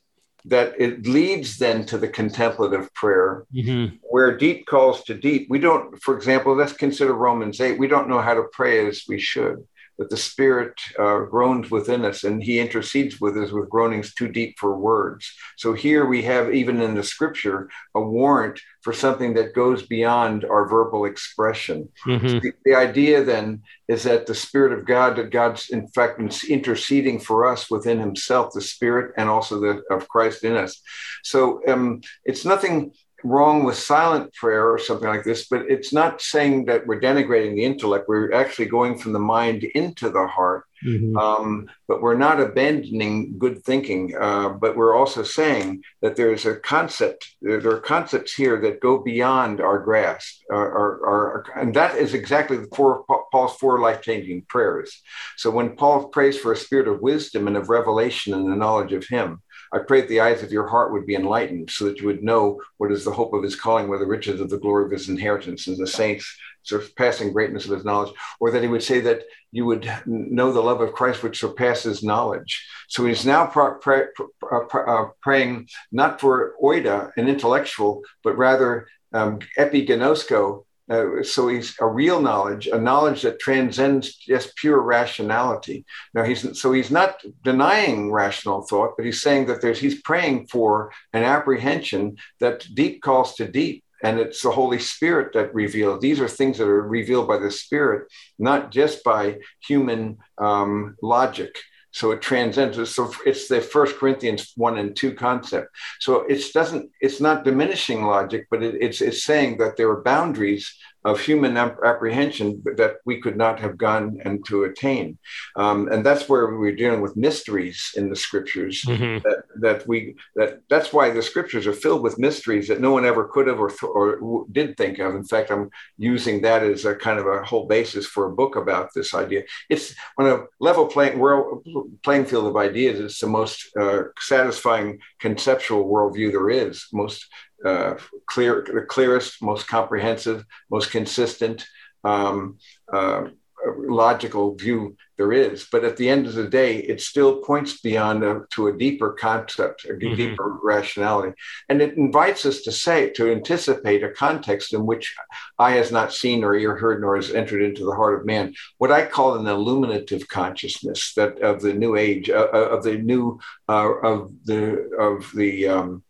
that 0.45 0.75
it 0.79 1.07
leads 1.07 1.59
then 1.59 1.85
to 1.87 1.99
the 1.99 2.09
contemplative 2.09 2.93
prayer 2.95 3.45
mm-hmm. 3.55 3.97
where 4.03 4.37
deep 4.37 4.67
calls 4.67 5.05
to 5.05 5.15
deep. 5.15 5.49
We 5.51 5.59
don't, 5.59 6.01
for 6.03 6.17
example, 6.17 6.55
let's 6.55 6.73
consider 6.73 7.13
Romans 7.13 7.61
8. 7.61 7.79
We 7.79 7.89
don't 7.89 8.09
know 8.09 8.21
how 8.21 8.35
to 8.35 8.45
pray 8.53 8.87
as 8.87 9.05
we 9.09 9.19
should 9.19 9.67
that 10.01 10.09
the 10.09 10.17
Spirit 10.17 10.81
uh, 10.99 11.21
groans 11.21 11.71
within 11.71 12.07
us 12.07 12.25
and 12.25 12.43
He 12.43 12.59
intercedes 12.59 13.21
with 13.21 13.37
us 13.37 13.51
with 13.53 13.69
groanings 13.69 14.15
too 14.15 14.29
deep 14.29 14.59
for 14.59 14.79
words. 14.79 15.31
So 15.59 15.75
here 15.75 16.07
we 16.07 16.23
have, 16.23 16.55
even 16.55 16.81
in 16.81 16.95
the 16.95 17.03
scripture, 17.03 17.69
a 17.95 18.01
warrant 18.01 18.59
for 18.81 18.95
something 18.95 19.35
that 19.35 19.55
goes 19.55 19.83
beyond 19.83 20.47
our 20.47 20.67
verbal 20.67 21.05
expression. 21.05 21.91
Mm-hmm. 22.07 22.27
So 22.27 22.41
the, 22.41 22.53
the, 22.65 22.75
idea 22.75 23.23
then 23.23 23.61
is 23.89 24.05
that 24.05 24.25
the 24.25 24.35
Spirit 24.35 24.73
of 24.73 24.87
God, 24.87 25.17
that 25.17 25.29
God's 25.29 25.69
in 25.69 25.87
fact 25.89 26.19
interceding 26.49 27.21
for 27.21 27.47
us 27.47 27.71
within 27.71 28.01
Himself, 28.01 28.55
the 28.55 28.63
Spirit, 28.63 29.13
and 29.19 29.29
also 29.29 29.61
the 29.61 29.83
of 29.91 30.09
Christ 30.09 30.45
in 30.45 30.57
us. 30.57 30.81
So 31.23 31.61
um, 31.69 32.01
it's 32.25 32.47
nothing 32.47 32.93
wrong 33.25 33.65
with 33.65 33.77
silent 33.77 34.33
prayer 34.35 34.71
or 34.71 34.79
something 34.79 35.09
like 35.09 35.25
this, 35.25 35.47
but 35.49 35.63
it's 35.69 35.93
not 35.93 36.21
saying 36.21 36.67
that 36.67 36.87
we're 36.87 37.01
denigrating 37.01 37.55
the 37.55 37.65
intellect. 37.65 38.09
We're 38.09 38.33
actually 38.33 38.67
going 38.67 38.99
from 38.99 39.13
the 39.13 39.19
mind 39.19 39.65
into 39.65 40.11
the 40.11 40.27
heart. 40.27 40.65
Mm-hmm. 40.85 41.17
Um, 41.17 41.71
but 41.89 42.01
we're 42.01 42.17
not 42.17 42.41
abandoning 42.41 43.37
good 43.39 43.63
thinking. 43.65 44.15
Uh, 44.19 44.51
but 44.51 44.77
we're 44.77 44.97
also 44.97 45.23
saying 45.23 45.83
that 46.01 46.17
there's 46.17 46.47
a 46.47 46.57
concept, 46.57 47.37
there, 47.43 47.61
there 47.61 47.73
are 47.73 47.81
concepts 47.81 48.33
here 48.33 48.59
that 48.63 48.81
go 48.81 48.99
beyond 48.99 49.61
our 49.61 49.79
grasp. 49.79 50.41
Uh, 50.51 50.57
our, 50.57 51.07
our, 51.07 51.45
and 51.57 51.75
that 51.75 51.97
is 51.97 52.15
exactly 52.15 52.57
the 52.57 52.69
four, 52.75 53.05
Paul's 53.31 53.57
four 53.57 53.79
life 53.79 54.01
changing 54.01 54.43
prayers. 54.49 55.03
So 55.37 55.51
when 55.51 55.77
Paul 55.77 56.09
prays 56.09 56.39
for 56.39 56.53
a 56.53 56.57
spirit 56.57 56.89
of 56.89 57.03
wisdom 57.03 57.47
and 57.47 57.57
of 57.57 57.69
revelation 57.69 58.33
and 58.33 58.51
the 58.51 58.57
knowledge 58.57 58.93
of 58.93 59.07
Him, 59.07 59.43
I 59.73 59.79
pray 59.79 60.01
that 60.01 60.09
the 60.09 60.21
eyes 60.21 60.43
of 60.43 60.53
your 60.53 60.67
heart 60.67 60.93
would 60.93 61.07
be 61.07 61.15
enlightened 61.15 61.71
so 61.71 61.85
that 61.85 61.99
you 62.01 62.07
would 62.07 62.25
know 62.25 62.61
what 62.79 62.91
is 62.91 63.05
the 63.05 63.13
hope 63.13 63.33
of 63.33 63.43
his 63.43 63.55
calling, 63.55 63.89
where 63.89 63.99
the 63.99 64.07
riches 64.07 64.41
of 64.41 64.51
the 64.51 64.59
glory 64.59 64.85
of 64.85 64.91
his 64.91 65.09
inheritance 65.09 65.69
and 65.69 65.77
the 65.77 65.87
saints 65.87 66.37
surpassing 66.63 67.33
greatness 67.33 67.65
of 67.65 67.73
his 67.73 67.85
knowledge, 67.85 68.13
or 68.39 68.51
that 68.51 68.63
he 68.63 68.69
would 68.69 68.83
say 68.83 69.01
that 69.01 69.23
you 69.53 69.65
would 69.65 69.91
know 70.07 70.53
the 70.53 70.61
love 70.61 70.81
of 70.81 70.93
Christ 70.93 71.23
which 71.23 71.41
surpasses 71.41 72.03
knowledge. 72.03 72.69
So 72.89 73.07
he's 73.07 73.25
now 73.25 73.47
pr- 73.47 73.79
pr- 73.81 74.13
pr- 74.41 74.91
uh, 74.91 75.09
praying 75.23 75.69
not 75.91 76.21
for 76.21 76.55
oida, 76.63 77.13
an 77.17 77.29
intellectual, 77.29 78.03
but 78.23 78.37
rather 78.37 78.89
um, 79.13 79.41
epiginosko, 79.59 80.65
uh, 80.91 81.23
so 81.23 81.49
he's 81.49 81.77
a 81.81 81.87
real 81.87 82.21
knowledge, 82.21 82.67
a 82.67 82.79
knowledge 82.79 83.23
that 83.23 83.39
transcends 83.39 84.17
just 84.17 84.57
pure 84.57 84.81
rationality. 84.81 85.85
Now 86.15 86.25
he's 86.25 86.61
so 86.61 86.73
he's 86.73 86.91
not 86.91 87.23
denying 87.45 88.11
rational 88.11 88.63
thought, 88.63 88.95
but 88.97 89.07
he's 89.07 89.23
saying 89.23 89.47
that 89.47 89.63
there's 89.63 89.79
he's 89.79 90.03
praying 90.03 90.49
for 90.49 90.93
an 91.13 91.23
apprehension 91.23 92.17
that 92.41 92.67
deep 92.75 93.03
calls 93.03 93.35
to 93.37 93.47
deep, 93.47 93.85
and 94.03 94.19
it's 94.19 94.43
the 94.43 94.51
Holy 94.51 94.81
Spirit 94.81 95.33
that 95.35 95.55
reveals. 95.55 96.01
These 96.01 96.21
are 96.21 96.29
things 96.29 96.59
that 96.59 96.69
are 96.69 96.83
revealed 96.83 97.29
by 97.29 97.39
the 97.39 97.53
Spirit, 97.53 98.09
not 98.39 98.73
just 98.73 99.05
by 99.05 99.39
human 99.61 100.19
um, 100.39 100.97
logic. 101.03 101.55
So 101.93 102.13
it 102.13 102.23
transcends. 102.23 102.95
So 102.95 103.13
it's 103.27 103.49
the 103.49 103.61
First 103.61 103.97
Corinthians 103.97 104.53
one 104.57 104.79
and 104.79 104.95
two 104.95 105.15
concept. 105.15 105.69
So 105.99 106.23
it 106.23 106.43
doesn't. 106.53 106.91
It's 107.01 107.21
not 107.21 107.45
diminishing 107.45 108.05
logic, 108.05 108.47
but 108.51 108.63
it, 108.63 108.77
it's 108.81 109.01
it's 109.01 109.25
saying 109.25 109.59
that 109.59 109.77
there 109.77 109.91
are 109.91 110.03
boundaries 110.03 110.73
of 111.05 111.21
human 111.21 111.57
apprehension 111.57 112.63
that 112.77 112.97
we 113.05 113.21
could 113.21 113.37
not 113.37 113.59
have 113.59 113.79
gone 113.79 114.21
and 114.25 114.45
to 114.47 114.65
attain. 114.65 115.19
Um, 115.57 115.89
and 115.89 116.05
that's 116.05 116.29
where 116.29 116.55
we're 116.59 116.77
dealing 116.77 117.01
with 117.01 117.17
mysteries 117.17 117.93
in 117.97 118.11
the 118.11 118.17
scriptures. 118.17 118.85
Mm-hmm. 118.87 119.27
That, 119.27 119.43
that 119.61 119.89
we 119.89 120.15
that 120.37 120.61
that's 120.69 120.93
why 120.93 121.11
the 121.11 121.23
scriptures 121.23 121.67
are 121.67 121.73
filled 121.73 122.03
with 122.03 122.19
mysteries 122.19 122.69
that 122.69 122.81
no 122.81 122.93
one 122.93 123.05
ever 123.05 123.25
could 123.29 123.47
have 123.47 123.61
or, 123.61 123.71
or 123.83 124.47
did 124.53 124.77
think 124.77 124.99
of. 124.99 125.15
In 125.15 125.25
fact, 125.25 125.51
I'm 125.51 125.71
using 125.97 126.43
that 126.43 126.63
as 126.63 126.85
a 126.85 126.95
kind 126.95 127.19
of 127.19 127.27
a 127.27 127.43
whole 127.45 127.67
basis 127.67 128.07
for 128.07 128.27
a 128.27 128.35
book 128.35 128.57
about 128.57 128.91
this 128.95 129.15
idea. 129.15 129.43
It's 129.69 129.95
on 130.19 130.27
a 130.27 130.45
level 130.61 130.87
playing 130.87 131.19
world 131.19 131.65
playing 132.03 132.27
field 132.27 132.47
of 132.47 132.57
ideas. 132.57 133.01
It's 133.01 133.21
the 133.21 133.27
most 133.27 133.71
uh, 133.77 134.03
satisfying 134.19 134.99
conceptual 135.19 135.85
worldview 135.85 136.33
there 136.33 136.51
is. 136.51 136.87
Most 136.93 137.27
uh, 137.65 137.95
clear, 138.27 138.67
the 138.73 138.83
clearest, 138.83 139.43
most 139.43 139.69
comprehensive, 139.69 140.45
most 140.71 140.91
consistent, 140.91 141.67
um, 142.05 142.59
uh, 142.93 143.25
logical 143.67 144.55
view 144.55 144.97
there 145.17 145.33
is. 145.33 145.67
But 145.71 145.85
at 145.85 145.97
the 145.97 146.09
end 146.09 146.27
of 146.27 146.35
the 146.35 146.49
day, 146.49 146.79
it 146.79 147.01
still 147.01 147.43
points 147.43 147.81
beyond 147.81 148.25
a, 148.25 148.43
to 148.53 148.69
a 148.69 148.77
deeper 148.77 149.13
concept, 149.13 149.85
a 149.85 149.93
mm-hmm. 149.93 150.15
deeper 150.15 150.59
rationality. 150.63 151.35
And 151.69 151.83
it 151.83 151.97
invites 151.97 152.47
us 152.47 152.63
to 152.63 152.73
say, 152.73 153.11
to 153.11 153.31
anticipate 153.31 154.03
a 154.03 154.11
context 154.11 154.73
in 154.73 154.87
which 154.87 155.15
eye 155.59 155.73
has 155.73 155.93
not 155.93 156.13
seen 156.13 156.43
or 156.43 156.55
ear 156.55 156.77
heard 156.77 157.01
nor 157.01 157.17
has 157.17 157.33
entered 157.33 157.63
into 157.63 157.85
the 157.85 157.95
heart 157.95 158.19
of 158.19 158.27
man. 158.27 158.55
What 158.79 158.93
I 158.93 159.05
call 159.05 159.37
an 159.37 159.47
illuminative 159.47 160.27
consciousness 160.29 161.13
that 161.15 161.41
of 161.41 161.61
the 161.61 161.75
new 161.75 161.97
age, 161.97 162.31
uh, 162.31 162.49
uh 162.53 162.69
of 162.71 162.83
the 162.83 162.97
new, 162.97 163.41
uh, 163.69 163.93
of 164.03 164.33
the, 164.45 164.91
of 164.99 165.31
the, 165.35 165.69
um, 165.69 166.03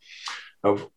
of 0.62 0.88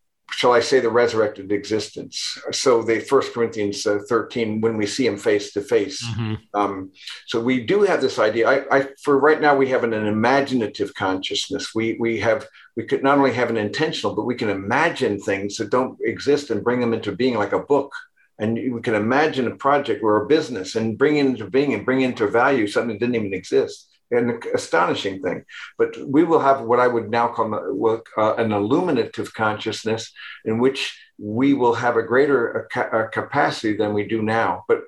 shall 0.44 0.52
I 0.52 0.60
say, 0.60 0.82
the 0.82 0.90
resurrected 0.90 1.54
existence. 1.54 2.38
So 2.52 2.84
the 2.84 3.00
First 3.00 3.32
Corinthians 3.34 3.88
uh, 3.88 4.00
13, 4.10 4.60
when 4.60 4.76
we 4.76 4.86
see 4.86 5.08
him 5.08 5.16
face 5.16 5.54
to 5.54 5.62
face. 5.62 6.06
Mm-hmm. 6.06 6.34
Um, 6.54 6.92
so 7.28 7.40
we 7.40 7.64
do 7.64 7.84
have 7.84 8.02
this 8.02 8.20
idea. 8.20 8.50
I, 8.50 8.80
I, 8.80 8.88
for 9.02 9.18
right 9.18 9.40
now, 9.40 9.56
we 9.56 9.70
have 9.70 9.86
an, 9.86 9.94
an, 9.94 10.06
imaginative 10.06 10.94
consciousness. 10.96 11.74
We 11.74 11.96
we 11.98 12.20
have 12.20 12.46
we 12.76 12.84
could 12.84 13.04
not 13.04 13.20
only 13.20 13.32
have 13.32 13.52
an 13.52 13.56
intentional, 13.56 14.18
but 14.18 14.26
we 14.26 14.36
can 14.36 14.50
imagine 14.50 15.18
things 15.18 15.56
that 15.58 15.70
don't 15.70 15.98
exist 16.02 16.50
and 16.50 16.62
bring 16.62 16.82
them 16.82 16.94
into 16.94 17.16
being, 17.16 17.36
like 17.36 17.54
a 17.54 17.60
book. 17.60 17.94
And 18.38 18.56
we 18.76 18.82
can 18.82 18.96
imagine 18.96 19.48
a 19.48 19.56
project 19.56 20.04
or 20.04 20.24
a 20.24 20.28
business 20.28 20.76
and 20.76 20.98
bring 20.98 21.16
it 21.16 21.26
into 21.26 21.50
being 21.50 21.74
and 21.74 21.86
bring 21.86 22.02
into 22.02 22.28
value 22.28 22.68
something 22.68 22.96
that 22.96 23.00
didn't 23.00 23.16
even 23.16 23.34
exist 23.34 23.93
an 24.14 24.40
astonishing 24.54 25.22
thing. 25.22 25.44
But 25.78 25.98
we 26.06 26.24
will 26.24 26.40
have 26.40 26.62
what 26.62 26.80
I 26.80 26.88
would 26.88 27.10
now 27.10 27.28
call 27.28 27.54
uh, 27.54 28.36
an 28.36 28.52
illuminative 28.52 29.34
consciousness 29.34 30.12
in 30.46 30.60
which 30.60 30.98
we 31.18 31.54
will 31.54 31.74
have 31.76 31.98
a 31.98 32.04
greater 32.04 32.68
uh, 32.76 33.08
capacity 33.12 33.76
than 33.76 33.94
we 33.94 34.08
do 34.08 34.22
now. 34.22 34.64
But 34.68 34.82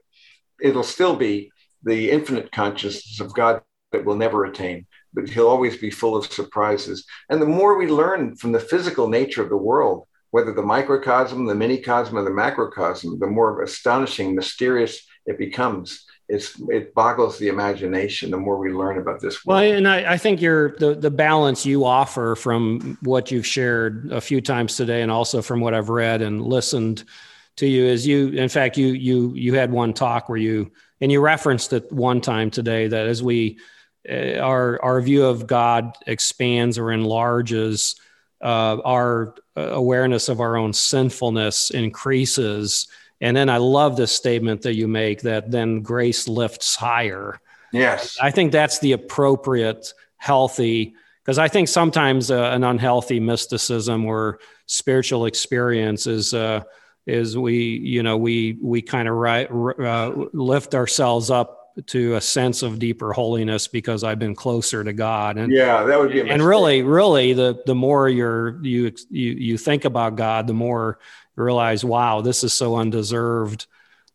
it'll 0.61 0.83
still 0.83 1.15
be 1.15 1.51
the 1.83 2.11
infinite 2.11 2.51
consciousness 2.51 3.19
of 3.19 3.33
God 3.33 3.61
that 3.91 4.05
we'll 4.05 4.15
never 4.15 4.45
attain. 4.45 4.87
But 5.13 5.29
he'll 5.29 5.47
always 5.47 5.77
be 5.77 5.91
full 5.91 6.15
of 6.15 6.31
surprises. 6.31 7.05
And 7.29 7.41
the 7.41 7.45
more 7.45 7.77
we 7.77 7.87
learn 7.87 8.35
from 8.35 8.51
the 8.51 8.59
physical 8.59 9.07
nature 9.07 9.41
of 9.41 9.49
the 9.49 9.57
world, 9.57 10.07
whether 10.31 10.51
the 10.51 10.61
microcosm, 10.61 11.45
the 11.45 11.53
minicosm, 11.53 12.13
or 12.13 12.23
the 12.23 12.31
macrocosm, 12.31 13.19
the 13.19 13.27
more 13.27 13.61
astonishing, 13.61 14.35
mysterious 14.35 15.01
it 15.25 15.37
becomes 15.37 16.04
it's 16.27 16.59
it 16.69 16.93
boggles 16.93 17.37
the 17.37 17.49
imagination 17.49 18.31
the 18.31 18.37
more 18.37 18.57
we 18.57 18.71
learn 18.71 18.97
about 18.97 19.19
this 19.19 19.45
world. 19.45 19.61
well 19.61 19.77
and 19.77 19.87
I, 19.87 20.13
I 20.13 20.17
think 20.17 20.41
you're 20.41 20.75
the, 20.77 20.95
the 20.95 21.11
balance 21.11 21.65
you 21.65 21.85
offer 21.85 22.35
from 22.35 22.97
what 23.01 23.31
you've 23.31 23.45
shared 23.45 24.11
a 24.11 24.19
few 24.19 24.41
times 24.41 24.75
today 24.75 25.01
and 25.01 25.11
also 25.11 25.41
from 25.41 25.59
what 25.59 25.73
i've 25.73 25.89
read 25.89 26.21
and 26.21 26.41
listened 26.41 27.03
to 27.57 27.67
you 27.67 27.85
is 27.85 28.07
you 28.07 28.29
in 28.29 28.49
fact 28.49 28.77
you 28.77 28.87
you 28.87 29.33
you 29.35 29.53
had 29.53 29.71
one 29.71 29.93
talk 29.93 30.27
where 30.27 30.37
you 30.37 30.71
and 30.99 31.11
you 31.11 31.21
referenced 31.21 31.73
it 31.73 31.91
one 31.91 32.21
time 32.21 32.49
today 32.49 32.87
that 32.87 33.05
as 33.05 33.21
we 33.21 33.59
uh, 34.09 34.37
our 34.39 34.81
our 34.83 35.01
view 35.01 35.25
of 35.25 35.45
god 35.45 35.95
expands 36.07 36.79
or 36.79 36.91
enlarges 36.91 37.95
uh, 38.41 38.77
our 38.83 39.35
uh, 39.55 39.61
awareness 39.61 40.27
of 40.27 40.39
our 40.39 40.57
own 40.57 40.73
sinfulness 40.73 41.69
increases 41.69 42.87
and 43.21 43.35
then 43.35 43.49
I 43.49 43.57
love 43.57 43.97
this 43.97 44.11
statement 44.11 44.61
that 44.63 44.75
you 44.75 44.87
make 44.87 45.21
that 45.21 45.51
then 45.51 45.81
grace 45.81 46.27
lifts 46.27 46.75
higher. 46.75 47.39
Yes. 47.71 48.17
I 48.21 48.31
think 48.31 48.51
that's 48.51 48.79
the 48.79 48.93
appropriate, 48.93 49.93
healthy, 50.17 50.95
because 51.23 51.39
I 51.39 51.47
think 51.47 51.67
sometimes 51.67 52.31
uh, 52.31 52.51
an 52.53 52.63
unhealthy 52.63 53.19
mysticism 53.19 54.05
or 54.05 54.39
spiritual 54.65 55.25
experience 55.25 56.07
is. 56.07 56.33
Uh, 56.33 56.63
is 57.07 57.37
we 57.37 57.55
you 57.55 58.01
know 58.01 58.17
we 58.17 58.57
we 58.63 58.81
kind 58.81 59.07
of 59.07 59.13
right, 59.13 59.47
uh, 59.51 60.11
lift 60.33 60.73
ourselves 60.73 61.29
up 61.29 61.65
to 61.87 62.15
a 62.15 62.21
sense 62.21 62.63
of 62.63 62.79
deeper 62.79 63.11
holiness 63.11 63.67
because 63.67 64.03
I've 64.03 64.19
been 64.19 64.35
closer 64.35 64.83
to 64.83 64.93
God. 64.93 65.37
And 65.37 65.51
yeah, 65.51 65.83
that 65.83 65.99
would 65.99 66.11
be. 66.11 66.21
and 66.21 66.41
really, 66.41 66.83
really, 66.83 67.33
the 67.33 67.61
the 67.65 67.75
more 67.75 68.07
you're 68.07 68.63
you 68.63 68.93
you 69.09 69.31
you 69.31 69.57
think 69.57 69.85
about 69.85 70.15
God, 70.15 70.47
the 70.47 70.53
more 70.53 70.99
realize, 71.35 71.83
wow, 71.83 72.21
this 72.21 72.43
is 72.43 72.53
so 72.53 72.75
undeserved 72.75 73.67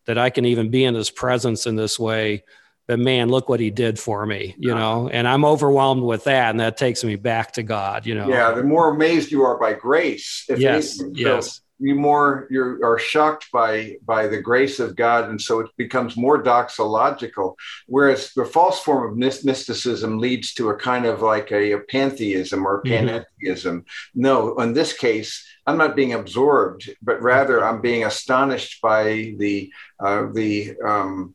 that 0.06 0.18
I 0.18 0.30
can 0.30 0.44
even 0.44 0.70
be 0.70 0.84
in 0.84 0.94
his 0.94 1.10
presence 1.10 1.66
in 1.66 1.76
this 1.76 1.98
way. 1.98 2.44
But 2.86 2.98
man, 2.98 3.28
look 3.28 3.48
what 3.48 3.60
he 3.60 3.70
did 3.70 4.00
for 4.00 4.26
me, 4.26 4.56
you 4.58 4.74
know, 4.74 5.08
and 5.08 5.28
I'm 5.28 5.44
overwhelmed 5.44 6.02
with 6.02 6.24
that. 6.24 6.50
And 6.50 6.58
that 6.58 6.76
takes 6.76 7.04
me 7.04 7.14
back 7.14 7.52
to 7.52 7.62
God, 7.62 8.04
you 8.04 8.16
know. 8.16 8.28
Yeah, 8.28 8.50
the 8.50 8.64
more 8.64 8.92
amazed 8.92 9.30
you 9.30 9.44
are 9.44 9.56
by 9.58 9.74
grace. 9.74 10.44
yes, 10.48 10.98
anything, 11.00 11.14
yes. 11.14 11.60
You 11.82 11.94
more 11.94 12.46
you 12.50 12.78
are 12.82 12.98
shocked 12.98 13.46
by 13.52 13.96
by 14.04 14.26
the 14.26 14.42
grace 14.42 14.80
of 14.80 14.96
God, 14.96 15.30
and 15.30 15.40
so 15.40 15.60
it 15.60 15.70
becomes 15.78 16.14
more 16.14 16.42
doxological. 16.42 17.54
Whereas 17.86 18.32
the 18.34 18.44
false 18.44 18.80
form 18.80 19.10
of 19.10 19.16
mysticism 19.16 20.18
leads 20.18 20.52
to 20.54 20.68
a 20.68 20.76
kind 20.76 21.06
of 21.06 21.22
like 21.22 21.50
a, 21.52 21.72
a 21.72 21.80
pantheism 21.80 22.66
or 22.66 22.82
mm-hmm. 22.82 23.08
panentheism. 23.08 23.76
Mm-hmm. 23.78 24.20
No, 24.20 24.58
in 24.58 24.74
this 24.74 24.92
case, 24.92 25.42
I'm 25.70 25.78
not 25.78 25.94
being 25.94 26.14
absorbed, 26.14 26.90
but 27.00 27.22
rather 27.22 27.64
I'm 27.64 27.80
being 27.80 28.04
astonished 28.04 28.82
by 28.82 29.34
the 29.38 29.72
uh, 30.00 30.26
the 30.32 30.76
um, 30.84 31.34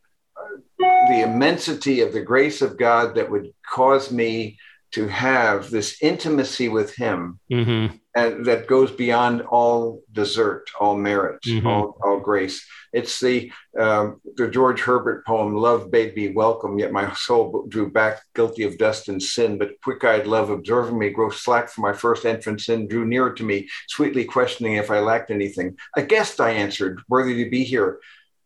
the 0.78 1.22
immensity 1.24 2.02
of 2.02 2.12
the 2.12 2.22
grace 2.22 2.62
of 2.62 2.78
God 2.78 3.16
that 3.16 3.32
would 3.32 3.54
cause 3.66 4.12
me 4.12 4.58
to 4.92 5.08
have 5.08 5.70
this 5.70 6.02
intimacy 6.02 6.68
with 6.68 6.94
Him, 6.96 7.40
mm-hmm. 7.50 7.96
and 8.14 8.46
that 8.46 8.68
goes 8.68 8.92
beyond 8.92 9.42
all 9.42 10.02
desert, 10.12 10.70
all 10.80 10.98
merit, 10.98 11.42
mm-hmm. 11.46 11.66
all, 11.66 11.98
all 12.04 12.20
grace. 12.20 12.66
It's 12.96 13.20
the 13.20 13.52
um, 13.78 14.22
the 14.38 14.48
George 14.48 14.80
Herbert 14.80 15.26
poem, 15.26 15.54
"Love 15.54 15.92
bade 15.92 16.16
me 16.16 16.30
welcome, 16.30 16.80
yet 16.80 16.94
my 16.94 17.14
soul 17.14 17.66
drew 17.68 17.92
back, 17.92 18.22
guilty 18.34 18.64
of 18.64 18.78
dust 18.78 19.10
and 19.10 19.22
sin. 19.22 19.58
But 19.58 19.82
quick-eyed 19.84 20.28
love, 20.28 20.50
observing 20.50 20.98
me 20.98 21.10
grow 21.10 21.30
slack 21.30 21.68
for 21.68 21.82
my 21.82 21.92
first 21.92 22.26
entrance 22.26 22.70
in, 22.70 22.88
drew 22.88 23.06
nearer 23.06 23.34
to 23.34 23.44
me, 23.44 23.68
sweetly 23.90 24.24
questioning 24.24 24.76
if 24.76 24.90
I 24.90 25.00
lacked 25.02 25.30
anything. 25.30 25.76
A 25.98 26.04
guest, 26.04 26.40
I 26.40 26.52
answered, 26.52 27.02
worthy 27.10 27.44
to 27.44 27.50
be 27.50 27.66
here. 27.66 28.00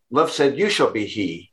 Love 0.09 0.31
said, 0.31 0.57
"You 0.57 0.67
shall 0.71 0.89
be 0.89 1.05
he." 1.05 1.51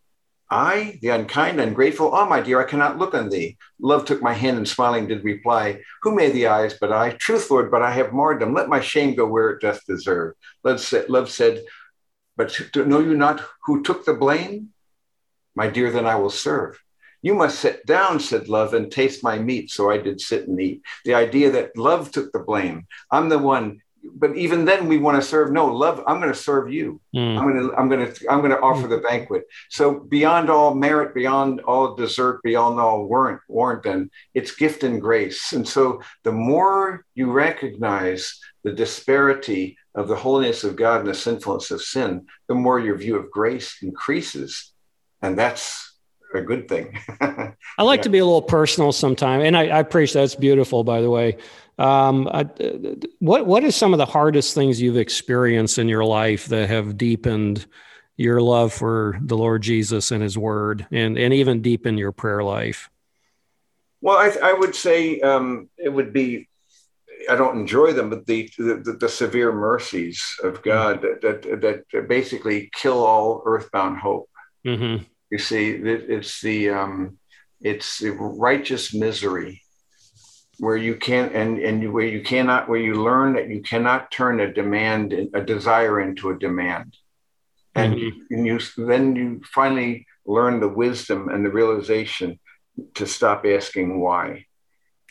I, 0.48 0.98
the 1.02 1.08
unkind, 1.08 1.60
ungrateful, 1.60 2.12
ah, 2.14 2.22
oh, 2.22 2.28
my 2.28 2.40
dear, 2.40 2.60
I 2.60 2.70
cannot 2.70 2.98
look 2.98 3.14
on 3.14 3.28
thee. 3.28 3.58
Love 3.80 4.04
took 4.04 4.22
my 4.22 4.32
hand 4.32 4.56
and 4.56 4.68
smiling 4.68 5.08
did 5.08 5.24
reply, 5.24 5.80
Who 6.02 6.14
made 6.14 6.34
the 6.34 6.46
eyes 6.46 6.78
but 6.80 6.92
I? 6.92 7.10
Truth, 7.10 7.50
Lord, 7.50 7.70
but 7.70 7.82
I 7.82 7.90
have 7.90 8.12
marred 8.12 8.40
them. 8.40 8.54
Let 8.54 8.68
my 8.68 8.80
shame 8.80 9.16
go 9.16 9.26
where 9.26 9.50
it 9.50 9.60
doth 9.60 9.84
deserve. 9.86 10.34
Love 10.62 10.80
said, 10.80 11.10
love 11.10 11.28
said 11.28 11.64
But 12.36 12.58
know 12.74 13.00
you 13.00 13.16
not 13.16 13.42
who 13.64 13.82
took 13.82 14.04
the 14.04 14.14
blame? 14.14 14.70
My 15.54 15.68
dear, 15.68 15.90
then 15.90 16.06
I 16.06 16.16
will 16.16 16.30
serve. 16.30 16.78
You 17.22 17.34
must 17.34 17.58
sit 17.58 17.86
down, 17.86 18.20
said 18.20 18.48
love, 18.48 18.74
and 18.74 18.92
taste 18.92 19.24
my 19.24 19.38
meat. 19.38 19.70
So 19.70 19.90
I 19.90 19.98
did 19.98 20.20
sit 20.20 20.48
and 20.48 20.60
eat. 20.60 20.82
The 21.04 21.14
idea 21.14 21.50
that 21.52 21.76
love 21.76 22.12
took 22.12 22.30
the 22.32 22.40
blame. 22.40 22.86
I'm 23.10 23.28
the 23.28 23.38
one 23.38 23.80
but 24.14 24.36
even 24.36 24.64
then 24.64 24.86
we 24.86 24.98
want 24.98 25.20
to 25.20 25.26
serve 25.26 25.52
no 25.52 25.66
love 25.66 26.02
i'm 26.06 26.20
going 26.20 26.32
to 26.32 26.38
serve 26.38 26.72
you 26.72 27.00
mm. 27.14 27.38
i'm 27.38 27.50
going 27.50 27.68
to 27.68 27.74
i'm 27.76 27.88
going 27.88 28.12
to 28.12 28.30
i'm 28.30 28.40
going 28.40 28.50
to 28.50 28.60
offer 28.60 28.86
the 28.86 28.98
banquet 28.98 29.44
so 29.70 30.00
beyond 30.00 30.50
all 30.50 30.74
merit 30.74 31.14
beyond 31.14 31.60
all 31.62 31.94
desert 31.94 32.42
beyond 32.42 32.78
all 32.78 33.06
warrant 33.06 33.40
warrant 33.48 33.82
then 33.82 34.10
it's 34.34 34.54
gift 34.54 34.82
and 34.84 35.00
grace 35.00 35.52
and 35.52 35.66
so 35.66 36.00
the 36.24 36.32
more 36.32 37.04
you 37.14 37.30
recognize 37.30 38.38
the 38.66 38.72
disparity 38.72 39.78
of 39.94 40.08
the 40.08 40.16
holiness 40.16 40.64
of 40.64 40.74
god 40.74 41.00
and 41.00 41.08
the 41.08 41.14
sinfulness 41.14 41.70
of 41.70 41.80
sin 41.80 42.26
the 42.48 42.54
more 42.54 42.80
your 42.80 42.96
view 42.96 43.16
of 43.16 43.30
grace 43.30 43.76
increases 43.80 44.72
and 45.22 45.38
that's 45.38 45.86
a 46.34 46.42
good 46.42 46.68
thing. 46.68 46.98
I 47.20 47.82
like 47.82 47.98
yeah. 47.98 48.02
to 48.02 48.08
be 48.10 48.18
a 48.18 48.24
little 48.24 48.42
personal 48.42 48.92
sometime, 48.92 49.40
and 49.40 49.56
I, 49.56 49.68
I 49.68 49.80
appreciate 49.80 50.22
that's 50.22 50.34
beautiful, 50.34 50.84
by 50.84 51.00
the 51.00 51.10
way. 51.10 51.36
Um, 51.78 52.28
I, 52.32 52.48
what 53.18 53.46
what 53.46 53.64
is 53.64 53.76
some 53.76 53.92
of 53.92 53.98
the 53.98 54.06
hardest 54.06 54.54
things 54.54 54.80
you've 54.80 54.96
experienced 54.96 55.78
in 55.78 55.88
your 55.88 56.04
life 56.04 56.46
that 56.46 56.68
have 56.68 56.96
deepened 56.96 57.66
your 58.16 58.40
love 58.40 58.72
for 58.72 59.18
the 59.20 59.36
Lord 59.36 59.62
Jesus 59.62 60.10
and 60.10 60.22
His 60.22 60.38
Word, 60.38 60.86
and 60.90 61.18
and 61.18 61.34
even 61.34 61.62
deepen 61.62 61.98
your 61.98 62.12
prayer 62.12 62.42
life? 62.42 62.90
Well, 64.00 64.18
I, 64.18 64.50
I 64.50 64.52
would 64.52 64.74
say 64.74 65.20
um, 65.20 65.68
it 65.76 65.88
would 65.88 66.12
be 66.12 66.48
I 67.30 67.36
don't 67.36 67.58
enjoy 67.58 67.92
them, 67.92 68.10
but 68.10 68.26
the 68.26 68.50
the, 68.58 68.96
the 69.00 69.08
severe 69.08 69.52
mercies 69.52 70.22
of 70.42 70.62
God 70.62 71.02
that, 71.02 71.42
that, 71.42 71.84
that 71.92 72.08
basically 72.08 72.70
kill 72.74 73.04
all 73.04 73.42
earthbound 73.44 73.98
hope. 73.98 74.28
Mm-hmm. 74.66 75.04
You 75.30 75.38
see, 75.38 75.70
it's 75.70 76.40
the 76.40 76.70
um, 76.70 77.18
it's 77.60 77.98
the 77.98 78.10
righteous 78.12 78.94
misery 78.94 79.62
where 80.58 80.76
you 80.76 80.96
can't 80.96 81.34
and 81.34 81.58
and 81.58 81.92
where 81.92 82.06
you 82.06 82.22
cannot 82.22 82.68
where 82.68 82.80
you 82.80 83.02
learn 83.02 83.34
that 83.34 83.48
you 83.48 83.60
cannot 83.62 84.10
turn 84.10 84.40
a 84.40 84.52
demand 84.52 85.12
a 85.34 85.42
desire 85.42 86.00
into 86.00 86.30
a 86.30 86.38
demand 86.38 86.96
and, 87.74 87.94
mm-hmm. 87.94 88.34
and 88.34 88.46
you 88.46 88.58
then 88.76 89.14
you 89.14 89.40
finally 89.44 90.06
learn 90.24 90.60
the 90.60 90.68
wisdom 90.68 91.28
and 91.28 91.44
the 91.44 91.50
realization 91.50 92.38
to 92.94 93.06
stop 93.06 93.44
asking 93.44 94.00
why 94.00 94.46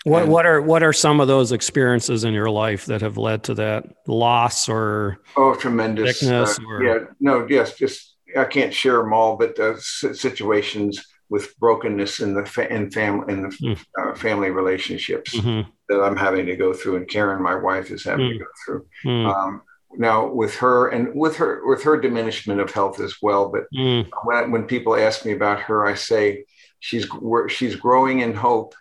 what 0.06 0.24
and, 0.24 0.32
what 0.32 0.46
are 0.46 0.62
what 0.62 0.84
are 0.84 0.94
some 0.94 1.20
of 1.20 1.28
those 1.28 1.52
experiences 1.52 2.24
in 2.24 2.34
your 2.34 2.50
life 2.50 2.86
that 2.86 3.02
have 3.02 3.18
led 3.18 3.44
to 3.44 3.54
that 3.56 3.86
loss 4.08 4.70
or 4.70 5.20
oh 5.36 5.54
tremendous 5.56 6.20
sickness 6.20 6.58
uh, 6.60 6.64
or... 6.68 6.84
yeah 6.84 6.98
no 7.20 7.46
yes 7.50 7.78
just 7.78 8.16
i 8.38 8.46
can't 8.46 8.74
share 8.74 8.98
them 8.98 9.14
all 9.14 9.36
but 9.36 9.60
uh, 9.60 9.76
situations 9.78 11.06
with 11.30 11.58
brokenness 11.58 12.20
in 12.20 12.34
the 12.34 12.46
fa- 12.46 12.72
in 12.74 12.90
family 12.92 13.34
in 13.34 13.42
the 13.44 13.50
mm. 13.50 13.86
uh, 14.00 14.14
family 14.16 14.52
relationships 14.52 15.36
mm-hmm. 15.36 15.70
that 15.90 16.02
I'm 16.02 16.16
having 16.16 16.46
to 16.46 16.56
go 16.56 16.74
through, 16.74 16.98
and 16.98 17.08
Karen, 17.08 17.42
my 17.42 17.56
wife, 17.56 17.92
is 17.92 18.04
having 18.04 18.28
mm. 18.28 18.34
to 18.34 18.40
go 18.40 18.46
through. 18.66 18.86
Mm. 19.06 19.36
Um, 19.36 19.62
now 19.98 20.28
with 20.28 20.56
her 20.58 20.90
and 20.90 21.16
with 21.16 21.38
her 21.38 21.66
with 21.66 21.84
her 21.84 22.00
diminishment 22.00 22.60
of 22.60 22.72
health 22.72 23.00
as 23.00 23.16
well. 23.22 23.50
But 23.50 23.64
mm. 23.76 24.08
when 24.24 24.52
when 24.52 24.64
people 24.66 24.96
ask 24.96 25.26
me 25.26 25.32
about 25.32 25.62
her, 25.62 25.86
I 25.86 25.96
say 25.96 26.46
she's 26.80 27.08
she's 27.48 27.76
growing 27.76 28.20
in 28.20 28.34
hope, 28.34 28.76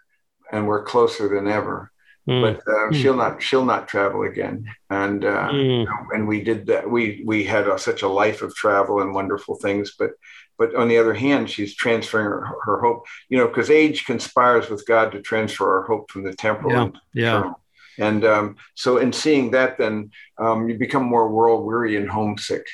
and 0.55 0.69
we're 0.69 0.85
closer 0.85 1.29
than 1.29 1.49
ever. 1.49 1.91
Mm. 2.29 2.41
But 2.41 2.73
uh, 2.73 2.89
mm. 2.89 2.95
she'll 2.95 3.17
not 3.17 3.43
she'll 3.43 3.67
not 3.67 3.89
travel 3.89 4.23
again, 4.23 4.65
and 4.89 5.25
uh, 5.25 5.51
mm. 5.51 5.87
and 6.13 6.27
we 6.27 6.43
did 6.43 6.67
that. 6.67 6.89
We 6.89 7.23
we 7.27 7.45
had 7.45 7.69
a, 7.69 7.79
such 7.79 8.01
a 8.01 8.09
life 8.09 8.41
of 8.41 8.55
travel 8.55 9.01
and 9.03 9.13
wonderful 9.13 9.57
things. 9.57 9.95
But 9.99 10.13
but 10.57 10.75
on 10.75 10.89
the 10.89 10.97
other 10.97 11.13
hand, 11.13 11.51
she's 11.51 11.75
transferring 11.75 12.27
her, 12.27 12.47
her 12.63 12.81
hope. 12.81 13.05
You 13.29 13.37
know, 13.39 13.49
because 13.49 13.69
age 13.69 14.07
conspires 14.07 14.71
with 14.71 14.87
God 14.87 15.13
to 15.13 15.21
transfer 15.21 15.79
our 15.79 15.87
hope 15.87 16.11
from 16.11 16.25
the 16.25 16.33
temporal. 16.33 16.93
Yeah. 17.13 17.43
yeah. 17.43 17.53
And 17.99 18.25
um, 18.25 18.57
so, 18.75 18.97
in 18.97 19.13
seeing 19.13 19.51
that, 19.51 19.77
then 19.77 20.11
um, 20.39 20.69
you 20.69 20.79
become 20.79 21.05
more 21.05 21.29
world 21.29 21.67
weary 21.67 21.97
and 21.97 22.09
homesick. 22.09 22.67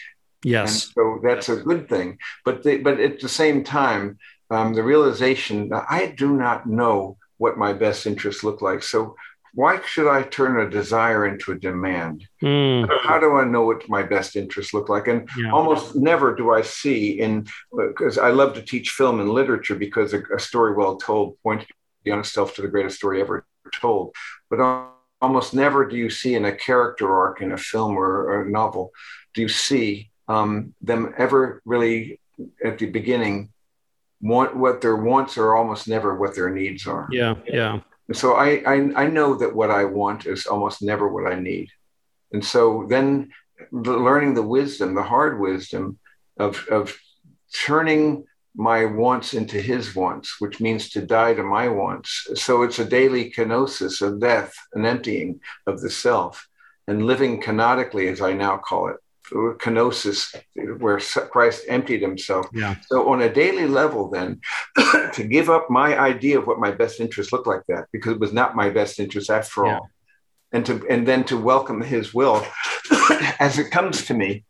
Yes. 0.45 0.85
And 0.87 0.93
so 0.95 1.21
that's 1.23 1.49
a 1.49 1.57
good 1.57 1.89
thing. 1.89 2.19
But 2.45 2.63
the, 2.63 2.79
but 2.79 3.01
at 3.01 3.21
the 3.21 3.29
same 3.29 3.65
time, 3.65 4.19
um, 4.51 4.75
the 4.75 4.83
realization 4.83 5.69
that 5.71 5.87
I 5.91 6.07
do 6.07 6.37
not 6.37 6.67
know 6.67 7.19
what 7.41 7.57
my 7.57 7.73
best 7.73 8.07
interests 8.07 8.45
look 8.45 8.61
like. 8.61 8.83
So 8.83 9.17
why 9.55 9.81
should 9.85 10.09
I 10.09 10.23
turn 10.23 10.61
a 10.61 10.71
desire 10.71 11.27
into 11.27 11.53
a 11.53 11.59
demand? 11.59 12.29
Mm. 12.43 12.89
How 13.03 13.19
do 13.19 13.37
I 13.37 13.45
know 13.45 13.63
what 13.63 13.89
my 13.89 14.03
best 14.03 14.37
interests 14.37 14.75
look 14.75 14.89
like? 14.89 15.09
And 15.09 15.29
yeah. 15.37 15.51
almost 15.51 15.97
never 15.97 16.35
do 16.37 16.53
I 16.53 16.63
see 16.63 17.21
in 17.21 17.47
because 17.75 18.19
I 18.19 18.31
love 18.31 18.55
to 18.55 18.63
teach 18.63 18.91
film 18.91 19.19
and 19.21 19.31
literature 19.31 19.75
because 19.75 20.13
a, 20.13 20.23
a 20.37 20.39
story 20.39 20.75
well 20.75 20.97
told 20.97 21.37
points 21.43 21.67
beyond 22.05 22.21
itself 22.21 22.55
to 22.55 22.63
the 22.63 22.69
greatest 22.69 22.99
story 22.99 23.21
ever 23.21 23.45
told. 23.81 24.15
But 24.51 24.61
almost 25.21 25.55
never 25.55 25.87
do 25.87 25.97
you 25.97 26.11
see 26.11 26.35
in 26.35 26.45
a 26.45 26.55
character 26.55 27.13
arc 27.13 27.41
in 27.41 27.53
a 27.53 27.59
film 27.59 27.97
or, 27.97 28.31
or 28.31 28.43
a 28.43 28.51
novel 28.51 28.91
do 29.35 29.43
you 29.43 29.49
see 29.49 30.11
um, 30.29 30.75
them 30.81 31.13
ever 31.19 31.61
really 31.65 32.21
at 32.65 32.79
the 32.79 32.87
beginning 32.87 33.53
want 34.21 34.57
what 34.57 34.81
their 34.81 34.97
wants 34.97 35.39
are 35.39 35.55
almost 35.55 35.89
never 35.89 36.17
what 36.17 36.35
their 36.35 36.51
needs 36.51 36.87
are. 36.87 37.09
Yeah, 37.11 37.35
yeah. 37.47 37.81
So 38.13 38.35
I, 38.35 38.63
I, 38.67 39.05
I 39.05 39.07
know 39.07 39.35
that 39.37 39.55
what 39.55 39.71
I 39.71 39.85
want 39.85 40.27
is 40.27 40.47
almost 40.47 40.83
never 40.83 41.09
what 41.09 41.33
I 41.33 41.39
need. 41.39 41.69
And 42.33 42.45
so 42.45 42.87
then 42.89 43.31
learning 43.71 44.35
the 44.35 44.43
wisdom, 44.43 44.95
the 44.95 45.03
hard 45.03 45.41
wisdom 45.41 45.99
of, 46.39 46.67
of 46.71 46.97
turning 47.53 48.25
my 48.57 48.85
wants 48.85 49.33
into 49.35 49.61
his 49.61 49.95
wants, 49.95 50.41
which 50.41 50.61
means 50.61 50.91
to 50.91 51.03
die 51.03 51.35
to 51.35 51.43
my 51.43 51.69
wants. 51.69 52.29
So 52.35 52.63
it's 52.63 52.81
a 52.81 52.85
daily 52.85 53.31
kenosis 53.31 54.03
of 54.03 54.21
death, 54.21 54.55
an 54.75 54.85
emptying 54.85 55.41
of 55.67 55.81
the 55.81 55.91
self, 55.91 56.49
and 56.89 57.07
living 57.07 57.41
kenotically, 57.41 58.11
as 58.11 58.21
I 58.21 58.33
now 58.33 58.57
call 58.59 58.89
it, 58.89 58.97
kenosis, 59.31 60.35
where 60.79 60.99
Christ 60.99 61.65
emptied 61.69 62.03
himself. 62.03 62.47
Yeah. 62.53 62.77
So 62.87 63.09
on 63.09 63.23
a 63.23 63.33
daily 63.33 63.67
level, 63.67 64.11
then, 64.11 64.41
to 65.13 65.25
give 65.25 65.49
up 65.51 65.71
my 65.71 65.99
idea 65.99 66.39
of 66.39 66.47
what 66.47 66.59
my 66.59 66.71
best 66.71 67.01
interest 67.01 67.33
looked 67.33 67.47
like 67.47 67.63
that, 67.69 67.87
because 67.93 68.13
it 68.13 68.21
was 68.21 68.33
not 68.33 68.57
my 68.57 68.71
best 68.71 68.99
interest 68.99 69.31
after 69.31 69.67
yeah. 69.67 69.75
all, 69.75 69.91
and 70.53 70.67
to 70.67 70.87
and 70.89 71.07
then 71.07 71.25
to 71.25 71.37
welcome 71.37 71.81
His 71.81 72.13
will 72.13 72.45
as 73.39 73.59
it 73.59 73.71
comes 73.71 74.07
to 74.07 74.15
me, 74.15 74.45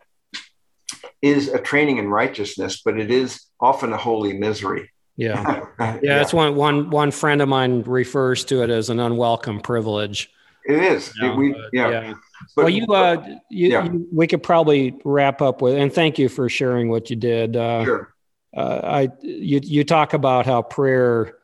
is 1.22 1.48
a 1.48 1.58
training 1.58 1.98
in 1.98 2.08
righteousness, 2.08 2.82
but 2.84 2.98
it 2.98 3.10
is 3.10 3.40
often 3.60 3.92
a 3.92 3.96
holy 3.96 4.32
misery. 4.32 4.90
Yeah, 5.16 5.66
yeah, 5.80 5.98
yeah. 6.02 6.16
That's 6.16 6.32
one 6.32 6.54
one 6.54 6.90
one 6.90 7.10
friend 7.10 7.42
of 7.42 7.48
mine 7.48 7.82
refers 7.82 8.44
to 8.46 8.62
it 8.62 8.70
as 8.70 8.90
an 8.90 9.00
unwelcome 9.00 9.60
privilege. 9.60 10.30
It 10.64 10.82
is. 10.82 11.12
You 11.16 11.28
know, 11.28 11.34
we, 11.34 11.54
yeah. 11.72 11.90
yeah. 11.90 12.14
But, 12.56 12.64
well, 12.64 12.68
you, 12.68 12.86
uh, 12.86 13.24
you, 13.50 13.68
yeah. 13.70 13.84
you, 13.84 14.08
we 14.12 14.26
could 14.26 14.42
probably 14.42 14.98
wrap 15.04 15.42
up 15.42 15.62
with, 15.62 15.74
and 15.74 15.92
thank 15.92 16.18
you 16.18 16.28
for 16.28 16.48
sharing 16.48 16.88
what 16.88 17.10
you 17.10 17.16
did. 17.16 17.56
Uh, 17.56 17.84
sure. 17.84 18.14
Uh, 18.56 18.80
I, 18.82 19.08
you, 19.20 19.60
you 19.62 19.84
talk 19.84 20.12
about 20.12 20.46
how 20.46 20.62
prayer 20.62 21.36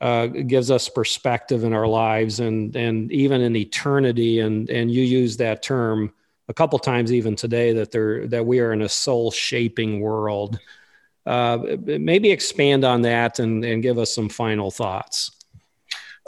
uh, 0.00 0.26
gives 0.26 0.70
us 0.70 0.88
perspective 0.88 1.64
in 1.64 1.72
our 1.72 1.86
lives 1.86 2.40
and, 2.40 2.74
and 2.76 3.12
even 3.12 3.40
in 3.40 3.54
eternity. 3.56 4.40
And, 4.40 4.68
and 4.70 4.90
you 4.90 5.02
use 5.02 5.36
that 5.36 5.62
term 5.62 6.12
a 6.48 6.54
couple 6.54 6.78
times 6.78 7.12
even 7.12 7.36
today 7.36 7.74
that 7.74 7.90
there, 7.90 8.26
that 8.28 8.46
we 8.46 8.60
are 8.60 8.72
in 8.72 8.82
a 8.82 8.88
soul 8.88 9.30
shaping 9.30 10.00
world. 10.00 10.58
Uh, 11.26 11.76
maybe 11.84 12.30
expand 12.30 12.84
on 12.84 13.02
that 13.02 13.38
and, 13.38 13.64
and 13.64 13.82
give 13.82 13.98
us 13.98 14.14
some 14.14 14.28
final 14.28 14.70
thoughts. 14.70 15.30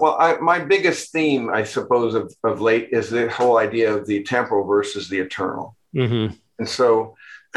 Well, 0.01 0.17
I, 0.19 0.37
my 0.39 0.59
biggest 0.59 1.13
theme, 1.13 1.51
I 1.51 1.65
suppose, 1.65 2.15
of, 2.15 2.35
of 2.43 2.61
late 2.61 2.89
is 2.93 3.11
the 3.11 3.31
whole 3.31 3.59
idea 3.59 3.95
of 3.95 4.07
the 4.07 4.23
temporal 4.23 4.67
versus 4.67 5.09
the 5.09 5.19
eternal. 5.19 5.77
Mm-hmm. 5.95 6.35
And 6.59 6.69
so, 6.69 7.17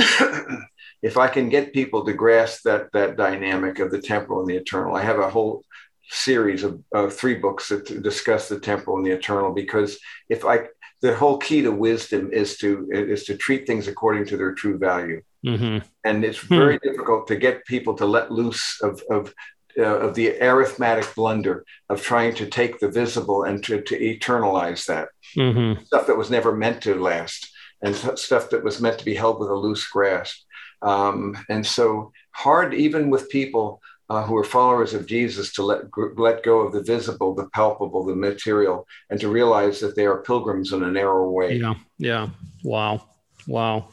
if 1.02 1.18
I 1.18 1.28
can 1.28 1.50
get 1.50 1.74
people 1.74 2.06
to 2.06 2.14
grasp 2.14 2.64
that 2.64 2.92
that 2.94 3.16
dynamic 3.18 3.80
of 3.80 3.92
the 3.92 4.02
temporal 4.02 4.42
and 4.42 4.50
the 4.50 4.56
eternal, 4.56 4.96
I 4.96 5.04
have 5.04 5.20
a 5.20 5.30
whole 5.30 5.64
series 6.10 6.64
of, 6.64 6.82
of 6.94 7.14
three 7.14 7.36
books 7.36 7.70
that 7.70 8.04
discuss 8.04 8.50
the 8.50 8.60
temporal 8.60 8.98
and 8.98 9.06
the 9.06 9.12
eternal. 9.12 9.54
Because 9.54 9.98
if 10.30 10.46
I, 10.46 10.68
the 11.02 11.16
whole 11.16 11.38
key 11.38 11.62
to 11.62 11.72
wisdom 11.72 12.32
is 12.32 12.58
to 12.58 12.88
is 12.92 13.26
to 13.26 13.38
treat 13.38 13.68
things 13.68 13.88
according 13.88 14.26
to 14.28 14.38
their 14.38 14.54
true 14.54 14.78
value. 14.78 15.22
Mm-hmm. 15.46 15.86
And 16.06 16.24
it's 16.24 16.40
very 16.40 16.78
hmm. 16.78 16.88
difficult 16.88 17.28
to 17.28 17.36
get 17.36 17.66
people 17.66 17.94
to 17.96 18.06
let 18.06 18.32
loose 18.32 18.80
of, 18.82 19.02
of 19.10 19.34
uh, 19.78 20.00
of 20.00 20.16
the 20.16 20.40
arithmetic 20.42 21.14
blunder 21.16 21.66
of 21.90 22.02
trying 22.02 22.36
to 22.36 22.48
take 22.48 22.80
the 22.80 22.90
visible 22.90 23.44
and 23.44 23.64
to, 23.64 23.82
to 23.82 23.98
eternalize 23.98 24.86
that 24.86 25.10
mm-hmm. 25.36 25.82
stuff 25.84 26.08
that 26.08 26.18
was 26.18 26.30
never 26.30 26.56
meant 26.56 26.82
to 26.82 26.96
last 26.96 27.52
and 27.82 27.96
stuff 27.96 28.50
that 28.50 28.64
was 28.64 28.82
meant 28.82 28.98
to 28.98 29.06
be 29.06 29.16
held 29.16 29.40
with 29.40 29.50
a 29.50 29.56
loose 29.56 29.88
grasp. 29.88 30.38
Um, 30.82 31.38
and 31.50 31.66
so 31.66 32.12
hard, 32.32 32.74
even 32.74 33.10
with 33.10 33.30
people 33.30 33.82
uh, 34.10 34.24
who 34.24 34.36
are 34.38 34.44
followers 34.44 34.94
of 34.94 35.06
Jesus, 35.06 35.54
to 35.54 35.64
let 35.64 35.86
let 36.18 36.44
go 36.44 36.60
of 36.60 36.74
the 36.74 36.84
visible, 36.84 37.34
the 37.34 37.48
palpable, 37.50 38.06
the 38.06 38.16
material, 38.16 38.86
and 39.10 39.20
to 39.20 39.30
realize 39.30 39.80
that 39.80 39.96
they 39.96 40.06
are 40.06 40.22
pilgrims 40.22 40.74
in 40.74 40.84
a 40.84 40.92
narrow 40.92 41.30
way. 41.30 41.58
Yeah, 41.58 41.76
yeah. 41.98 42.30
Wow, 42.64 43.08
wow. 43.48 43.90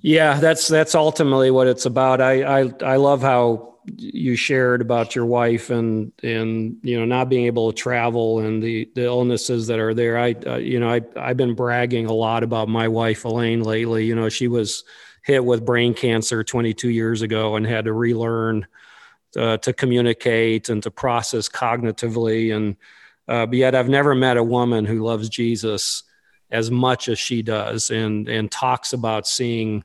Yeah, 0.00 0.38
that's 0.38 0.68
that's 0.68 0.94
ultimately 0.94 1.50
what 1.50 1.66
it's 1.66 1.86
about. 1.86 2.20
I 2.20 2.60
I, 2.60 2.72
I 2.82 2.96
love 2.96 3.22
how 3.22 3.77
you 3.96 4.36
shared 4.36 4.80
about 4.80 5.14
your 5.14 5.26
wife 5.26 5.70
and 5.70 6.12
and 6.22 6.76
you 6.82 6.98
know 6.98 7.04
not 7.04 7.28
being 7.28 7.46
able 7.46 7.72
to 7.72 7.76
travel 7.76 8.40
and 8.40 8.62
the 8.62 8.90
the 8.94 9.04
illnesses 9.04 9.66
that 9.66 9.78
are 9.78 9.94
there. 9.94 10.18
I 10.18 10.34
uh, 10.46 10.56
you 10.56 10.80
know 10.80 10.90
i 10.90 11.00
i've 11.16 11.36
been 11.36 11.54
bragging 11.54 12.06
a 12.06 12.12
lot 12.12 12.42
about 12.42 12.68
my 12.68 12.88
wife 12.88 13.24
elaine 13.24 13.62
lately. 13.62 14.04
You 14.04 14.14
know 14.14 14.28
she 14.28 14.48
was 14.48 14.84
hit 15.22 15.44
with 15.44 15.64
brain 15.64 15.94
cancer 15.94 16.42
22 16.42 16.90
years 16.90 17.22
ago 17.22 17.56
and 17.56 17.66
had 17.66 17.84
to 17.84 17.92
relearn 17.92 18.66
uh, 19.36 19.58
to 19.58 19.72
communicate 19.72 20.68
and 20.68 20.82
to 20.82 20.90
process 20.90 21.48
cognitively. 21.48 22.54
And 22.54 22.76
uh, 23.28 23.46
but 23.46 23.56
yet 23.56 23.74
i've 23.74 23.88
never 23.88 24.14
met 24.14 24.38
a 24.38 24.42
woman 24.42 24.86
who 24.86 25.04
loves 25.04 25.28
jesus 25.28 26.02
as 26.50 26.70
much 26.70 27.08
as 27.08 27.18
she 27.18 27.42
does 27.42 27.90
and 27.90 28.28
and 28.28 28.50
talks 28.50 28.92
about 28.92 29.26
seeing 29.26 29.84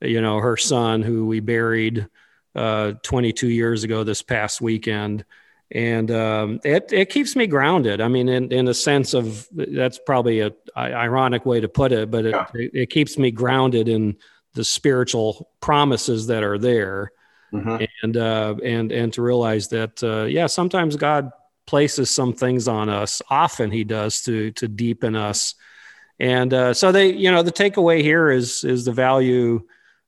you 0.00 0.20
know 0.20 0.38
her 0.38 0.56
son 0.56 1.02
who 1.02 1.26
we 1.26 1.40
buried 1.40 2.08
uh, 2.54 2.92
22 3.02 3.48
years 3.48 3.84
ago 3.84 4.04
this 4.04 4.22
past 4.22 4.60
weekend. 4.60 5.24
And 5.72 6.10
um, 6.10 6.60
it, 6.64 6.92
it 6.92 7.10
keeps 7.10 7.36
me 7.36 7.46
grounded. 7.46 8.00
I 8.00 8.08
mean, 8.08 8.28
in, 8.28 8.52
in 8.52 8.66
a 8.66 8.74
sense 8.74 9.14
of 9.14 9.46
that's 9.52 10.00
probably 10.04 10.40
a, 10.40 10.52
ironic 10.76 11.46
way 11.46 11.60
to 11.60 11.68
put 11.68 11.92
it, 11.92 12.10
but 12.10 12.26
it, 12.26 12.30
yeah. 12.30 12.46
it, 12.54 12.70
it, 12.74 12.90
keeps 12.90 13.16
me 13.16 13.30
grounded 13.30 13.88
in 13.88 14.16
the 14.54 14.64
spiritual 14.64 15.48
promises 15.60 16.26
that 16.26 16.42
are 16.42 16.58
there. 16.58 17.12
Mm-hmm. 17.52 17.84
And, 18.02 18.16
uh, 18.16 18.56
and, 18.64 18.90
and 18.90 19.12
to 19.12 19.22
realize 19.22 19.68
that, 19.68 20.02
uh, 20.02 20.24
yeah, 20.24 20.46
sometimes 20.46 20.96
God 20.96 21.30
places 21.70 22.10
some 22.10 22.32
things 22.32 22.66
on 22.66 22.88
us. 22.88 23.22
Often 23.30 23.70
He 23.70 23.84
does 23.84 24.22
to 24.22 24.50
to 24.52 24.66
deepen 24.66 25.14
us. 25.14 25.54
And 26.18 26.52
uh, 26.52 26.74
so 26.74 26.90
they, 26.90 27.12
you 27.12 27.30
know, 27.30 27.44
the 27.44 27.52
takeaway 27.52 28.02
here 28.02 28.28
is 28.28 28.64
is 28.64 28.84
the 28.84 28.92
value 28.92 29.62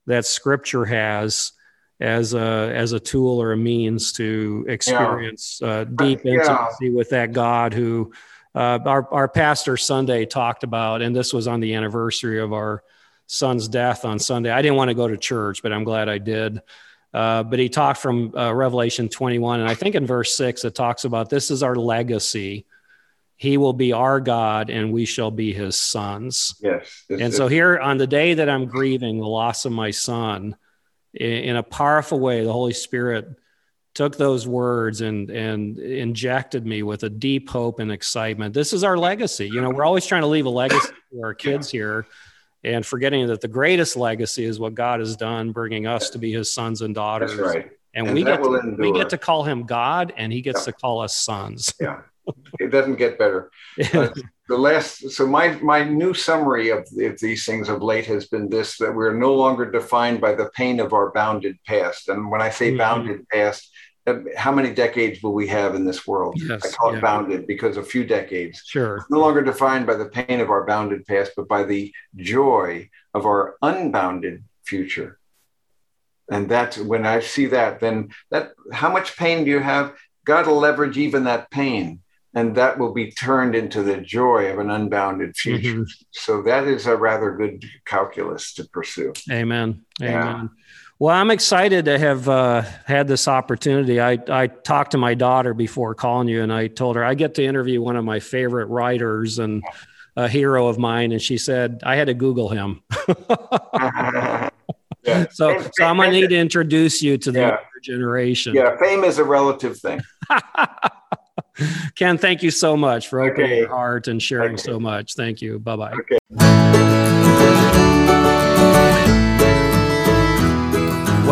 that 0.05 0.25
Scripture 0.25 0.83
has 0.83 1.53
as 1.99 2.33
a 2.33 2.71
as 2.73 2.91
a 2.91 2.99
tool 2.99 3.41
or 3.41 3.53
a 3.53 3.57
means 3.57 4.11
to 4.13 4.65
experience 4.67 5.59
yeah. 5.61 5.67
uh, 5.69 5.83
deep 5.83 6.25
intimacy 6.25 6.87
yeah. 6.87 6.91
with 6.91 7.09
that 7.11 7.31
God 7.31 7.73
who 7.73 8.11
uh, 8.55 8.79
our 8.85 9.11
our 9.13 9.27
pastor 9.27 9.77
Sunday 9.77 10.25
talked 10.25 10.63
about, 10.63 11.01
and 11.01 11.15
this 11.15 11.33
was 11.33 11.47
on 11.47 11.59
the 11.59 11.73
anniversary 11.73 12.39
of 12.39 12.53
our 12.53 12.83
son's 13.27 13.67
death 13.67 14.05
on 14.05 14.19
Sunday. 14.19 14.51
I 14.51 14.61
didn't 14.61 14.77
want 14.77 14.89
to 14.89 14.95
go 14.95 15.07
to 15.07 15.17
church, 15.17 15.63
but 15.63 15.73
I'm 15.73 15.83
glad 15.83 16.09
I 16.09 16.17
did. 16.17 16.61
Uh, 17.13 17.43
but 17.43 17.59
he 17.59 17.69
talked 17.69 17.99
from 17.99 18.35
uh, 18.35 18.53
Revelation 18.53 19.07
21, 19.07 19.59
and 19.59 19.69
I 19.69 19.75
think 19.75 19.95
in 19.95 20.05
verse 20.05 20.35
six 20.35 20.65
it 20.65 20.73
talks 20.73 21.05
about 21.05 21.29
this 21.29 21.51
is 21.51 21.61
our 21.61 21.75
legacy. 21.75 22.65
He 23.35 23.57
will 23.57 23.73
be 23.73 23.91
our 23.93 24.19
God, 24.19 24.69
and 24.69 24.91
we 24.91 25.05
shall 25.05 25.31
be 25.31 25.53
His 25.53 25.75
sons. 25.75 26.55
Yes. 26.61 27.03
and 27.09 27.33
so 27.33 27.47
here 27.47 27.79
on 27.79 27.97
the 27.97 28.07
day 28.07 28.35
that 28.35 28.49
I'm 28.49 28.65
grieving 28.65 29.19
the 29.19 29.27
loss 29.27 29.65
of 29.65 29.71
my 29.71 29.91
son, 29.91 30.55
in 31.13 31.55
a 31.55 31.63
powerful 31.63 32.19
way, 32.19 32.43
the 32.43 32.51
Holy 32.51 32.73
Spirit 32.73 33.27
took 33.93 34.17
those 34.17 34.47
words 34.47 35.01
and 35.01 35.29
and 35.29 35.77
injected 35.77 36.65
me 36.65 36.81
with 36.81 37.03
a 37.03 37.09
deep 37.09 37.49
hope 37.49 37.79
and 37.79 37.91
excitement. 37.91 38.53
This 38.53 38.73
is 38.73 38.83
our 38.83 38.97
legacy. 38.97 39.47
You 39.47 39.61
know, 39.61 39.69
we're 39.69 39.85
always 39.85 40.05
trying 40.05 40.21
to 40.21 40.27
leave 40.27 40.45
a 40.45 40.49
legacy 40.49 40.93
to 41.11 41.21
our 41.21 41.33
kids 41.33 41.69
here 41.69 42.07
and 42.63 42.85
forgetting 42.85 43.27
that 43.27 43.41
the 43.41 43.47
greatest 43.47 43.95
legacy 43.95 44.45
is 44.45 44.59
what 44.59 44.73
God 44.73 44.99
has 44.99 45.15
done 45.15 45.51
bringing 45.51 45.85
us 45.85 46.09
to 46.11 46.17
be 46.17 46.31
his 46.31 46.51
sons 46.51 46.81
and 46.81 46.95
daughters. 46.95 47.35
That's 47.35 47.55
right. 47.55 47.71
And, 47.93 48.07
and 48.07 48.15
we 48.15 48.23
get 48.23 48.41
to, 48.41 48.75
we 48.79 48.91
get 48.91 49.09
to 49.09 49.17
call 49.17 49.43
him 49.43 49.63
God 49.63 50.13
and 50.17 50.33
he 50.33 50.41
gets 50.41 50.61
yeah. 50.61 50.65
to 50.65 50.73
call 50.73 51.01
us 51.01 51.15
sons. 51.15 51.73
Yeah. 51.79 52.01
It 52.59 52.71
doesn't 52.71 52.95
get 52.95 53.19
better. 53.19 53.51
Uh, 53.93 54.09
the 54.53 54.59
last 54.59 55.09
so 55.09 55.25
my 55.25 55.55
my 55.61 55.83
new 55.83 56.13
summary 56.13 56.69
of, 56.69 56.81
of 56.99 57.19
these 57.19 57.43
things 57.43 57.69
of 57.69 57.81
late 57.81 58.05
has 58.05 58.27
been 58.27 58.47
this 58.47 58.77
that 58.77 58.93
we're 58.93 59.17
no 59.17 59.33
longer 59.33 59.65
defined 59.65 60.21
by 60.21 60.35
the 60.35 60.51
pain 60.51 60.79
of 60.79 60.93
our 60.93 61.11
bounded 61.11 61.57
past. 61.65 62.07
And 62.07 62.29
when 62.29 62.39
i 62.39 62.51
say 62.51 62.69
mm-hmm. 62.69 62.77
bounded 62.77 63.27
past 63.29 63.71
how 64.37 64.51
many 64.51 64.71
decades 64.71 65.23
will 65.23 65.33
we 65.33 65.47
have 65.47 65.73
in 65.73 65.85
this 65.85 66.05
world? 66.05 66.35
Yes, 66.37 66.63
i 66.65 66.69
call 66.69 66.93
it 66.93 67.01
bounded 67.01 67.47
because 67.47 67.77
a 67.77 67.83
few 67.83 68.03
decades. 68.03 68.61
Sure. 68.63 68.97
It's 68.97 69.09
no 69.09 69.19
longer 69.19 69.41
defined 69.41 69.87
by 69.87 69.95
the 69.95 70.09
pain 70.19 70.39
of 70.39 70.51
our 70.51 70.67
bounded 70.67 71.03
past 71.07 71.31
but 71.35 71.47
by 71.47 71.63
the 71.63 71.91
joy 72.15 72.89
of 73.15 73.25
our 73.25 73.55
unbounded 73.63 74.43
future. 74.63 75.17
And 76.29 76.47
that's 76.47 76.77
when 76.77 77.07
i 77.07 77.21
see 77.21 77.47
that 77.47 77.79
then 77.79 78.09
that 78.29 78.51
how 78.71 78.91
much 78.91 79.17
pain 79.17 79.45
do 79.45 79.49
you 79.49 79.61
have? 79.61 79.95
God 80.25 80.45
will 80.45 80.59
leverage 80.67 80.99
even 80.99 81.23
that 81.23 81.49
pain 81.49 82.02
and 82.33 82.55
that 82.55 82.79
will 82.79 82.93
be 82.93 83.11
turned 83.11 83.55
into 83.55 83.83
the 83.83 83.97
joy 83.97 84.51
of 84.51 84.59
an 84.59 84.71
unbounded 84.71 85.35
future. 85.37 85.81
Mm-hmm. 85.81 85.83
So 86.11 86.41
that 86.43 86.67
is 86.67 86.87
a 86.87 86.95
rather 86.95 87.35
good 87.35 87.65
calculus 87.85 88.53
to 88.55 88.67
pursue. 88.69 89.13
Amen. 89.31 89.83
Amen. 90.01 90.49
Well, 90.99 91.15
I'm 91.15 91.31
excited 91.31 91.85
to 91.85 91.99
have 91.99 92.29
uh, 92.29 92.61
had 92.85 93.07
this 93.07 93.27
opportunity. 93.27 93.99
I, 93.99 94.19
I 94.29 94.47
talked 94.47 94.91
to 94.91 94.97
my 94.97 95.15
daughter 95.15 95.53
before 95.53 95.95
calling 95.95 96.27
you, 96.27 96.41
and 96.41 96.53
I 96.53 96.67
told 96.67 96.95
her 96.95 97.03
I 97.03 97.13
get 97.13 97.35
to 97.35 97.43
interview 97.43 97.81
one 97.81 97.97
of 97.97 98.05
my 98.05 98.19
favorite 98.19 98.67
writers 98.67 99.39
and 99.39 99.63
a 100.15 100.27
hero 100.27 100.67
of 100.67 100.77
mine, 100.77 101.11
and 101.11 101.21
she 101.21 101.37
said 101.37 101.81
I 101.83 101.95
had 101.95 102.07
to 102.07 102.13
Google 102.13 102.49
him. 102.49 102.81
yeah. 105.03 105.25
So, 105.31 105.59
so 105.73 105.85
I'm 105.85 105.97
gonna 105.97 106.11
need 106.11 106.29
to 106.29 106.37
introduce 106.37 107.01
you 107.01 107.17
to 107.17 107.31
the 107.31 107.39
yeah. 107.39 107.57
generation. 107.83 108.53
Yeah, 108.55 108.77
fame 108.77 109.03
is 109.03 109.17
a 109.17 109.23
relative 109.23 109.77
thing. 109.77 110.01
Ken, 111.95 112.17
thank 112.17 112.43
you 112.43 112.51
so 112.51 112.75
much 112.75 113.07
for 113.07 113.21
opening 113.21 113.45
okay. 113.45 113.59
your 113.59 113.69
heart 113.69 114.07
and 114.07 114.21
sharing 114.21 114.53
okay. 114.53 114.63
so 114.63 114.79
much. 114.79 115.13
Thank 115.13 115.41
you. 115.41 115.59
Bye 115.59 115.75
bye. 115.75 115.93
Okay. 115.93 116.17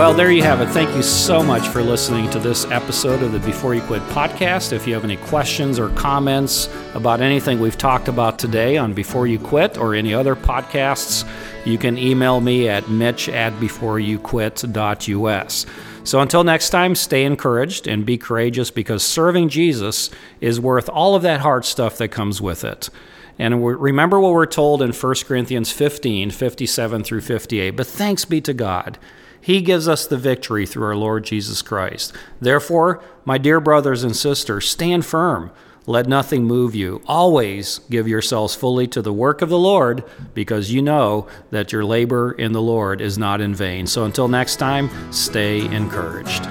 Well, 0.01 0.15
there 0.15 0.31
you 0.31 0.41
have 0.41 0.61
it. 0.61 0.69
Thank 0.69 0.95
you 0.95 1.03
so 1.03 1.43
much 1.43 1.67
for 1.67 1.83
listening 1.83 2.27
to 2.31 2.39
this 2.39 2.65
episode 2.71 3.21
of 3.21 3.33
the 3.33 3.39
Before 3.39 3.75
You 3.75 3.81
Quit 3.81 4.01
podcast. 4.03 4.71
If 4.71 4.87
you 4.87 4.93
have 4.93 5.03
any 5.03 5.17
questions 5.17 5.77
or 5.77 5.89
comments 5.89 6.69
about 6.95 7.21
anything 7.21 7.59
we've 7.59 7.77
talked 7.77 8.07
about 8.07 8.39
today 8.39 8.77
on 8.77 8.93
Before 8.93 9.27
You 9.27 9.37
Quit 9.37 9.77
or 9.77 9.93
any 9.93 10.13
other 10.13 10.35
podcasts, 10.35 11.27
you 11.65 11.77
can 11.77 11.97
email 11.97 12.41
me 12.41 12.69
at 12.69 12.89
mitch 12.89 13.29
at 13.29 13.53
beforeyouquit.us. 13.53 15.65
So 16.03 16.19
until 16.19 16.43
next 16.43 16.71
time, 16.71 16.95
stay 16.95 17.23
encouraged 17.23 17.87
and 17.87 18.05
be 18.05 18.17
courageous 18.17 18.71
because 18.71 19.03
serving 19.03 19.49
Jesus 19.49 20.09
is 20.39 20.59
worth 20.59 20.89
all 20.89 21.15
of 21.15 21.21
that 21.21 21.41
hard 21.41 21.63
stuff 21.63 21.97
that 21.97 22.09
comes 22.09 22.41
with 22.41 22.63
it. 22.63 22.89
And 23.37 23.65
remember 23.65 24.19
what 24.19 24.33
we're 24.33 24.45
told 24.45 24.81
in 24.81 24.91
1 24.91 25.15
Corinthians 25.25 25.71
15 25.71 26.31
57 26.31 27.03
through 27.03 27.21
58. 27.21 27.71
But 27.71 27.87
thanks 27.87 28.25
be 28.25 28.41
to 28.41 28.53
God. 28.53 28.97
He 29.39 29.61
gives 29.61 29.87
us 29.87 30.05
the 30.05 30.17
victory 30.17 30.67
through 30.67 30.85
our 30.85 30.95
Lord 30.95 31.23
Jesus 31.25 31.61
Christ. 31.63 32.13
Therefore, 32.39 33.03
my 33.25 33.39
dear 33.39 33.59
brothers 33.59 34.03
and 34.03 34.15
sisters, 34.15 34.69
stand 34.69 35.05
firm. 35.05 35.51
Let 35.87 36.07
nothing 36.07 36.43
move 36.43 36.75
you. 36.75 37.01
Always 37.07 37.79
give 37.89 38.07
yourselves 38.07 38.53
fully 38.53 38.85
to 38.87 39.01
the 39.01 39.11
work 39.11 39.41
of 39.41 39.49
the 39.49 39.57
Lord, 39.57 40.03
because 40.33 40.71
you 40.71 40.81
know 40.81 41.27
that 41.49 41.71
your 41.71 41.83
labor 41.83 42.33
in 42.33 42.51
the 42.51 42.61
Lord 42.61 43.01
is 43.01 43.17
not 43.17 43.41
in 43.41 43.55
vain. 43.55 43.87
So 43.87 44.05
until 44.05 44.27
next 44.27 44.57
time, 44.57 44.89
stay 45.11 45.65
encouraged. 45.73 46.47